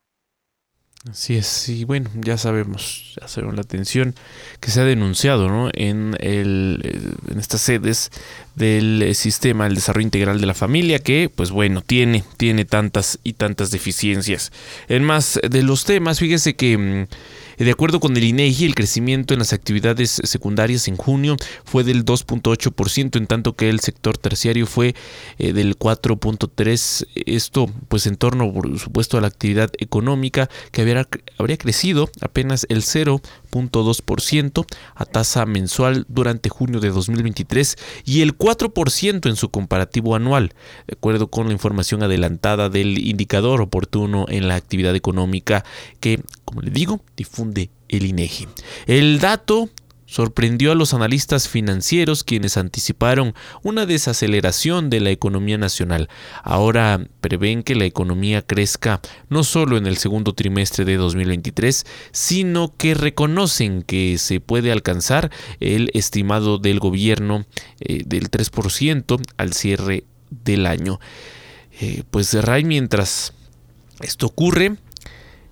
Así 1.11 1.37
es, 1.37 1.69
y 1.69 1.85
bueno, 1.85 2.09
ya 2.15 2.39
sabemos, 2.39 3.15
ya 3.21 3.29
sabemos 3.29 3.57
la 3.57 3.61
atención 3.61 4.15
que 4.59 4.71
se 4.71 4.81
ha 4.81 4.85
denunciado 4.85 5.51
¿no? 5.51 5.69
en, 5.75 6.17
el, 6.19 7.19
en 7.31 7.39
estas 7.39 7.61
sedes 7.61 8.11
del 8.55 9.15
sistema 9.15 9.65
del 9.65 9.75
desarrollo 9.75 10.07
integral 10.07 10.41
de 10.41 10.47
la 10.47 10.55
familia 10.55 10.99
que, 11.01 11.31
pues 11.35 11.51
bueno, 11.51 11.83
tiene, 11.83 12.25
tiene 12.39 12.65
tantas 12.65 13.19
y 13.23 13.35
tantas 13.35 13.71
deficiencias. 13.71 14.51
En 14.89 15.05
más 15.05 15.39
de 15.47 15.63
los 15.63 15.85
temas, 15.85 16.21
fíjese 16.21 16.57
que... 16.57 17.07
De 17.59 17.71
acuerdo 17.71 18.01
con 18.01 18.17
el 18.17 18.25
INEGI, 18.25 18.65
el 18.67 18.75
crecimiento 18.75 19.35
en 19.35 19.39
las 19.39 19.53
actividades 19.53 20.21
secundarias 20.25 20.89
en 20.89 20.97
junio 20.97 21.37
fue 21.65 21.85
del 21.85 22.05
2.8%, 22.05 23.17
en 23.17 23.27
tanto 23.27 23.55
que 23.55 23.69
el 23.69 23.81
sector 23.81 24.19
terciario 24.19 24.67
fue 24.67 24.95
eh, 25.39 25.53
del 25.53 25.79
4.3%. 25.79 27.07
Esto, 27.27 27.71
pues, 27.89 28.07
en 28.07 28.17
torno, 28.17 28.53
por 28.53 28.79
supuesto, 28.79 29.19
a 29.19 29.21
la 29.21 29.29
actividad 29.29 29.71
económica 29.79 30.49
que 30.73 30.83
habría, 30.83 31.09
habría 31.39 31.57
crecido 31.57 32.11
apenas 32.21 32.67
el 32.69 32.83
0.2% 33.55 34.67
a 34.95 35.05
tasa 35.05 35.47
mensual 35.47 36.05
durante 36.09 36.49
junio 36.49 36.81
de 36.81 36.91
2023 36.91 37.77
y 38.05 38.23
el 38.23 38.37
4% 38.37 39.29
en 39.29 39.37
su 39.37 39.51
comparativo 39.51 40.17
anual, 40.17 40.55
de 40.87 40.95
acuerdo 40.97 41.29
con 41.29 41.47
la 41.47 41.53
información 41.53 42.03
adelantada 42.03 42.69
del 42.69 42.99
indicador 42.99 43.61
oportuno 43.61 44.27
en 44.29 44.49
la 44.49 44.57
actividad 44.57 44.95
económica 44.97 45.65
que, 46.01 46.21
como 46.45 46.63
le 46.63 46.71
digo, 46.71 47.01
difunde 47.17 47.71
el 47.89 48.07
INEGI. 48.07 48.49
El 48.87 49.21
dato 49.21 49.69
sorprendió 50.15 50.71
a 50.71 50.77
los 50.77 50.95
analistas 50.95 51.49
financieros 51.49 52.23
quienes 52.23 52.57
anticiparon 52.57 53.35
una 53.65 53.85
desaceleración 53.85 54.89
de 54.89 55.01
la 55.01 55.11
economía 55.11 55.59
nacional. 55.59 56.09
Ahora 56.45 57.05
prevén 57.21 57.65
que 57.65 57.75
la 57.75 57.85
economía 57.85 58.41
crezca 58.41 59.01
no 59.29 59.43
solo 59.43 59.77
en 59.77 59.89
el 59.89 59.97
segundo 59.97 60.33
trimestre 60.33 60.85
de 60.85 60.99
2023, 60.99 61.85
sino 62.13 62.77
que 62.77 62.95
reconocen 62.95 63.83
que 63.83 64.17
se 64.19 64.39
puede 64.39 64.71
alcanzar 64.71 65.33
el 65.59 65.91
estimado 65.95 66.59
del 66.59 66.79
gobierno 66.79 67.45
eh, 67.81 68.05
del 68.07 68.31
3% 68.31 69.21
al 69.37 69.53
cierre 69.53 70.05
del 70.31 70.67
año. 70.67 71.01
Eh, 71.81 72.05
pues 72.13 72.33
Ray, 72.35 72.63
mientras 72.63 73.33
esto 74.01 74.27
ocurre, 74.27 74.77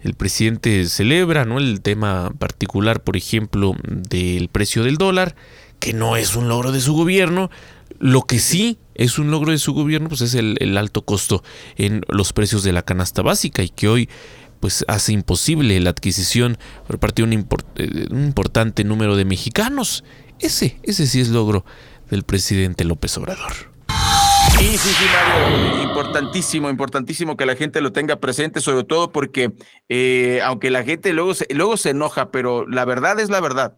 el 0.03 0.15
presidente 0.15 0.87
celebra, 0.89 1.45
¿no? 1.45 1.59
El 1.59 1.81
tema 1.81 2.33
particular, 2.39 3.03
por 3.03 3.17
ejemplo, 3.17 3.75
del 3.85 4.49
precio 4.49 4.85
del 4.85 4.97
dólar, 4.97 5.37
que 5.79 5.93
no 5.93 6.17
es 6.17 6.37
un 6.37 6.49
logro 6.49 6.73
de 6.73 6.81
su 6.81 6.95
gobierno. 6.95 7.51
Lo 7.99 8.23
que 8.23 8.39
sí 8.41 8.79
es 8.95 9.19
un 9.19 9.31
logro 9.31 9.53
de 9.53 9.59
su 9.59 9.73
gobierno, 9.75 10.09
pues 10.09 10.21
es 10.21 10.35
el, 10.35 10.77
alto 10.77 11.03
costo 11.03 11.45
en 11.77 12.03
los 12.09 12.33
precios 12.33 12.65
de 12.65 12.73
la 12.73 12.83
canasta 12.83 13.23
básica 13.23 13.63
y 13.63 13.69
que 13.69 13.89
hoy 13.89 14.09
pues 14.61 14.85
hace 14.87 15.13
imposible 15.13 15.79
la 15.81 15.91
adquisición 15.91 16.57
por 16.87 16.99
parte 16.99 17.23
de 17.23 17.29
un, 17.29 17.47
eh, 17.77 18.07
un 18.11 18.25
importante 18.25 18.85
número 18.85 19.17
de 19.17 19.25
mexicanos. 19.25 20.05
Ese, 20.39 20.79
ese 20.83 21.07
sí 21.07 21.21
es 21.21 21.29
logro 21.29 21.65
del 22.11 22.25
presidente 22.25 22.85
López 22.85 23.17
Obrador. 23.19 23.72
Sí, 24.63 24.79
sí, 24.79 24.91
sí, 24.91 25.05
Mario. 25.13 25.83
Importantísimo, 25.83 26.71
importantísimo 26.71 27.37
que 27.37 27.47
la 27.47 27.57
gente 27.57 27.81
lo 27.81 27.91
tenga 27.91 28.21
presente, 28.21 28.61
sobre 28.61 28.85
todo 28.85 29.11
porque 29.11 29.51
eh, 29.89 30.41
aunque 30.45 30.71
la 30.71 30.85
gente 30.85 31.13
luego 31.13 31.35
se, 31.35 31.53
luego 31.53 31.77
se 31.77 31.91
enoja, 31.91 32.31
pero 32.31 32.65
la 32.69 32.85
verdad 32.85 33.19
es 33.19 33.29
la 33.29 33.41
verdad. 33.41 33.77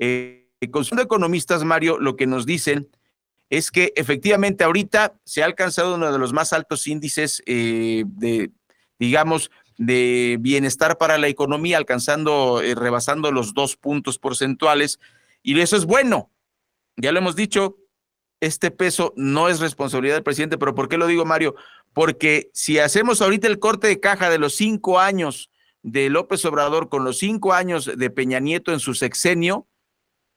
Eh, 0.00 0.48
con 0.72 0.84
sus 0.84 0.98
economistas, 0.98 1.62
Mario, 1.62 2.00
lo 2.00 2.16
que 2.16 2.26
nos 2.26 2.46
dicen 2.46 2.88
es 3.48 3.70
que 3.70 3.92
efectivamente 3.94 4.64
ahorita 4.64 5.14
se 5.24 5.44
ha 5.44 5.46
alcanzado 5.46 5.94
uno 5.94 6.12
de 6.12 6.18
los 6.18 6.32
más 6.32 6.52
altos 6.52 6.88
índices 6.88 7.40
eh, 7.46 8.02
de, 8.04 8.50
digamos, 8.98 9.52
de 9.78 10.36
bienestar 10.40 10.98
para 10.98 11.16
la 11.16 11.28
economía, 11.28 11.78
alcanzando, 11.78 12.60
eh, 12.60 12.74
rebasando 12.74 13.30
los 13.30 13.54
dos 13.54 13.76
puntos 13.76 14.18
porcentuales. 14.18 14.98
Y 15.44 15.60
eso 15.60 15.76
es 15.76 15.84
bueno. 15.84 16.32
Ya 16.96 17.12
lo 17.12 17.20
hemos 17.20 17.36
dicho, 17.36 17.76
este 18.44 18.70
peso 18.70 19.12
no 19.16 19.48
es 19.48 19.60
responsabilidad 19.60 20.16
del 20.16 20.22
presidente, 20.22 20.58
pero 20.58 20.74
¿por 20.74 20.88
qué 20.88 20.98
lo 20.98 21.06
digo, 21.06 21.24
Mario? 21.24 21.54
Porque 21.92 22.50
si 22.52 22.78
hacemos 22.78 23.22
ahorita 23.22 23.46
el 23.46 23.58
corte 23.58 23.86
de 23.86 24.00
caja 24.00 24.30
de 24.30 24.38
los 24.38 24.56
cinco 24.56 25.00
años 25.00 25.50
de 25.82 26.10
López 26.10 26.44
Obrador 26.44 26.88
con 26.88 27.04
los 27.04 27.18
cinco 27.18 27.52
años 27.52 27.90
de 27.96 28.10
Peña 28.10 28.40
Nieto 28.40 28.72
en 28.72 28.80
su 28.80 28.94
sexenio, 28.94 29.66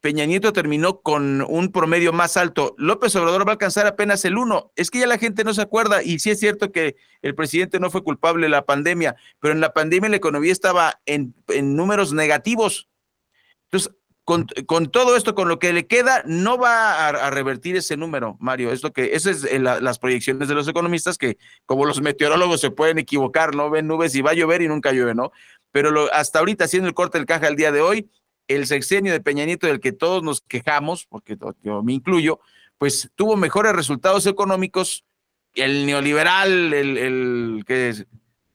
Peña 0.00 0.26
Nieto 0.26 0.52
terminó 0.52 1.00
con 1.00 1.42
un 1.42 1.72
promedio 1.72 2.12
más 2.12 2.36
alto. 2.36 2.74
López 2.78 3.16
Obrador 3.16 3.46
va 3.46 3.52
a 3.52 3.54
alcanzar 3.54 3.86
apenas 3.86 4.24
el 4.24 4.38
uno. 4.38 4.72
Es 4.76 4.90
que 4.90 5.00
ya 5.00 5.06
la 5.08 5.18
gente 5.18 5.42
no 5.42 5.52
se 5.52 5.62
acuerda 5.62 6.02
y 6.02 6.20
sí 6.20 6.30
es 6.30 6.38
cierto 6.38 6.70
que 6.70 6.94
el 7.20 7.34
presidente 7.34 7.80
no 7.80 7.90
fue 7.90 8.04
culpable 8.04 8.46
de 8.46 8.50
la 8.50 8.64
pandemia, 8.64 9.16
pero 9.40 9.52
en 9.52 9.60
la 9.60 9.72
pandemia 9.72 10.08
la 10.08 10.16
economía 10.16 10.52
estaba 10.52 11.00
en, 11.04 11.34
en 11.48 11.74
números 11.74 12.12
negativos. 12.12 12.88
Entonces, 13.64 13.92
con, 14.28 14.90
todo 14.90 15.16
esto, 15.16 15.34
con 15.34 15.48
lo 15.48 15.58
que 15.58 15.72
le 15.72 15.86
queda, 15.86 16.22
no 16.26 16.58
va 16.58 17.08
a, 17.08 17.30
revertir 17.30 17.76
ese 17.76 17.96
número, 17.96 18.36
Mario. 18.40 18.72
Es 18.72 18.82
lo 18.82 18.92
que, 18.92 19.14
esas 19.14 19.42
es 19.44 19.58
las 19.58 19.98
proyecciones 19.98 20.48
de 20.48 20.54
los 20.54 20.68
economistas 20.68 21.16
que, 21.16 21.38
como 21.64 21.86
los 21.86 22.02
meteorólogos, 22.02 22.60
se 22.60 22.70
pueden 22.70 22.98
equivocar, 22.98 23.54
¿no? 23.54 23.70
Ven 23.70 23.86
nubes 23.86 24.14
y 24.14 24.20
va 24.20 24.32
a 24.32 24.34
llover 24.34 24.60
y 24.60 24.68
nunca 24.68 24.92
llueve, 24.92 25.14
¿no? 25.14 25.32
Pero 25.72 26.12
hasta 26.12 26.40
ahorita, 26.40 26.66
haciendo 26.66 26.88
el 26.88 26.94
corte 26.94 27.16
del 27.16 27.26
caja 27.26 27.48
el 27.48 27.56
día 27.56 27.72
de 27.72 27.80
hoy, 27.80 28.10
el 28.48 28.66
sexenio 28.66 29.14
de 29.14 29.20
Peña 29.22 29.46
Nieto, 29.46 29.66
del 29.66 29.80
que 29.80 29.92
todos 29.92 30.22
nos 30.22 30.42
quejamos, 30.42 31.06
porque 31.06 31.38
yo 31.62 31.82
me 31.82 31.94
incluyo, 31.94 32.38
pues 32.76 33.10
tuvo 33.14 33.34
mejores 33.34 33.72
resultados 33.72 34.26
económicos. 34.26 35.06
El 35.54 35.86
neoliberal, 35.86 36.74
el 36.74 37.64
que 37.66 38.04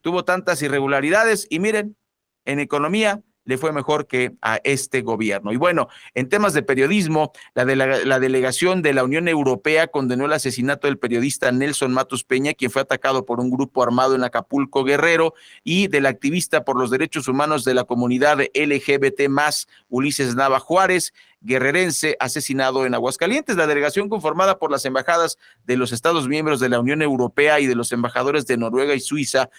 tuvo 0.01 0.23
tantas 0.23 0.61
irregularidades, 0.61 1.47
y 1.49 1.57
miren, 1.57 1.97
en 2.45 2.59
economía, 2.59 3.23
le 3.45 3.57
fue 3.57 3.71
mejor 3.71 4.07
que 4.07 4.33
a 4.41 4.59
este 4.63 5.01
gobierno. 5.01 5.51
Y 5.51 5.57
bueno, 5.57 5.89
en 6.13 6.29
temas 6.29 6.53
de 6.53 6.63
periodismo, 6.63 7.31
la, 7.53 7.65
de 7.65 7.75
la, 7.75 8.19
delegación 8.19 8.81
de 8.81 8.93
la 8.93 9.03
Unión 9.03 9.27
Europea 9.27 9.87
condenó 9.87 10.25
el 10.25 10.33
asesinato 10.33 10.87
del 10.87 10.97
periodista 10.97 11.51
Nelson 11.51 11.93
Matos 11.93 12.23
Peña, 12.23 12.53
quien 12.53 12.71
fue 12.71 12.81
atacado 12.81 13.25
por 13.25 13.39
un 13.39 13.49
grupo 13.49 13.83
armado 13.83 14.15
en 14.15 14.23
Acapulco 14.23 14.83
Guerrero, 14.83 15.33
y 15.63 15.87
del 15.87 16.05
activista 16.05 16.63
por 16.63 16.77
los 16.77 16.89
derechos 16.89 17.27
humanos 17.27 17.63
de 17.63 17.73
la 17.73 17.83
comunidad 17.83 18.39
LGBT 18.39 19.27
más, 19.29 19.67
Ulises 19.89 20.35
Nava 20.35 20.59
Juárez, 20.59 21.13
guerrerense 21.41 22.15
asesinado 22.19 22.85
en 22.85 22.93
Aguascalientes. 22.93 23.57
La 23.57 23.67
delegación 23.67 24.09
conformada 24.09 24.57
por 24.57 24.71
las 24.71 24.85
embajadas 24.85 25.37
de 25.65 25.77
los 25.77 25.91
Estados 25.91 26.27
miembros 26.27 26.59
de 26.59 26.69
la 26.69 26.79
Unión 26.79 27.01
Europea 27.01 27.59
y 27.59 27.67
de 27.67 27.75
los 27.75 27.91
embajadores 27.91 28.47
de 28.47 28.57
Noruega 28.57 28.95
y 28.95 29.01
Suiza 29.01 29.49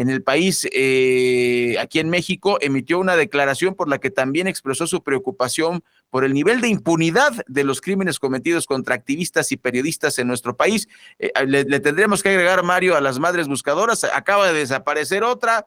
en 0.00 0.08
el 0.08 0.22
país, 0.22 0.66
eh, 0.72 1.76
aquí 1.78 1.98
en 1.98 2.08
México, 2.08 2.56
emitió 2.62 2.98
una 2.98 3.16
declaración 3.16 3.74
por 3.74 3.86
la 3.86 3.98
que 3.98 4.10
también 4.10 4.46
expresó 4.46 4.86
su 4.86 5.02
preocupación 5.02 5.84
por 6.08 6.24
el 6.24 6.32
nivel 6.32 6.62
de 6.62 6.68
impunidad 6.68 7.32
de 7.46 7.64
los 7.64 7.82
crímenes 7.82 8.18
cometidos 8.18 8.64
contra 8.64 8.94
activistas 8.94 9.52
y 9.52 9.58
periodistas 9.58 10.18
en 10.18 10.26
nuestro 10.26 10.56
país. 10.56 10.88
Eh, 11.18 11.30
le, 11.46 11.64
le, 11.64 11.80
tendremos 11.80 12.22
que 12.22 12.30
agregar, 12.30 12.62
Mario, 12.62 12.96
a 12.96 13.02
las 13.02 13.18
madres 13.18 13.46
buscadoras. 13.46 14.02
Acaba 14.04 14.50
de 14.50 14.58
desaparecer 14.60 15.22
otra 15.22 15.66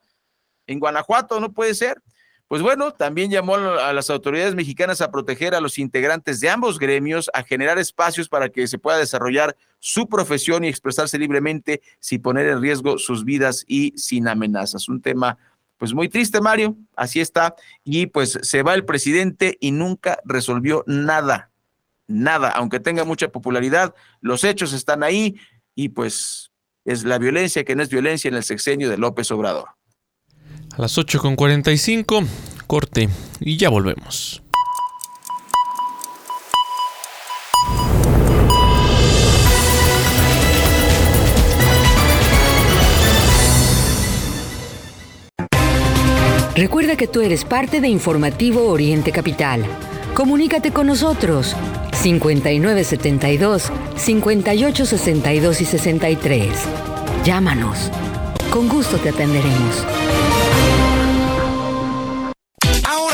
en 0.65 0.79
Guanajuato, 0.79 1.39
no 1.39 1.53
puede 1.53 1.75
ser. 1.75 2.01
Pues 2.53 2.61
bueno, 2.61 2.91
también 2.91 3.31
llamó 3.31 3.55
a 3.55 3.91
las 3.93 4.11
autoridades 4.11 4.53
mexicanas 4.53 5.01
a 5.01 5.09
proteger 5.09 5.55
a 5.55 5.59
los 5.59 5.79
integrantes 5.79 6.39
de 6.39 6.51
ambos 6.51 6.77
gremios, 6.77 7.31
a 7.33 7.41
generar 7.41 7.79
espacios 7.79 8.29
para 8.29 8.49
que 8.49 8.67
se 8.67 8.77
pueda 8.77 8.99
desarrollar 8.99 9.57
su 9.79 10.07
profesión 10.07 10.63
y 10.63 10.67
expresarse 10.67 11.17
libremente 11.17 11.81
sin 11.99 12.21
poner 12.21 12.45
en 12.45 12.61
riesgo 12.61 12.99
sus 12.99 13.25
vidas 13.25 13.65
y 13.67 13.97
sin 13.97 14.27
amenazas. 14.27 14.87
Un 14.87 15.01
tema 15.01 15.39
pues 15.77 15.95
muy 15.95 16.09
triste, 16.09 16.41
Mario, 16.41 16.77
así 16.95 17.21
está. 17.21 17.55
Y 17.83 18.05
pues 18.05 18.37
se 18.43 18.61
va 18.61 18.75
el 18.75 18.85
presidente 18.85 19.57
y 19.59 19.71
nunca 19.71 20.19
resolvió 20.23 20.83
nada, 20.85 21.49
nada, 22.05 22.51
aunque 22.51 22.79
tenga 22.79 23.03
mucha 23.03 23.29
popularidad, 23.29 23.95
los 24.21 24.43
hechos 24.43 24.73
están 24.73 25.01
ahí 25.01 25.37
y 25.73 25.89
pues 25.89 26.51
es 26.85 27.03
la 27.03 27.17
violencia 27.17 27.63
que 27.63 27.75
no 27.75 27.81
es 27.81 27.89
violencia 27.89 28.27
en 28.27 28.35
el 28.35 28.43
sexenio 28.43 28.91
de 28.91 28.99
López 28.99 29.31
Obrador. 29.31 29.69
A 30.75 30.81
las 30.81 30.97
8.45, 30.97 32.25
corte 32.65 33.09
y 33.39 33.57
ya 33.57 33.69
volvemos. 33.69 34.41
Recuerda 46.55 46.95
que 46.95 47.07
tú 47.07 47.21
eres 47.21 47.45
parte 47.45 47.81
de 47.81 47.87
Informativo 47.87 48.67
Oriente 48.67 49.11
Capital. 49.11 49.65
Comunícate 50.13 50.71
con 50.71 50.87
nosotros 50.87 51.55
5972 51.93 53.71
5862 53.95 55.61
y 55.61 55.65
63. 55.65 56.49
Llámanos. 57.25 57.91
Con 58.51 58.69
gusto 58.69 58.97
te 58.97 59.09
atenderemos. 59.09 59.83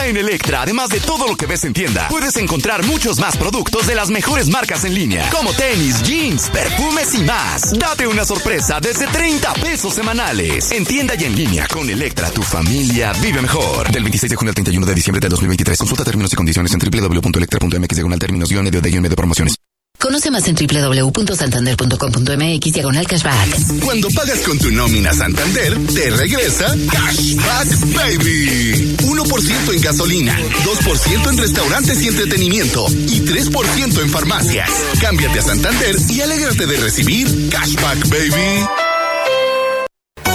En 0.05 0.17
Electra, 0.17 0.61
además 0.61 0.89
de 0.89 0.99
todo 0.99 1.27
lo 1.27 1.35
que 1.35 1.45
ves 1.45 1.63
en 1.63 1.73
tienda, 1.73 2.07
puedes 2.07 2.35
encontrar 2.37 2.85
muchos 2.85 3.19
más 3.19 3.37
productos 3.37 3.87
de 3.87 3.95
las 3.95 4.09
mejores 4.09 4.49
marcas 4.49 4.83
en 4.85 4.93
línea, 4.93 5.29
como 5.29 5.53
tenis, 5.53 6.01
jeans, 6.03 6.49
perfumes 6.49 7.13
y 7.15 7.23
más. 7.23 7.77
Date 7.77 8.07
una 8.07 8.25
sorpresa 8.25 8.79
desde 8.79 9.07
30 9.07 9.53
pesos 9.55 9.93
semanales. 9.93 10.71
En 10.71 10.85
tienda 10.85 11.15
y 11.17 11.23
en 11.25 11.35
línea 11.35 11.67
con 11.67 11.89
Electra, 11.89 12.29
tu 12.31 12.41
familia 12.41 13.13
vive 13.21 13.41
mejor. 13.41 13.91
Del 13.91 14.03
26 14.03 14.29
de 14.29 14.35
junio 14.35 14.49
al 14.49 14.55
31 14.55 14.85
de 14.85 14.93
diciembre 14.95 15.19
de 15.19 15.29
2023. 15.29 15.77
Consulta 15.77 16.03
términos 16.03 16.31
y 16.33 16.35
condiciones 16.35 16.73
en 16.73 16.79
www.electra.mx 16.79 17.95
diagonal 17.95 18.19
términos 18.19 18.49
guion 18.49 18.63
medio 18.63 18.81
de 18.81 18.89
guion 18.89 19.03
medio 19.03 19.15
promociones. 19.15 19.68
Conoce 20.09 20.31
más 20.31 20.47
en 20.47 20.55
www.santander.com.mx 20.55 22.73
diagonal 22.73 23.05
cashback. 23.05 23.79
Cuando 23.85 24.09
pagas 24.09 24.39
con 24.39 24.57
tu 24.57 24.71
nómina 24.71 25.13
Santander, 25.13 25.77
te 25.85 26.09
regresa 26.09 26.75
Cashback 26.91 27.79
Baby. 27.93 28.95
1% 29.03 29.73
en 29.75 29.81
gasolina, 29.81 30.35
2% 30.65 31.29
en 31.29 31.37
restaurantes 31.37 32.01
y 32.01 32.07
entretenimiento 32.07 32.87
y 32.89 33.19
3% 33.19 34.01
en 34.01 34.09
farmacias. 34.09 34.71
Cámbiate 34.99 35.37
a 35.37 35.43
Santander 35.43 35.95
y 36.09 36.21
alégrate 36.21 36.65
de 36.65 36.77
recibir 36.77 37.49
Cashback 37.51 38.09
Baby. 38.09 38.65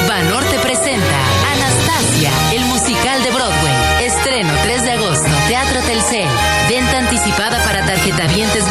Banorte 0.07 0.57
presenta 0.61 1.19
Anastasia, 1.53 2.31
el 2.53 2.65
musical 2.67 3.25
de 3.25 3.31
Broadway. 3.31 4.07
Estreno 4.07 4.53
3 4.63 4.83
de 4.85 4.91
agosto, 4.93 5.29
Teatro 5.49 5.81
Telcel. 5.81 6.29
Venta 6.69 6.99
anticipada 6.99 7.65
para 7.65 7.87
tarjetavientes 7.87 8.69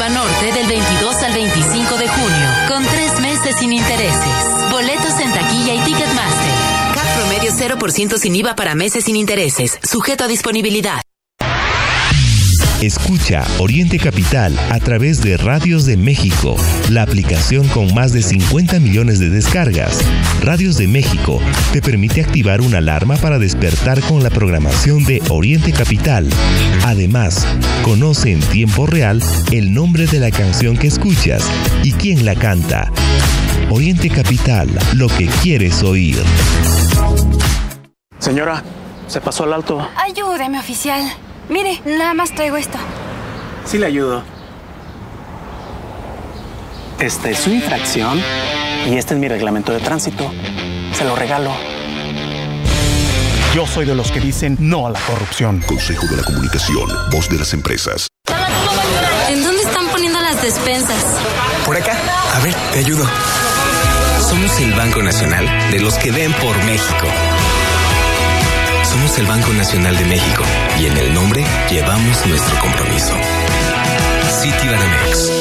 meses 3.54 3.60
sin 3.60 3.74
intereses. 3.74 4.72
Boletos 4.72 5.20
en 5.20 5.32
taquilla 5.32 5.76
y 5.76 5.80
Ticketmaster. 5.80 6.54
CAP 6.94 7.18
promedio 7.18 7.52
0% 7.52 8.18
sin 8.18 8.36
IVA 8.36 8.56
para 8.56 8.76
meses 8.76 9.06
sin 9.06 9.16
intereses, 9.16 9.80
sujeto 9.84 10.24
a 10.24 10.28
disponibilidad. 10.28 11.02
Escucha 12.82 13.46
Oriente 13.60 13.98
Capital 13.98 14.60
a 14.70 14.78
través 14.80 15.22
de 15.22 15.38
Radios 15.38 15.86
de 15.86 15.96
México, 15.96 16.58
la 16.90 17.04
aplicación 17.04 17.66
con 17.70 17.94
más 17.94 18.12
de 18.12 18.22
50 18.22 18.82
millones 18.82 19.20
de 19.20 19.30
descargas. 19.30 20.00
Radios 20.42 20.78
de 20.78 20.88
México 20.88 21.40
te 21.72 21.82
permite 21.82 22.22
activar 22.22 22.60
una 22.60 22.80
alarma 22.80 23.16
para 23.16 23.40
despertar 23.40 24.02
con 24.02 24.22
la 24.22 24.30
programación 24.30 25.06
de 25.06 25.22
Oriente 25.30 25.72
Capital. 25.72 26.28
Además, 26.84 27.48
conoce 27.84 28.34
en 28.34 28.42
tiempo 28.42 28.86
real 28.86 29.24
el 29.52 29.74
nombre 29.74 30.06
de 30.06 30.20
la 30.20 30.32
canción 30.32 30.76
que 30.76 30.88
escuchas 30.88 31.50
y 31.84 31.94
quién 31.94 32.26
la 32.26 32.36
canta. 32.36 32.92
Oriente 33.76 34.08
Capital, 34.08 34.70
lo 34.94 35.08
que 35.08 35.26
quieres 35.42 35.82
oír. 35.82 36.24
Señora, 38.20 38.62
se 39.08 39.20
pasó 39.20 39.46
al 39.46 39.54
alto. 39.54 39.90
Ayúdeme, 39.96 40.60
oficial. 40.60 41.02
Mire, 41.50 41.82
nada 41.84 42.14
más 42.14 42.36
traigo 42.36 42.56
esto. 42.56 42.78
Sí 43.66 43.80
le 43.80 43.88
ayudo. 43.88 44.22
Esta 47.00 47.32
es 47.32 47.40
su 47.40 47.50
infracción 47.50 48.22
y 48.88 48.96
este 48.96 49.16
es 49.16 49.20
mi 49.20 49.28
reglamento 49.28 49.72
de 49.72 49.80
tránsito. 49.80 50.32
Se 50.94 51.04
lo 51.04 51.16
regalo. 51.16 51.52
Yo 53.56 53.66
soy 53.66 53.88
de 53.88 53.96
los 53.96 54.12
que 54.12 54.20
dicen 54.20 54.56
no 54.60 54.86
a 54.86 54.92
la 54.92 55.00
corrupción. 55.00 55.64
Consejo 55.66 56.06
de 56.06 56.18
la 56.18 56.24
Comunicación, 56.24 56.88
voz 57.12 57.28
de 57.28 57.40
las 57.40 57.52
empresas. 57.56 58.08
¿En 59.30 59.44
dónde 59.44 59.64
están 59.64 59.88
poniendo 59.88 60.20
las 60.22 60.40
despensas? 60.44 61.04
Por 61.66 61.76
acá. 61.76 61.98
A 62.36 62.40
ver, 62.40 62.54
te 62.72 62.80
ayudo. 62.80 63.04
Somos 64.34 64.60
el 64.62 64.74
Banco 64.74 65.04
Nacional 65.04 65.46
de 65.70 65.80
los 65.80 65.94
que 66.00 66.10
ven 66.10 66.34
por 66.34 66.58
México. 66.66 67.08
Somos 68.84 69.20
el 69.20 69.28
Banco 69.28 69.54
Nacional 69.54 69.96
de 69.96 70.06
México 70.06 70.44
y 70.82 70.88
en 70.88 70.98
el 70.98 71.14
nombre 71.14 71.44
llevamos 71.70 72.26
nuestro 72.26 72.60
compromiso. 72.60 73.14
Citibanamex. 74.42 75.32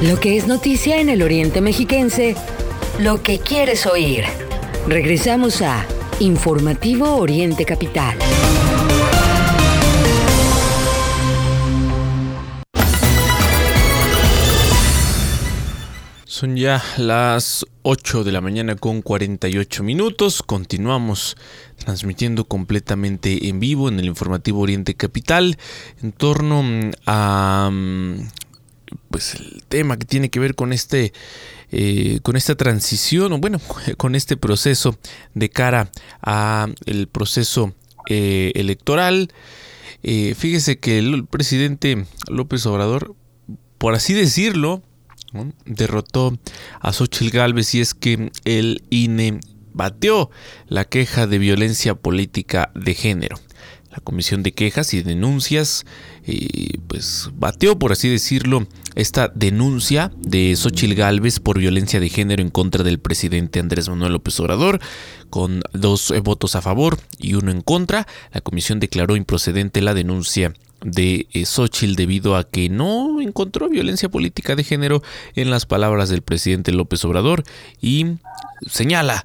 Lo 0.00 0.18
que 0.20 0.38
es 0.38 0.46
noticia 0.46 0.96
en 0.96 1.10
el 1.10 1.22
Oriente 1.22 1.60
Mexiquense, 1.60 2.34
lo 2.98 3.22
que 3.22 3.40
quieres 3.40 3.84
oír. 3.84 4.24
Regresamos 4.88 5.60
a 5.60 5.84
Informativo 6.18 7.16
Oriente 7.16 7.66
Capital. 7.66 8.16
Son 16.42 16.56
ya 16.56 16.82
las 16.96 17.64
8 17.82 18.24
de 18.24 18.32
la 18.32 18.40
mañana 18.40 18.74
con 18.74 19.00
48 19.00 19.84
minutos. 19.84 20.42
Continuamos 20.42 21.36
transmitiendo 21.76 22.46
completamente 22.46 23.46
en 23.46 23.60
vivo 23.60 23.88
en 23.88 24.00
el 24.00 24.06
informativo 24.06 24.58
Oriente 24.58 24.96
Capital 24.96 25.56
en 26.02 26.10
torno 26.10 26.64
mm, 26.64 26.90
a 27.06 27.70
mm, 27.72 28.28
pues 29.08 29.36
el 29.36 29.62
tema 29.68 29.96
que 29.96 30.04
tiene 30.04 30.30
que 30.30 30.40
ver 30.40 30.56
con 30.56 30.72
este 30.72 31.12
eh, 31.70 32.18
con 32.24 32.34
esta 32.34 32.56
transición 32.56 33.34
o 33.34 33.38
bueno 33.38 33.60
con 33.96 34.16
este 34.16 34.36
proceso 34.36 34.98
de 35.34 35.48
cara 35.48 35.92
a 36.22 36.66
el 36.86 37.06
proceso 37.06 37.72
eh, 38.08 38.50
electoral. 38.56 39.32
Eh, 40.02 40.34
fíjese 40.36 40.80
que 40.80 40.98
el 40.98 41.24
presidente 41.24 42.04
López 42.26 42.66
Obrador, 42.66 43.14
por 43.78 43.94
así 43.94 44.12
decirlo, 44.12 44.82
derrotó 45.64 46.38
a 46.80 46.92
Xochitl 46.92 47.30
Gálvez 47.30 47.74
y 47.74 47.80
es 47.80 47.94
que 47.94 48.30
el 48.44 48.82
INE 48.90 49.40
bateó 49.72 50.30
la 50.68 50.84
queja 50.84 51.26
de 51.26 51.38
violencia 51.38 51.94
política 51.94 52.70
de 52.74 52.94
género. 52.94 53.36
La 53.90 53.98
Comisión 53.98 54.42
de 54.42 54.52
Quejas 54.52 54.94
y 54.94 55.02
Denuncias 55.02 55.84
eh, 56.24 56.78
pues 56.86 57.30
bateó, 57.34 57.78
por 57.78 57.92
así 57.92 58.08
decirlo, 58.08 58.66
esta 58.94 59.28
denuncia 59.28 60.10
de 60.16 60.56
Xochitl 60.56 60.94
Gálvez 60.94 61.40
por 61.40 61.58
violencia 61.58 62.00
de 62.00 62.08
género 62.08 62.42
en 62.42 62.48
contra 62.48 62.84
del 62.84 63.00
presidente 63.00 63.60
Andrés 63.60 63.90
Manuel 63.90 64.12
López 64.12 64.40
Obrador, 64.40 64.80
con 65.28 65.60
dos 65.74 66.10
eh, 66.10 66.20
votos 66.20 66.56
a 66.56 66.62
favor 66.62 66.98
y 67.18 67.34
uno 67.34 67.50
en 67.50 67.60
contra. 67.60 68.06
La 68.32 68.40
comisión 68.40 68.80
declaró 68.80 69.14
improcedente 69.14 69.82
la 69.82 69.92
denuncia 69.92 70.54
de 70.84 71.26
eh, 71.32 71.44
Xochitl 71.44 71.94
debido 71.94 72.36
a 72.36 72.44
que 72.44 72.68
no 72.68 73.20
encontró 73.20 73.68
violencia 73.68 74.08
política 74.08 74.56
de 74.56 74.64
género 74.64 75.02
en 75.34 75.50
las 75.50 75.66
palabras 75.66 76.08
del 76.08 76.22
presidente 76.22 76.72
López 76.72 77.04
Obrador 77.04 77.44
y 77.80 78.16
señala 78.66 79.24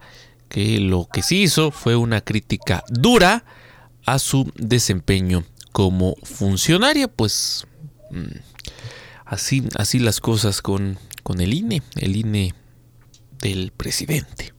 que 0.50 0.80
lo 0.80 1.08
que 1.12 1.22
sí 1.22 1.44
hizo 1.44 1.72
fue 1.72 1.96
una 1.96 2.22
crítica 2.22 2.84
dura 2.90 3.44
a 4.06 4.20
su 4.20 4.52
desempeño 4.56 5.44
como 5.72 6.16
funcionaria, 6.24 7.08
pues 7.08 7.68
mm, 8.10 8.38
así, 9.26 9.64
así 9.76 10.00
las 10.00 10.22
cosas 10.22 10.62
con, 10.62 10.98
con 11.24 11.42
el 11.42 11.54
INE, 11.54 11.82
el 11.96 12.16
INE 12.16 12.54
del 13.42 13.72
presidente. 13.76 14.54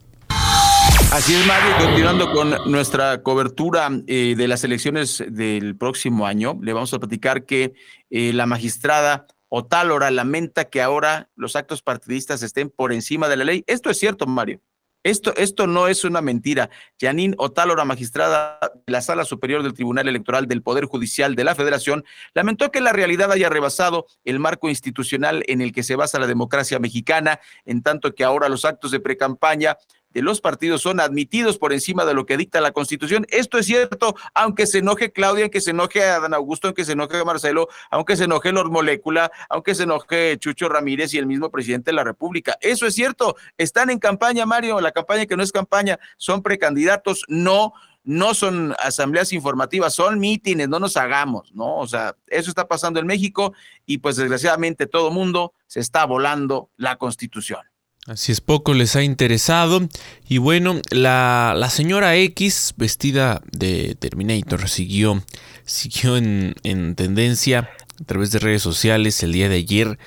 Así 1.11 1.33
es, 1.33 1.43
Mario, 1.47 1.75
continuando 1.79 2.31
con 2.31 2.71
nuestra 2.71 3.23
cobertura 3.23 3.89
eh, 4.05 4.35
de 4.37 4.47
las 4.47 4.63
elecciones 4.63 5.23
del 5.27 5.75
próximo 5.75 6.27
año, 6.27 6.59
le 6.61 6.71
vamos 6.71 6.93
a 6.93 6.99
platicar 6.99 7.45
que 7.45 7.73
eh, 8.11 8.31
la 8.31 8.45
magistrada 8.45 9.25
Otálora 9.47 10.11
lamenta 10.11 10.65
que 10.65 10.83
ahora 10.83 11.31
los 11.35 11.55
actos 11.55 11.81
partidistas 11.81 12.43
estén 12.43 12.69
por 12.69 12.93
encima 12.93 13.27
de 13.27 13.37
la 13.37 13.43
ley. 13.43 13.63
Esto 13.65 13.89
es 13.89 13.97
cierto, 13.97 14.27
Mario. 14.27 14.61
Esto, 15.03 15.33
esto 15.37 15.65
no 15.65 15.87
es 15.87 16.03
una 16.03 16.21
mentira. 16.21 16.69
Janine 16.99 17.33
Otálora, 17.37 17.85
magistrada 17.85 18.59
de 18.85 18.91
la 18.91 19.01
Sala 19.01 19.23
Superior 19.23 19.63
del 19.63 19.73
Tribunal 19.73 20.09
Electoral 20.09 20.45
del 20.45 20.61
Poder 20.61 20.85
Judicial 20.85 21.35
de 21.35 21.45
la 21.45 21.55
Federación, 21.55 22.03
lamentó 22.33 22.69
que 22.69 22.81
la 22.81 22.91
realidad 22.91 23.31
haya 23.31 23.47
rebasado 23.49 24.07
el 24.25 24.39
marco 24.39 24.67
institucional 24.67 25.43
en 25.47 25.61
el 25.61 25.71
que 25.71 25.83
se 25.83 25.95
basa 25.95 26.19
la 26.19 26.27
democracia 26.27 26.79
mexicana, 26.79 27.39
en 27.65 27.81
tanto 27.81 28.13
que 28.13 28.25
ahora 28.25 28.49
los 28.49 28.65
actos 28.65 28.91
de 28.91 28.99
precampaña 28.99 29.77
de 30.13 30.21
los 30.21 30.41
partidos 30.41 30.81
son 30.81 30.99
admitidos 30.99 31.57
por 31.57 31.73
encima 31.73 32.05
de 32.05 32.13
lo 32.13 32.25
que 32.25 32.37
dicta 32.37 32.61
la 32.61 32.71
Constitución. 32.71 33.25
Esto 33.29 33.57
es 33.57 33.65
cierto, 33.65 34.15
aunque 34.33 34.67
se 34.67 34.79
enoje 34.79 35.11
Claudia, 35.11 35.45
aunque 35.45 35.61
se 35.61 35.71
enoje 35.71 35.99
Dan 35.99 36.33
Augusto, 36.33 36.67
aunque 36.67 36.85
se 36.85 36.93
enoje 36.93 37.23
Marcelo, 37.23 37.67
aunque 37.91 38.15
se 38.15 38.25
enoje 38.25 38.51
Lord 38.51 38.71
Molécula, 38.71 39.31
aunque 39.49 39.75
se 39.75 39.83
enoje 39.83 40.37
Chucho 40.39 40.69
Ramírez 40.69 41.13
y 41.13 41.17
el 41.17 41.27
mismo 41.27 41.49
presidente 41.51 41.91
de 41.91 41.95
la 41.95 42.03
República. 42.03 42.57
Eso 42.61 42.85
es 42.85 42.95
cierto, 42.95 43.35
están 43.57 43.89
en 43.89 43.99
campaña, 43.99 44.45
Mario, 44.45 44.81
la 44.81 44.91
campaña 44.91 45.25
que 45.25 45.37
no 45.37 45.43
es 45.43 45.51
campaña, 45.51 45.99
son 46.17 46.41
precandidatos, 46.41 47.23
no 47.27 47.73
no 48.03 48.33
son 48.33 48.73
asambleas 48.79 49.33
informativas, 49.33 49.93
son 49.93 50.19
mítines, 50.19 50.67
no 50.67 50.79
nos 50.79 50.97
hagamos, 50.97 51.53
¿no? 51.53 51.77
O 51.77 51.85
sea, 51.85 52.15
eso 52.27 52.49
está 52.49 52.67
pasando 52.67 52.99
en 52.99 53.05
México 53.05 53.53
y 53.85 53.99
pues 53.99 54.15
desgraciadamente 54.15 54.87
todo 54.87 55.11
mundo 55.11 55.53
se 55.67 55.79
está 55.79 56.05
volando 56.05 56.71
la 56.75 56.95
constitución. 56.95 57.68
Así 58.09 58.31
es, 58.31 58.41
poco 58.41 58.73
les 58.73 58.95
ha 58.95 59.03
interesado. 59.03 59.87
Y 60.27 60.39
bueno, 60.39 60.81
la, 60.89 61.53
la 61.55 61.69
señora 61.69 62.15
X, 62.15 62.73
vestida 62.75 63.43
de 63.51 63.95
Terminator, 63.99 64.67
siguió, 64.67 65.23
siguió 65.63 66.17
en, 66.17 66.55
en 66.63 66.95
tendencia 66.95 67.69
a 68.01 68.03
través 68.05 68.31
de 68.31 68.39
redes 68.39 68.63
sociales 68.63 69.21
el 69.21 69.31
día 69.31 69.47
de 69.47 69.57
ayer. 69.57 69.99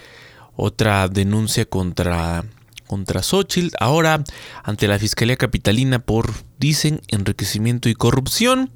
Otra 0.57 1.07
denuncia 1.07 1.65
contra 1.65 2.45
contra 2.89 3.23
Xochitl, 3.23 3.69
ahora 3.79 4.25
ante 4.65 4.89
la 4.89 4.99
Fiscalía 4.99 5.37
Capitalina 5.37 6.01
por, 6.01 6.33
dicen, 6.59 7.03
enriquecimiento 7.07 7.89
y 7.89 7.95
corrupción. 7.95 8.73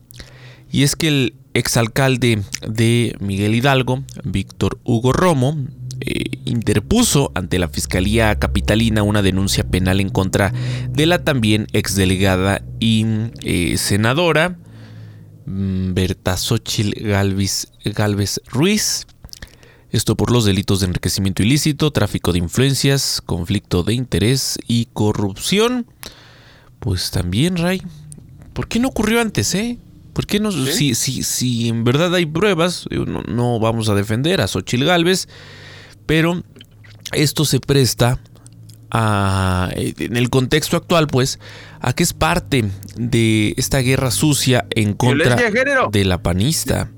Y 0.71 0.85
es 0.85 0.95
que 0.95 1.09
el 1.09 1.35
exalcalde 1.53 2.43
de 2.67 3.17
Miguel 3.19 3.57
Hidalgo, 3.57 4.05
Víctor 4.23 4.79
Hugo 4.85 5.13
Romo, 5.13 5.57
eh, 6.01 6.25
interpuso 6.45 7.33
ante 7.35 7.59
la 7.59 7.69
Fiscalía 7.69 8.39
Capitalina 8.39 9.03
una 9.03 9.23
denuncia 9.23 9.65
penal 9.65 10.01
en 10.01 10.11
contra 10.11 10.53
de 10.91 11.07
la 11.07 11.25
también 11.25 11.67
exdelegada 11.73 12.63
y 12.81 13.07
eh, 13.43 13.77
senadora 13.79 14.57
mm, 15.47 15.95
Berta 15.95 16.37
Xochitl 16.37 17.09
Galvez, 17.09 17.69
Galvez 17.85 18.41
Ruiz, 18.47 19.07
esto 19.91 20.17
por 20.17 20.31
los 20.31 20.45
delitos 20.45 20.81
de 20.81 20.87
enriquecimiento 20.87 21.43
ilícito, 21.43 21.91
tráfico 21.91 22.33
de 22.33 22.39
influencias, 22.39 23.23
conflicto 23.25 23.83
de 23.83 23.95
interés 23.95 24.59
y 24.67 24.89
corrupción. 24.93 25.87
Pues 26.81 27.11
también, 27.11 27.57
Ray, 27.57 27.83
¿por 28.53 28.69
qué 28.69 28.79
no 28.79 28.89
ocurrió 28.89 29.21
antes, 29.21 29.55
eh? 29.55 29.79
¿Por 30.13 30.27
qué 30.27 30.41
no? 30.41 30.51
Si, 30.51 30.95
si, 30.95 31.23
si, 31.23 31.69
en 31.69 31.85
verdad 31.85 32.15
hay 32.15 32.27
pruebas, 32.27 32.87
no, 32.91 33.23
no 33.23 33.61
vamos 33.61 33.89
a 33.89 33.95
defender 33.95 34.41
a 34.41 34.49
Xochil 34.49 34.85
Gálvez, 34.85 35.29
pero 36.07 36.43
esto 37.13 37.45
se 37.45 37.61
presta 37.61 38.19
a, 38.91 39.71
en 39.75 40.17
el 40.17 40.31
contexto 40.31 40.77
actual, 40.77 41.07
pues, 41.07 41.39
a 41.81 41.93
que 41.93 42.03
es 42.03 42.13
parte 42.13 42.65
de 42.97 43.55
esta 43.57 43.79
guerra 43.79 44.11
sucia 44.11 44.67
en 44.71 44.95
contra 44.95 45.37
de 45.91 46.05
la 46.05 46.23
panista. 46.23 46.91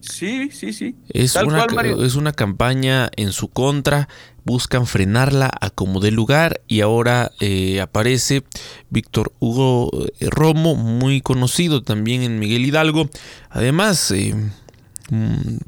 Sí, 0.00 0.50
sí, 0.52 0.72
sí. 0.72 0.94
Es, 1.08 1.34
una, 1.34 1.66
es 2.04 2.14
una 2.14 2.32
campaña 2.32 3.10
en 3.16 3.32
su 3.32 3.48
contra, 3.48 4.08
buscan 4.44 4.86
frenarla 4.86 5.50
a 5.60 5.70
como 5.70 5.98
de 5.98 6.12
lugar 6.12 6.60
y 6.68 6.80
ahora 6.80 7.32
eh, 7.40 7.80
aparece 7.80 8.44
Víctor 8.88 9.32
Hugo 9.40 9.90
eh, 9.92 10.28
Romo, 10.30 10.76
muy 10.76 11.20
conocido 11.20 11.82
también 11.82 12.22
en 12.22 12.38
Miguel 12.38 12.64
Hidalgo. 12.64 13.10
Además, 13.50 14.12
eh, 14.12 14.34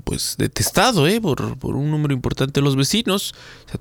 pues 0.04 0.34
detestado 0.38 1.06
por, 1.20 1.58
por, 1.58 1.76
un 1.76 1.90
número 1.90 2.14
importante 2.14 2.60
de 2.60 2.64
los 2.64 2.76
vecinos. 2.76 3.34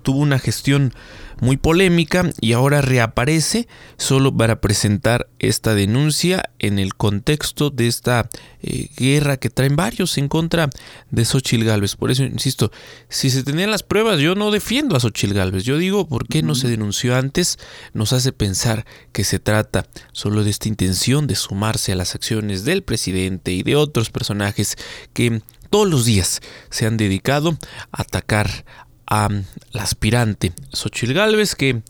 tuvo 0.03 0.19
una 0.19 0.39
gestión 0.39 0.93
muy 1.39 1.57
polémica 1.57 2.29
y 2.41 2.53
ahora 2.53 2.81
reaparece 2.81 3.67
solo 3.97 4.35
para 4.35 4.61
presentar 4.61 5.27
esta 5.39 5.75
denuncia 5.75 6.49
en 6.59 6.79
el 6.79 6.95
contexto 6.95 7.69
de 7.69 7.87
esta 7.87 8.29
eh, 8.61 8.89
guerra 8.97 9.37
que 9.37 9.49
traen 9.49 9.75
varios 9.75 10.17
en 10.17 10.27
contra 10.27 10.69
de 11.11 11.25
Xochil 11.25 11.63
Gálvez. 11.63 11.95
Por 11.95 12.11
eso, 12.11 12.23
insisto, 12.23 12.71
si 13.09 13.29
se 13.29 13.43
tenían 13.43 13.71
las 13.71 13.83
pruebas, 13.83 14.19
yo 14.19 14.35
no 14.35 14.51
defiendo 14.51 14.95
a 14.95 14.99
Xochil 14.99 15.33
Gálvez. 15.33 15.63
Yo 15.63 15.77
digo, 15.77 16.07
¿por 16.07 16.27
qué 16.27 16.41
no 16.41 16.55
se 16.55 16.67
denunció 16.67 17.15
antes? 17.15 17.59
Nos 17.93 18.13
hace 18.13 18.31
pensar 18.31 18.85
que 19.11 19.23
se 19.23 19.39
trata 19.39 19.87
solo 20.11 20.43
de 20.43 20.49
esta 20.49 20.67
intención 20.67 21.27
de 21.27 21.35
sumarse 21.35 21.91
a 21.91 21.95
las 21.95 22.15
acciones 22.15 22.65
del 22.65 22.83
presidente 22.83 23.51
y 23.51 23.63
de 23.63 23.75
otros 23.75 24.09
personajes 24.09 24.75
que 25.13 25.41
todos 25.69 25.87
los 25.87 26.05
días 26.05 26.41
se 26.69 26.85
han 26.85 26.97
dedicado 26.97 27.57
a 27.91 28.01
atacar 28.01 28.65
a 29.07 29.29
la 29.71 29.83
aspirante 29.83 30.53
Xochil 30.71 31.13
Gálvez, 31.13 31.55
que 31.55 31.81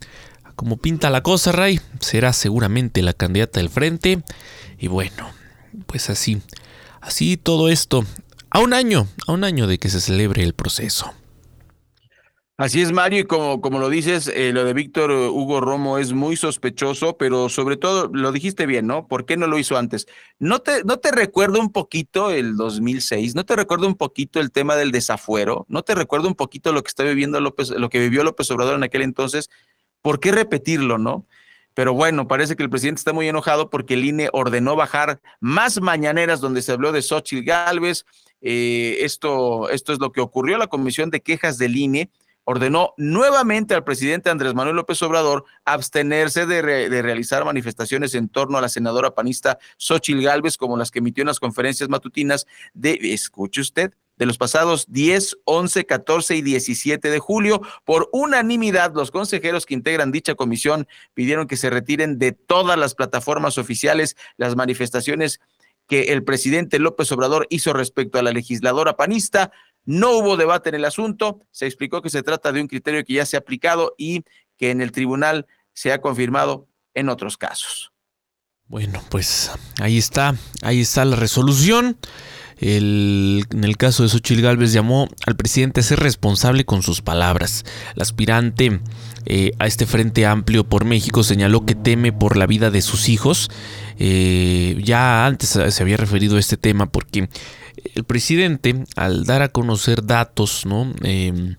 como 0.56 0.76
pinta 0.76 1.10
la 1.10 1.22
cosa, 1.22 1.52
Ray, 1.52 1.80
será 2.00 2.32
seguramente 2.32 3.02
la 3.02 3.12
candidata 3.12 3.60
del 3.60 3.68
frente. 3.68 4.22
Y 4.78 4.88
bueno, 4.88 5.30
pues 5.86 6.10
así, 6.10 6.42
así 7.00 7.36
todo 7.36 7.68
esto, 7.68 8.04
a 8.50 8.60
un 8.60 8.72
año, 8.72 9.06
a 9.26 9.32
un 9.32 9.44
año 9.44 9.66
de 9.66 9.78
que 9.78 9.88
se 9.88 10.00
celebre 10.00 10.42
el 10.42 10.54
proceso. 10.54 11.12
Así 12.60 12.82
es, 12.82 12.90
Mario, 12.90 13.20
y 13.20 13.24
como, 13.24 13.60
como 13.60 13.78
lo 13.78 13.88
dices, 13.88 14.26
eh, 14.34 14.50
lo 14.52 14.64
de 14.64 14.72
Víctor 14.74 15.12
Hugo 15.12 15.60
Romo 15.60 15.96
es 15.96 16.12
muy 16.12 16.34
sospechoso, 16.34 17.16
pero 17.16 17.48
sobre 17.48 17.76
todo, 17.76 18.10
lo 18.12 18.32
dijiste 18.32 18.66
bien, 18.66 18.88
¿no? 18.88 19.06
¿Por 19.06 19.26
qué 19.26 19.36
no 19.36 19.46
lo 19.46 19.60
hizo 19.60 19.78
antes? 19.78 20.08
¿No 20.40 20.58
te, 20.58 20.82
no 20.82 20.96
te 20.96 21.12
recuerdo 21.12 21.60
un 21.60 21.70
poquito 21.70 22.32
el 22.32 22.56
2006? 22.56 23.36
¿No 23.36 23.46
te 23.46 23.54
recuerdo 23.54 23.86
un 23.86 23.94
poquito 23.94 24.40
el 24.40 24.50
tema 24.50 24.74
del 24.74 24.90
desafuero? 24.90 25.66
¿No 25.68 25.82
te 25.84 25.94
recuerdo 25.94 26.26
un 26.26 26.34
poquito 26.34 26.72
lo 26.72 26.82
que 26.82 26.88
está 26.88 27.04
viviendo 27.04 27.40
López, 27.40 27.70
lo 27.70 27.90
que 27.90 28.00
vivió 28.00 28.24
López 28.24 28.50
Obrador 28.50 28.74
en 28.74 28.82
aquel 28.82 29.02
entonces? 29.02 29.50
¿Por 30.02 30.18
qué 30.18 30.32
repetirlo, 30.32 30.98
no? 30.98 31.26
Pero 31.74 31.94
bueno, 31.94 32.26
parece 32.26 32.56
que 32.56 32.64
el 32.64 32.70
presidente 32.70 32.98
está 32.98 33.12
muy 33.12 33.28
enojado 33.28 33.70
porque 33.70 33.94
el 33.94 34.04
INE 34.04 34.30
ordenó 34.32 34.74
bajar 34.74 35.20
más 35.38 35.80
mañaneras 35.80 36.40
donde 36.40 36.62
se 36.62 36.72
habló 36.72 36.90
de 36.90 37.02
Xochitl 37.02 37.44
Gálvez. 37.44 38.04
Eh, 38.40 38.98
esto, 39.02 39.70
esto 39.70 39.92
es 39.92 40.00
lo 40.00 40.10
que 40.10 40.20
ocurrió. 40.20 40.58
La 40.58 40.66
Comisión 40.66 41.10
de 41.10 41.20
Quejas 41.20 41.56
del 41.56 41.76
INE 41.76 42.10
ordenó 42.50 42.94
nuevamente 42.96 43.74
al 43.74 43.84
presidente 43.84 44.30
Andrés 44.30 44.54
Manuel 44.54 44.76
López 44.76 45.02
Obrador 45.02 45.44
abstenerse 45.66 46.46
de, 46.46 46.62
realizar 47.02 47.44
manifestaciones 47.44 48.14
en 48.14 48.30
torno 48.30 48.56
a 48.56 48.62
la 48.62 48.70
senadora 48.70 49.14
panista 49.14 49.58
Xochil 49.76 50.22
Gálvez, 50.22 50.56
como 50.56 50.78
las 50.78 50.90
que 50.90 51.00
emitió 51.00 51.20
en 51.20 51.26
las 51.26 51.40
conferencias 51.40 51.90
matutinas 51.90 52.46
de, 52.72 52.98
escuche 53.02 53.60
usted, 53.60 53.92
de 54.16 54.24
los 54.24 54.38
pasados 54.38 54.86
10, 54.88 55.40
11, 55.44 55.84
14 55.84 56.36
y 56.36 56.40
17 56.40 57.10
de 57.10 57.18
julio. 57.18 57.60
Por 57.84 58.08
unanimidad, 58.12 58.94
los 58.94 59.10
consejeros 59.10 59.66
que 59.66 59.74
integran 59.74 60.10
dicha 60.10 60.34
comisión 60.34 60.88
pidieron 61.12 61.48
que 61.48 61.58
se 61.58 61.68
retiren 61.68 62.18
de 62.18 62.32
todas 62.32 62.78
las 62.78 62.94
plataformas 62.94 63.58
oficiales 63.58 64.16
las 64.38 64.56
manifestaciones 64.56 65.38
que 65.88 66.12
el 66.12 66.22
presidente 66.22 66.78
López 66.78 67.10
Obrador 67.12 67.46
hizo 67.50 67.72
respecto 67.72 68.18
a 68.18 68.22
la 68.22 68.30
legisladora 68.30 68.96
panista. 68.96 69.50
No 69.88 70.18
hubo 70.18 70.36
debate 70.36 70.68
en 70.68 70.74
el 70.74 70.84
asunto, 70.84 71.40
se 71.50 71.64
explicó 71.64 72.02
que 72.02 72.10
se 72.10 72.22
trata 72.22 72.52
de 72.52 72.60
un 72.60 72.68
criterio 72.68 73.02
que 73.06 73.14
ya 73.14 73.24
se 73.24 73.38
ha 73.38 73.40
aplicado 73.40 73.94
y 73.96 74.22
que 74.58 74.70
en 74.70 74.82
el 74.82 74.92
tribunal 74.92 75.46
se 75.72 75.92
ha 75.92 76.02
confirmado 76.02 76.68
en 76.92 77.08
otros 77.08 77.38
casos. 77.38 77.90
Bueno, 78.66 79.02
pues 79.08 79.50
ahí 79.80 79.96
está, 79.96 80.34
ahí 80.60 80.82
está 80.82 81.06
la 81.06 81.16
resolución. 81.16 81.96
en 82.60 83.64
el 83.64 83.76
caso 83.78 84.02
de 84.02 84.10
Xochitl 84.10 84.42
Gálvez 84.42 84.74
llamó 84.74 85.08
al 85.24 85.36
presidente 85.36 85.80
a 85.80 85.84
ser 85.84 86.00
responsable 86.00 86.66
con 86.66 86.82
sus 86.82 87.00
palabras. 87.00 87.64
El 87.96 88.02
aspirante 88.02 88.80
eh, 89.30 89.52
a 89.58 89.66
este 89.66 89.84
Frente 89.84 90.24
Amplio 90.24 90.64
por 90.64 90.86
México 90.86 91.22
señaló 91.22 91.66
que 91.66 91.74
teme 91.74 92.12
por 92.12 92.38
la 92.38 92.46
vida 92.46 92.70
de 92.70 92.80
sus 92.80 93.10
hijos. 93.10 93.50
Eh, 93.98 94.80
ya 94.82 95.26
antes 95.26 95.50
se 95.50 95.82
había 95.82 95.98
referido 95.98 96.36
a 96.36 96.40
este 96.40 96.56
tema 96.56 96.86
porque 96.86 97.28
el 97.94 98.04
presidente, 98.04 98.84
al 98.96 99.24
dar 99.24 99.42
a 99.42 99.50
conocer 99.50 100.02
datos, 100.02 100.64
¿no? 100.64 100.94
Em, 101.02 101.56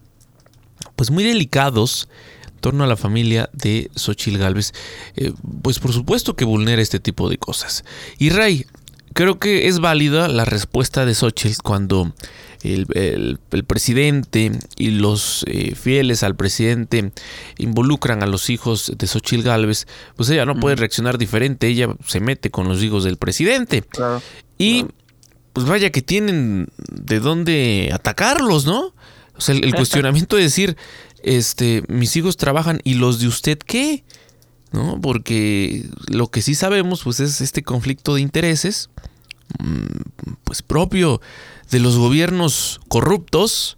pues 0.95 1.11
muy 1.11 1.23
delicados 1.23 2.09
en 2.47 2.59
torno 2.59 2.83
a 2.83 2.87
la 2.87 2.97
familia 2.97 3.51
de 3.53 3.91
Xochil 3.95 4.39
Gálvez, 4.39 4.73
eh, 5.15 5.33
pues 5.61 5.77
por 5.77 5.93
supuesto 5.93 6.35
que 6.35 6.45
vulnera 6.45 6.81
este 6.81 6.99
tipo 6.99 7.29
de 7.29 7.37
cosas. 7.37 7.85
Y 8.17 8.31
Ray, 8.31 8.65
creo 9.19 9.37
que 9.37 9.67
es 9.67 9.81
válida 9.81 10.29
la 10.29 10.45
respuesta 10.45 11.05
de 11.05 11.13
Xochitl 11.13 11.61
cuando 11.61 12.13
el, 12.63 13.37
presidente 13.67 14.53
y 14.77 14.91
los 14.91 15.43
eh, 15.45 15.75
fieles 15.75 16.23
al 16.23 16.37
presidente 16.37 17.11
involucran 17.57 18.23
a 18.23 18.27
los 18.27 18.49
hijos 18.49 18.93
de 18.97 19.07
Xochil 19.07 19.43
Gálvez, 19.43 19.87
pues 20.15 20.29
ella 20.29 20.45
no 20.45 20.57
puede 20.57 20.77
reaccionar 20.77 21.17
diferente, 21.17 21.67
ella 21.67 21.89
se 22.07 22.21
mete 22.21 22.49
con 22.49 22.69
los 22.69 22.81
hijos 22.81 23.03
del 23.03 23.17
presidente. 23.17 23.83
y 24.57 24.85
pues 25.51 25.67
vaya 25.67 25.89
que 25.89 26.01
tienen 26.01 26.69
de 26.77 27.19
dónde 27.19 27.89
atacarlos, 27.93 28.65
¿no? 28.65 28.93
O 29.35 29.41
sea, 29.41 29.53
el, 29.53 29.75
cuestionamiento 29.75 30.37
de 30.37 30.43
decir, 30.43 30.77
este, 31.23 31.83
mis 31.89 32.15
hijos 32.15 32.37
trabajan 32.37 32.79
y 32.85 32.93
los 32.93 33.19
de 33.19 33.27
usted 33.27 33.57
qué, 33.57 34.05
¿no? 34.71 35.01
Porque 35.01 35.89
lo 36.07 36.27
que 36.27 36.41
sí 36.41 36.55
sabemos, 36.55 37.03
pues 37.03 37.19
es 37.19 37.41
este 37.41 37.63
conflicto 37.63 38.15
de 38.15 38.21
intereses, 38.21 38.89
mm, 38.95 39.08
pues 40.43 40.61
propio 40.61 41.21
de 41.71 41.79
los 41.79 41.97
gobiernos 41.97 42.79
corruptos, 42.87 43.77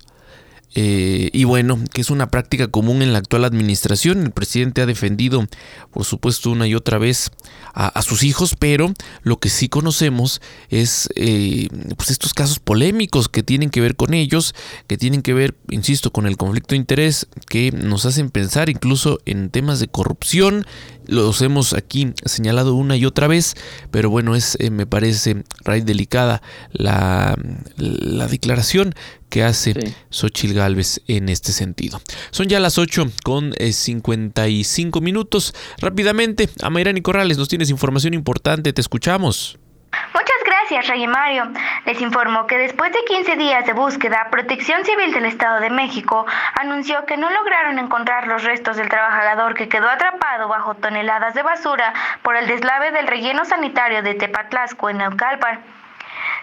eh, 0.74 1.30
y 1.34 1.44
bueno, 1.44 1.80
que 1.94 2.02
es 2.02 2.10
una 2.10 2.30
práctica 2.30 2.68
común 2.68 3.02
en 3.02 3.12
la 3.14 3.20
actual 3.20 3.44
administración. 3.44 4.24
El 4.24 4.32
presidente 4.32 4.82
ha 4.82 4.86
defendido, 4.86 5.46
por 5.92 6.06
supuesto, 6.06 6.50
una 6.52 6.68
y 6.68 6.76
otra 6.76 6.98
vez 6.98 7.32
a, 7.74 8.02
sus 8.02 8.24
hijos, 8.24 8.56
pero 8.58 8.94
lo 9.24 9.40
que 9.40 9.50
sí 9.50 9.70
conocemos 9.70 10.42
es 10.70 11.10
eh, 11.16 11.68
pues 11.96 12.12
estos 12.12 12.34
casos 12.34 12.60
polémicos 12.60 13.30
que 13.30 13.44
tienen 13.44 13.70
que 13.70 13.82
ver 13.82 13.96
con 13.96 14.14
ellos, 14.14 14.56
que 14.88 14.98
tienen 14.98 15.22
que 15.22 15.34
ver, 15.34 15.56
insisto, 15.70 16.12
con 16.12 16.26
el 16.26 16.38
conflicto 16.38 16.74
de 16.74 16.78
interés, 16.78 17.28
que 17.48 17.72
nos 17.72 18.06
hacen 18.06 18.30
pensar 18.30 18.70
incluso 18.70 19.20
en 19.26 19.50
temas 19.50 19.80
de 19.80 19.88
corrupción. 19.88 20.66
Los 21.08 21.42
hemos 21.42 21.74
aquí 21.74 22.14
señalado 22.26 22.76
una 22.76 22.96
y 22.96 23.06
otra 23.06 23.28
vez, 23.28 23.56
pero 23.90 24.10
bueno, 24.10 24.36
es, 24.36 24.56
eh, 24.60 24.70
me 24.70 24.86
parece, 24.86 25.44
raíz 25.64 25.86
delicada 25.86 26.42
la, 26.72 27.36
la 27.78 28.28
declaración 28.28 28.94
que 29.32 29.44
hace 29.44 29.74
sí. 29.74 29.96
Xochil 30.12 30.54
Gálvez 30.54 31.02
en 31.08 31.30
este 31.30 31.54
sentido. 31.54 32.00
Son 32.30 32.48
ya 32.48 32.60
las 32.60 32.78
8 32.78 33.08
con 33.24 33.54
55 33.54 35.00
eh, 35.00 35.02
minutos. 35.02 35.56
Rápidamente, 35.80 36.50
Amairani 36.62 37.02
Corrales, 37.02 37.40
nos 37.40 37.48
tienes 37.48 37.72
información 37.72 38.14
importante, 38.14 38.74
te 38.74 38.82
escuchamos. 38.82 39.58
Muchas 40.14 40.38
gracias, 40.46 40.88
Rey 40.88 41.08
Mario. 41.08 41.52
Les 41.86 42.00
informo 42.02 42.46
que 42.46 42.58
después 42.58 42.92
de 42.92 43.00
15 43.08 43.36
días 43.38 43.66
de 43.66 43.74
búsqueda, 43.74 44.28
Protección 44.32 44.84
Civil 44.86 45.14
del 45.14 45.26
Estado 45.26 45.62
de 45.62 45.70
México 45.70 46.26
anunció 46.60 47.06
que 47.06 47.18
no 47.18 47.30
lograron 47.30 47.80
encontrar 47.80 48.28
los 48.28 48.44
restos 48.44 48.78
del 48.78 48.90
trabajador 48.90 49.54
que 49.54 49.70
quedó 49.70 49.90
atrapado 49.90 50.48
bajo 50.48 50.76
toneladas 50.76 51.34
de 51.34 51.44
basura 51.44 51.94
por 52.22 52.36
el 52.36 52.48
deslave 52.48 52.92
del 52.92 53.08
relleno 53.08 53.46
sanitario 53.46 54.02
de 54.04 54.16
Tepatlasco 54.16 54.90
en 54.90 54.98
Naucalpan. 54.98 55.81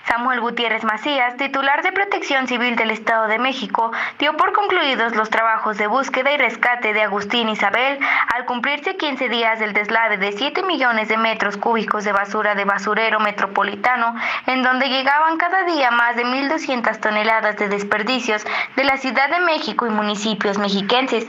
Samuel 0.09 0.41
Gutiérrez 0.41 0.85
Macías, 0.85 1.37
titular 1.37 1.83
de 1.83 1.93
Protección 1.93 2.49
Civil 2.49 2.77
del 2.77 2.91
Estado 2.91 3.27
de 3.27 3.39
México, 3.39 3.93
dio 4.19 4.35
por 4.39 4.55
concluidos 4.55 5.15
los 5.15 5.29
trabajos 5.29 5.77
de 5.77 5.87
búsqueda 5.87 6.33
y 6.33 6.39
rescate 6.39 6.95
de 6.95 7.03
Agustín 7.03 7.51
Isabel 7.51 7.99
al 8.35 8.47
cumplirse 8.47 8.97
15 8.97 9.29
días 9.29 9.59
del 9.59 9.75
deslave 9.75 10.17
de 10.17 10.33
7 10.33 10.63
millones 10.63 11.09
de 11.09 11.19
metros 11.19 11.59
cúbicos 11.59 12.05
de 12.05 12.13
basura 12.13 12.55
de 12.55 12.65
basurero 12.65 13.21
metropolitano, 13.21 14.15
en 14.47 14.63
donde 14.63 14.89
llegaban 14.89 15.37
cada 15.37 15.65
día 15.65 15.91
más 15.91 16.17
de 16.17 16.25
1.200 16.25 16.99
toneladas 17.01 17.59
de 17.59 17.69
desperdicios 17.69 18.47
de 18.77 18.85
la 18.85 18.97
Ciudad 18.97 19.29
de 19.29 19.41
México 19.41 19.87
y 19.87 19.91
municipios 19.91 20.57
mexiquenses. 20.57 21.27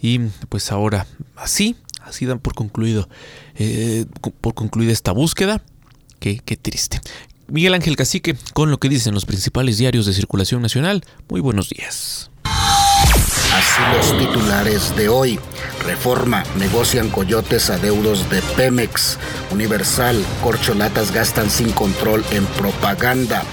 y 0.01 0.19
pues 0.49 0.71
ahora 0.71 1.07
así, 1.35 1.75
así 2.01 2.25
dan 2.25 2.39
por 2.39 2.53
concluido, 2.53 3.09
eh, 3.55 4.05
por 4.41 4.53
concluida 4.53 4.91
esta 4.91 5.11
búsqueda. 5.11 5.63
Qué, 6.19 6.39
qué 6.43 6.55
triste. 6.55 7.01
Miguel 7.47 7.73
Ángel 7.73 7.95
Cacique, 7.95 8.35
con 8.53 8.71
lo 8.71 8.79
que 8.79 8.89
dicen 8.89 9.13
los 9.13 9.25
principales 9.25 9.77
diarios 9.77 10.05
de 10.05 10.13
circulación 10.13 10.61
nacional. 10.61 11.03
Muy 11.29 11.41
buenos 11.41 11.69
días. 11.69 12.31
Así 13.55 13.81
los 13.95 14.17
titulares 14.17 14.93
de 14.97 15.07
hoy. 15.07 15.39
Reforma, 15.85 16.43
negocian 16.57 17.09
coyotes 17.09 17.69
a 17.69 17.77
deudos 17.77 18.29
de 18.29 18.41
Pemex. 18.57 19.17
Universal, 19.49 20.21
corcholatas 20.43 21.13
gastan 21.13 21.49
sin 21.49 21.71
control 21.71 22.25
en 22.31 22.45
propaganda. 22.47 23.43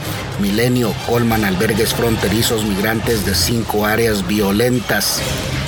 Milenio, 0.40 0.92
colman 1.06 1.44
albergues 1.44 1.94
fronterizos 1.94 2.64
migrantes 2.64 3.24
de 3.24 3.36
cinco 3.36 3.86
áreas 3.86 4.26
violentas. 4.26 5.20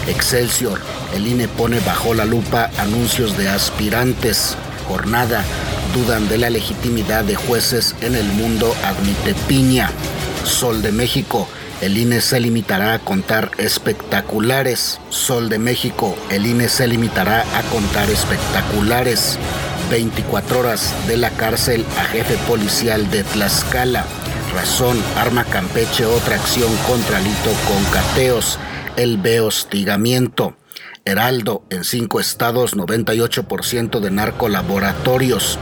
Excelsior, 0.09 0.81
el 1.15 1.29
INE 1.29 1.47
pone 1.47 1.79
bajo 1.79 2.13
la 2.13 2.25
lupa 2.25 2.71
anuncios 2.79 3.39
de 3.39 3.49
aspirantes. 3.49 4.57
Jornada, 4.89 5.45
dudan 5.95 6.29
de 6.29 6.39
la 6.39 6.51
legitimidad 6.51 7.23
de 7.23 7.37
jueces 7.37 7.95
en 8.01 8.17
el 8.17 8.27
mundo, 8.33 8.75
admite 8.85 9.35
Piña. 9.47 9.93
Sol 10.45 10.83
de 10.83 10.91
México, 10.91 11.49
el 11.85 11.99
INE 11.99 12.23
se 12.23 12.41
limitará 12.41 12.95
a 12.95 12.99
contar 12.99 13.51
espectaculares. 13.59 15.01
Sol 15.11 15.51
de 15.51 15.59
México, 15.59 16.17
el 16.31 16.47
INE 16.47 16.71
se 16.71 16.89
limitará 16.89 17.45
a 17.59 17.63
contar 17.65 18.09
espectaculares. 18.09 19.39
24 19.91 20.61
horas 20.61 20.95
de 21.07 21.19
la 21.19 21.29
cárcel 21.29 21.85
a 21.99 22.05
jefe 22.05 22.39
policial 22.49 23.11
de 23.11 23.23
Tlaxcala. 23.23 24.07
Razón, 24.55 24.97
arma 25.19 25.45
Campeche 25.45 26.07
otra 26.07 26.37
acción 26.37 26.75
contra 26.87 27.21
Lito 27.21 27.51
con 27.69 27.85
cateos. 27.93 28.59
El 28.97 29.19
ve 29.19 29.41
hostigamiento. 29.41 30.57
Heraldo, 31.05 31.65
en 31.69 31.85
cinco 31.85 32.19
estados 32.19 32.79
98% 32.79 34.01
de 34.01 34.11
narcolaboratorios. 34.11 35.59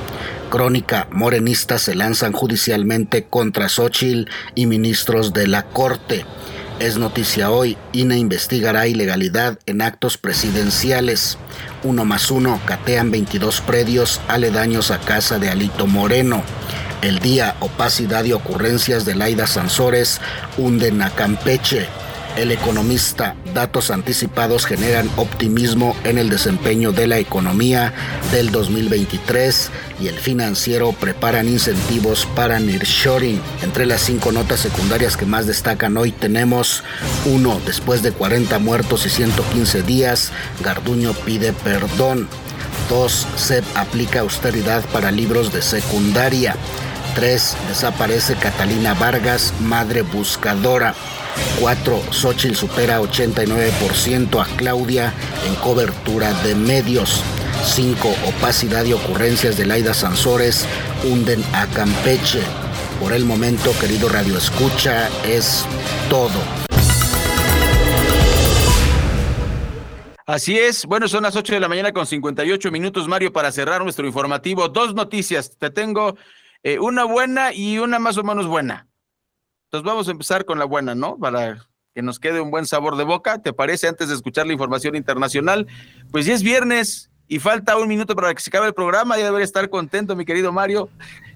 Crónica, 0.53 1.09
morenistas 1.11 1.80
se 1.80 1.94
lanzan 1.94 2.32
judicialmente 2.32 3.24
contra 3.24 3.70
Xochitl 3.70 4.30
y 4.55 4.66
ministros 4.66 5.32
de 5.32 5.46
la 5.46 5.62
Corte. 5.62 6.26
Es 6.78 6.98
noticia 6.98 7.50
hoy, 7.50 7.78
INE 7.92 8.18
investigará 8.18 8.86
ilegalidad 8.86 9.59
en 9.64 9.80
actos 9.80 10.18
presidenciales. 10.18 11.38
Uno 11.82 12.05
más 12.05 12.30
uno, 12.30 12.61
catean 12.66 13.11
22 13.11 13.62
predios 13.62 14.20
aledaños 14.28 14.90
a 14.90 15.00
casa 15.00 15.38
de 15.38 15.48
Alito 15.48 15.86
Moreno. 15.86 16.42
El 17.00 17.20
día, 17.20 17.57
opacidad 17.61 18.22
y 18.24 18.34
ocurrencias 18.34 19.07
de 19.07 19.14
Laida 19.14 19.46
Sansores 19.46 20.20
hunden 20.59 21.00
a 21.00 21.09
Campeche. 21.09 21.88
El 22.36 22.50
economista, 22.50 23.36
datos 23.52 23.90
anticipados 23.90 24.64
generan 24.64 25.10
optimismo 25.16 25.94
en 26.04 26.16
el 26.16 26.30
desempeño 26.30 26.90
de 26.90 27.06
la 27.06 27.18
economía 27.18 27.92
del 28.32 28.50
2023 28.50 29.70
y 30.00 30.08
el 30.08 30.14
financiero 30.14 30.92
preparan 30.92 31.46
incentivos 31.46 32.26
para 32.34 32.58
nearshoring. 32.58 33.38
Entre 33.62 33.84
las 33.84 34.00
cinco 34.00 34.32
notas 34.32 34.60
secundarias 34.60 35.18
que 35.18 35.26
más 35.26 35.46
destacan 35.46 35.98
hoy 35.98 36.10
tenemos 36.10 36.82
uno, 37.26 37.60
después 37.66 38.02
de 38.02 38.12
40 38.12 38.58
muertos 38.60 39.04
y 39.04 39.10
115 39.10 39.82
días, 39.82 40.32
Garduño 40.64 41.12
pide 41.12 41.52
perdón. 41.52 42.28
2. 42.88 43.26
SEP 43.36 43.64
aplica 43.74 44.20
austeridad 44.20 44.82
para 44.86 45.10
libros 45.10 45.52
de 45.52 45.60
secundaria. 45.60 46.56
3. 47.14 47.56
Desaparece 47.68 48.36
Catalina 48.36 48.94
Vargas, 48.94 49.52
madre 49.60 50.02
buscadora. 50.02 50.94
4. 51.60 52.02
Xochitl 52.10 52.54
supera 52.54 53.00
89% 53.00 54.40
a 54.40 54.56
Claudia 54.56 55.12
en 55.46 55.54
cobertura 55.56 56.32
de 56.42 56.54
medios. 56.54 57.22
5. 57.64 58.08
Opacidad 58.36 58.84
y 58.84 58.92
ocurrencias 58.92 59.56
de 59.56 59.66
Laida 59.66 59.94
Sansores 59.94 60.66
hunden 61.04 61.42
a 61.54 61.66
Campeche. 61.68 62.42
Por 63.00 63.12
el 63.12 63.24
momento, 63.24 63.72
querido 63.80 64.08
Radio 64.08 64.36
Escucha, 64.36 65.08
es 65.24 65.64
todo. 66.08 66.62
Así 70.26 70.58
es. 70.58 70.86
Bueno, 70.86 71.08
son 71.08 71.24
las 71.24 71.34
8 71.34 71.54
de 71.54 71.60
la 71.60 71.68
mañana 71.68 71.92
con 71.92 72.06
58 72.06 72.70
minutos, 72.70 73.08
Mario, 73.08 73.32
para 73.32 73.50
cerrar 73.50 73.82
nuestro 73.82 74.06
informativo. 74.06 74.68
Dos 74.68 74.94
noticias. 74.94 75.56
Te 75.58 75.70
tengo 75.70 76.16
eh, 76.62 76.78
una 76.78 77.04
buena 77.04 77.52
y 77.52 77.78
una 77.78 77.98
más 77.98 78.16
o 78.18 78.22
menos 78.22 78.46
buena. 78.46 78.88
Entonces 79.66 79.86
vamos 79.86 80.08
a 80.08 80.10
empezar 80.10 80.44
con 80.44 80.58
la 80.58 80.64
buena, 80.64 80.94
¿no? 80.94 81.16
Para 81.18 81.66
que 81.94 82.02
nos 82.02 82.18
quede 82.18 82.40
un 82.40 82.50
buen 82.50 82.66
sabor 82.66 82.96
de 82.96 83.04
boca. 83.04 83.42
¿Te 83.42 83.52
parece 83.52 83.88
antes 83.88 84.08
de 84.08 84.14
escuchar 84.14 84.46
la 84.46 84.52
información 84.52 84.94
internacional? 84.94 85.66
Pues 86.10 86.26
ya 86.26 86.34
es 86.34 86.42
viernes 86.42 87.10
y 87.26 87.38
falta 87.38 87.76
un 87.76 87.88
minuto 87.88 88.14
para 88.14 88.34
que 88.34 88.40
se 88.42 88.50
acabe 88.50 88.66
el 88.66 88.74
programa. 88.74 89.16
Ya 89.16 89.24
debería 89.24 89.44
estar 89.44 89.68
contento, 89.70 90.14
mi 90.14 90.24
querido 90.24 90.52
Mario. 90.52 90.90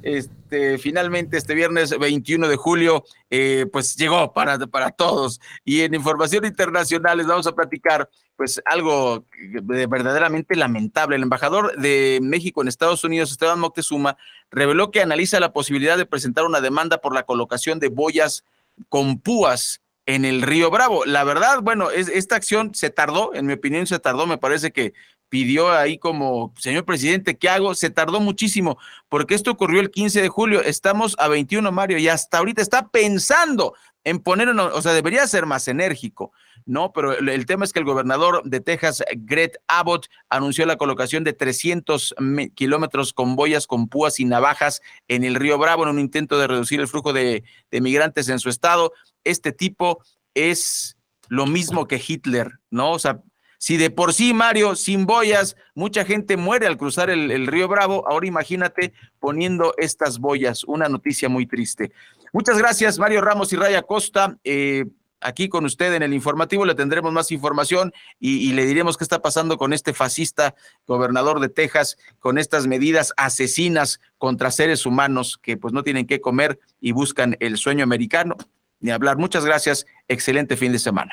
Este, 0.07 0.79
finalmente, 0.79 1.37
este 1.37 1.53
viernes 1.53 1.99
21 1.99 2.47
de 2.47 2.55
julio, 2.55 3.05
eh, 3.29 3.67
pues 3.73 3.97
llegó 3.97 4.33
para, 4.33 4.57
para 4.59 4.93
todos. 4.93 5.41
Y 5.65 5.81
en 5.81 5.95
información 5.95 6.45
internacional 6.45 7.19
les 7.19 7.27
vamos 7.27 7.49
a 7.49 7.57
platicar, 7.57 8.09
pues 8.37 8.63
algo 8.67 9.25
verdaderamente 9.65 10.55
lamentable. 10.55 11.17
El 11.17 11.25
embajador 11.25 11.77
de 11.77 12.21
México 12.23 12.63
en 12.63 12.69
Estados 12.69 13.03
Unidos, 13.03 13.33
Esteban 13.33 13.59
Moctezuma, 13.59 14.17
reveló 14.53 14.93
que 14.93 15.03
analiza 15.03 15.41
la 15.41 15.53
posibilidad 15.53 15.99
de 15.99 16.07
presentar 16.07 16.45
una 16.45 16.61
demanda 16.61 16.99
por 16.99 17.13
la 17.13 17.25
colocación 17.25 17.81
de 17.81 17.89
boyas 17.89 18.45
con 18.89 19.19
púas 19.19 19.81
en 20.07 20.25
el 20.25 20.43
río 20.43 20.71
Bravo. 20.71 21.05
La 21.05 21.25
verdad, 21.25 21.63
bueno, 21.63 21.91
es, 21.91 22.07
esta 22.09 22.37
acción 22.37 22.77
se 22.77 22.91
tardó, 22.91 23.35
en 23.35 23.47
mi 23.47 23.55
opinión 23.55 23.89
se 23.89 23.99
tardó, 23.99 24.29
me 24.29 24.39
parece 24.39 24.71
que 24.71 24.95
pidió 25.29 25.70
ahí 25.70 25.99
como, 25.99 26.55
señor 26.59 26.85
presidente, 26.85 27.37
¿qué 27.37 27.49
hago? 27.49 27.74
Se 27.74 27.91
tardó 27.91 28.20
muchísimo, 28.20 28.79
porque 29.09 29.35
esto 29.35 29.51
ocurrió 29.51 29.81
el 29.81 29.91
15 29.91 30.22
de 30.22 30.29
julio, 30.29 30.62
estamos 30.62 31.16
a 31.18 31.29
21, 31.29 31.70
Mario, 31.72 31.99
y 31.99 32.09
hasta 32.09 32.39
ahorita 32.39 32.62
está 32.62 32.89
pensando 32.89 33.74
en 34.05 34.20
poner, 34.20 34.49
o 34.49 34.83
sea, 34.83 34.93
debería 34.93 35.27
ser 35.27 35.47
más 35.47 35.66
enérgico, 35.66 36.31
¿no? 36.64 36.93
Pero 36.93 37.18
el, 37.18 37.45
tema 37.45 37.64
es 37.64 37.72
que 37.72 37.81
el 37.81 37.85
gobernador 37.85 38.41
de 38.45 38.61
Texas, 38.61 39.03
Greg 39.16 39.59
Abbott, 39.66 40.07
anunció 40.31 40.64
la 40.64 40.77
colocación 40.77 41.24
de 41.24 41.33
300 41.33 42.14
kilómetros 42.55 43.12
con 43.12 43.35
boyas 43.35 43.66
con 43.66 43.89
púas 43.89 44.20
y 44.20 44.24
navajas 44.24 44.81
en 45.09 45.24
el 45.24 45.35
río 45.35 45.59
Bravo 45.59 45.83
en 45.83 45.89
un 45.89 45.99
intento 45.99 46.39
de 46.39 46.47
reducir 46.47 46.79
el 46.81 46.87
flujo 46.87 47.12
de, 47.12 47.43
de 47.72 47.81
migrantes 47.81 48.29
en 48.29 48.39
su 48.39 48.49
estado. 48.49 48.93
Este 49.24 49.51
tipo 49.51 50.01
es 50.35 50.97
lo 51.29 51.47
mismo 51.47 51.89
que 51.89 52.01
Hitler, 52.07 52.61
¿no? 52.70 52.93
O 52.93 53.01
sea, 53.01 53.22
si 53.59 53.77
de 53.77 53.91
por 53.91 54.13
sí, 54.13 54.35
Mario, 54.35 54.77
sin 54.77 55.07
boyas, 55.07 55.57
mucha 55.75 56.05
gente 56.05 56.37
muere 56.37 56.67
al 56.67 56.77
cruzar 56.77 57.11
el, 57.11 57.47
río 57.47 57.69
Bravo, 57.69 58.07
ahora 58.09 58.27
imagínate 58.27 58.93
poniendo 59.19 59.75
estas 59.79 60.19
boyas, 60.19 60.65
una 60.65 60.89
noticia 60.89 61.29
muy 61.29 61.47
triste. 61.47 61.93
Muchas 62.33 62.59
gracias, 62.59 62.99
Mario 62.99 63.21
Ramos 63.21 63.53
y 63.53 63.57
Raya 63.57 63.83
Costa. 63.83 64.37
Eh, 64.45 64.85
aquí 65.21 65.49
con 65.49 65.65
usted 65.65 65.95
en 65.95 66.03
el 66.03 66.13
informativo 66.13 66.65
le 66.65 66.75
tendremos 66.75 67.13
más 67.13 67.33
información 67.33 67.93
y, 68.21 68.49
y, 68.49 68.53
le 68.53 68.67
diremos 68.67 68.97
qué 68.97 69.05
está 69.05 69.23
pasando 69.23 69.57
con 69.57 69.73
este 69.73 69.95
fascista 69.95 70.55
gobernador 70.87 71.41
de 71.41 71.49
Texas, 71.49 71.97
con 72.19 72.39
estas 72.39 72.67
medidas 72.67 73.13
asesinas 73.17 74.01
contra 74.19 74.51
seres 74.51 74.87
humanos 74.87 75.39
que 75.41 75.57
pues 75.57 75.73
no 75.73 75.83
tienen 75.83 76.07
que 76.07 76.21
comer 76.21 76.59
y 76.81 76.93
buscan 76.93 77.37
el 77.41 77.57
sueño 77.57 77.85
americano. 77.85 78.37
Ni 78.81 78.91
hablar. 78.91 79.17
Muchas 79.17 79.45
gracias. 79.45 79.87
Excelente 80.09 80.57
fin 80.57 80.73
de 80.73 80.79
semana. 80.79 81.13